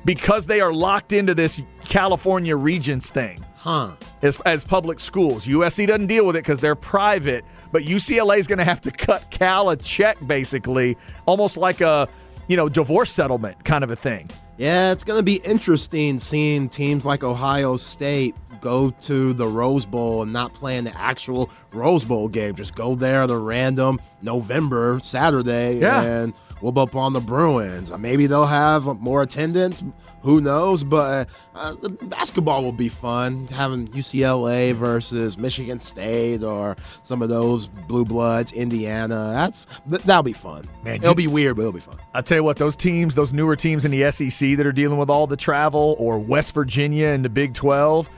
because 0.06 0.46
they 0.46 0.62
are 0.62 0.72
locked 0.72 1.12
into 1.12 1.34
this 1.34 1.60
California 1.84 2.56
Regents 2.56 3.10
thing. 3.10 3.44
Huh. 3.56 3.90
As, 4.22 4.40
as 4.46 4.64
public 4.64 4.98
schools. 4.98 5.44
USC 5.44 5.86
doesn't 5.86 6.06
deal 6.06 6.24
with 6.24 6.36
it 6.36 6.42
because 6.42 6.60
they're 6.60 6.74
private, 6.74 7.44
but 7.70 7.82
UCLA 7.82 8.38
is 8.38 8.46
going 8.46 8.60
to 8.60 8.64
have 8.64 8.80
to 8.80 8.90
cut 8.90 9.30
Cal 9.30 9.68
a 9.68 9.76
check, 9.76 10.16
basically, 10.26 10.96
almost 11.26 11.58
like 11.58 11.82
a 11.82 12.08
you 12.48 12.56
know 12.56 12.70
divorce 12.70 13.12
settlement 13.12 13.62
kind 13.62 13.84
of 13.84 13.90
a 13.90 13.96
thing. 13.96 14.30
Yeah, 14.58 14.92
it's 14.92 15.04
going 15.04 15.18
to 15.18 15.22
be 15.22 15.36
interesting 15.36 16.18
seeing 16.18 16.68
teams 16.68 17.04
like 17.04 17.22
Ohio 17.22 17.76
State 17.76 18.34
go 18.62 18.90
to 19.02 19.34
the 19.34 19.46
Rose 19.46 19.84
Bowl 19.84 20.22
and 20.22 20.32
not 20.32 20.54
play 20.54 20.78
in 20.78 20.84
the 20.84 20.98
actual 20.98 21.50
Rose 21.72 22.04
Bowl 22.04 22.26
game. 22.28 22.54
Just 22.54 22.74
go 22.74 22.94
there 22.94 23.26
the 23.26 23.36
random 23.36 24.00
November 24.22 24.98
Saturday 25.02 25.78
Yeah. 25.78 26.00
and 26.02 26.32
whoop 26.60 26.76
up 26.78 26.94
on 26.94 27.12
the 27.12 27.20
Bruins. 27.20 27.90
Maybe 27.98 28.26
they'll 28.26 28.46
have 28.46 28.84
more 29.00 29.22
attendance. 29.22 29.82
Who 30.22 30.40
knows? 30.40 30.82
But 30.82 31.28
uh, 31.54 31.74
the 31.74 31.90
basketball 31.90 32.64
will 32.64 32.72
be 32.72 32.88
fun. 32.88 33.46
Having 33.48 33.88
UCLA 33.88 34.72
versus 34.74 35.38
Michigan 35.38 35.78
State 35.78 36.42
or 36.42 36.74
some 37.02 37.22
of 37.22 37.28
those 37.28 37.66
blue 37.68 38.04
bloods, 38.04 38.50
Indiana. 38.52 39.30
That's 39.34 39.66
th- 39.88 40.02
that'll 40.02 40.22
be 40.24 40.32
fun. 40.32 40.64
Man, 40.82 40.96
it'll 40.96 41.10
you- 41.10 41.14
be 41.14 41.26
weird, 41.28 41.56
but 41.56 41.62
it'll 41.62 41.72
be 41.72 41.80
fun. 41.80 41.96
I 42.14 42.22
tell 42.22 42.38
you 42.38 42.44
what, 42.44 42.56
those 42.56 42.74
teams, 42.76 43.14
those 43.14 43.32
newer 43.32 43.54
teams 43.54 43.84
in 43.84 43.90
the 43.92 44.10
SEC 44.10 44.56
that 44.56 44.66
are 44.66 44.72
dealing 44.72 44.98
with 44.98 45.10
all 45.10 45.26
the 45.28 45.36
travel, 45.36 45.94
or 45.98 46.18
West 46.18 46.54
Virginia 46.54 47.08
in 47.08 47.22
the 47.22 47.28
Big 47.28 47.54
12, 47.54 48.08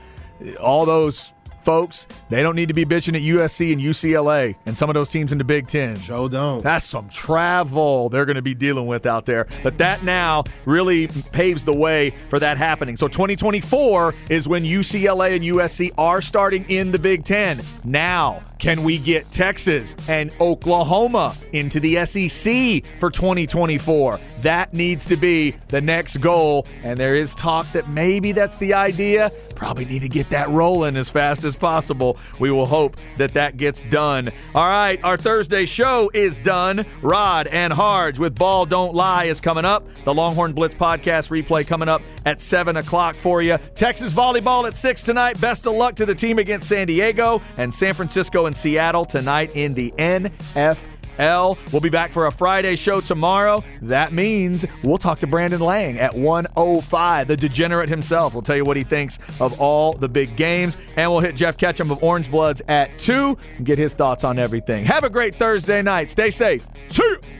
all 0.59 0.85
those 0.85 1.33
folks, 1.61 2.07
they 2.29 2.41
don't 2.41 2.55
need 2.55 2.67
to 2.67 2.73
be 2.73 2.85
bitching 2.85 3.15
at 3.15 3.21
USC 3.21 3.71
and 3.71 3.81
UCLA 3.81 4.55
and 4.65 4.77
some 4.77 4.89
of 4.89 4.93
those 4.93 5.09
teams 5.09 5.31
in 5.31 5.37
the 5.37 5.43
Big 5.43 5.67
Ten. 5.67 5.95
Joe 5.97 6.27
don't. 6.27 6.63
That's 6.63 6.85
some 6.85 7.09
travel 7.09 8.09
they're 8.09 8.25
going 8.25 8.35
to 8.35 8.41
be 8.41 8.55
dealing 8.55 8.87
with 8.87 9.05
out 9.05 9.25
there. 9.25 9.47
But 9.63 9.77
that 9.79 10.03
now 10.03 10.43
really 10.65 11.07
paves 11.07 11.63
the 11.63 11.75
way 11.75 12.13
for 12.29 12.39
that 12.39 12.57
happening. 12.57 12.97
So 12.97 13.07
2024 13.07 14.13
is 14.29 14.47
when 14.47 14.63
UCLA 14.63 15.35
and 15.35 15.43
USC 15.43 15.91
are 15.97 16.21
starting 16.21 16.65
in 16.69 16.91
the 16.91 16.99
Big 16.99 17.23
Ten. 17.23 17.61
Now, 17.83 18.43
can 18.59 18.83
we 18.83 18.97
get 18.97 19.23
Texas 19.31 19.95
and 20.09 20.35
Oklahoma 20.41 21.33
into 21.53 21.79
the 21.79 22.05
SEC 22.05 22.85
for 22.99 23.09
2024? 23.09 24.17
That 24.41 24.73
needs 24.73 25.05
to 25.05 25.15
be 25.15 25.55
the 25.69 25.79
next 25.79 26.17
goal. 26.17 26.67
And 26.83 26.97
there 26.97 27.15
is 27.15 27.33
talk 27.33 27.71
that 27.71 27.93
maybe 27.93 28.33
that's 28.33 28.57
the 28.57 28.73
idea. 28.73 29.29
Probably 29.55 29.85
need 29.85 30.01
to 30.01 30.09
get 30.09 30.29
that 30.31 30.49
rolling 30.49 30.97
as 30.97 31.09
fast 31.09 31.45
as 31.45 31.55
possible. 31.55 32.17
We 32.39 32.51
will 32.51 32.65
hope 32.65 32.97
that 33.17 33.33
that 33.33 33.55
gets 33.55 33.81
done. 33.83 34.25
All 34.53 34.67
right, 34.67 34.99
our 35.03 35.15
Thursday 35.15 35.65
show 35.65 36.11
is 36.13 36.37
done. 36.37 36.85
Rod 37.01 37.47
and 37.47 37.71
Harge 37.71 38.19
with 38.19 38.37
Ball 38.37 38.65
Don't 38.65 38.93
Lie 38.93 39.25
is 39.25 39.39
coming 39.39 39.65
up. 39.65 39.87
The 40.03 40.13
Longhorn 40.13 40.51
Blitz 40.51 40.75
podcast 40.75 41.29
replay 41.29 41.65
coming 41.65 41.87
up 41.87 42.01
at 42.25 42.41
7 42.41 42.75
o'clock 42.75 43.15
for 43.15 43.41
you. 43.41 43.57
Texas 43.73 44.13
volleyball 44.13 44.67
at 44.67 44.75
6 44.75 45.01
tonight. 45.03 45.39
Best 45.39 45.65
of 45.65 45.73
luck 45.73 45.95
to 45.95 46.05
the 46.05 46.15
team 46.15 46.39
against 46.39 46.67
San 46.67 46.87
Diego 46.87 47.41
and 47.57 47.73
San 47.73 47.93
Francisco 47.93 48.48
and 48.49 48.57
Seattle 48.57 49.05
tonight 49.05 49.55
in 49.55 49.75
the 49.75 49.93
NFL. 49.99 51.57
We'll 51.71 51.81
be 51.81 51.89
back 51.89 52.11
for 52.11 52.25
a 52.25 52.31
Friday 52.31 52.75
show 52.75 52.99
tomorrow. 52.99 53.63
That 53.83 54.11
means 54.11 54.83
we'll 54.83 54.97
talk 54.97 55.19
to 55.19 55.27
Brandon 55.27 55.59
Lang 55.59 55.99
at 55.99 56.15
105. 56.15 57.27
The 57.27 57.37
degenerate 57.37 57.89
himself 57.89 58.33
will 58.33 58.41
tell 58.41 58.55
you 58.55 58.63
what 58.63 58.75
he 58.75 58.83
thinks 58.83 59.19
of 59.39 59.59
all 59.61 59.93
the 59.93 60.09
big 60.09 60.35
games. 60.35 60.77
And 60.97 61.11
we'll 61.11 61.19
hit 61.19 61.35
Jeff 61.35 61.59
Ketchum 61.59 61.91
of 61.91 62.03
Orange 62.03 62.31
Bloods 62.31 62.63
at 62.67 62.97
2 62.97 63.37
and 63.57 63.65
get 63.67 63.77
his 63.77 63.93
thoughts 63.93 64.23
on 64.23 64.39
everything. 64.39 64.83
Have 64.85 65.03
a 65.03 65.11
great 65.11 65.35
Thursday 65.35 65.83
night. 65.83 66.09
Stay 66.09 66.31
safe. 66.31 66.65
See 66.89 67.03
ya. 67.03 67.38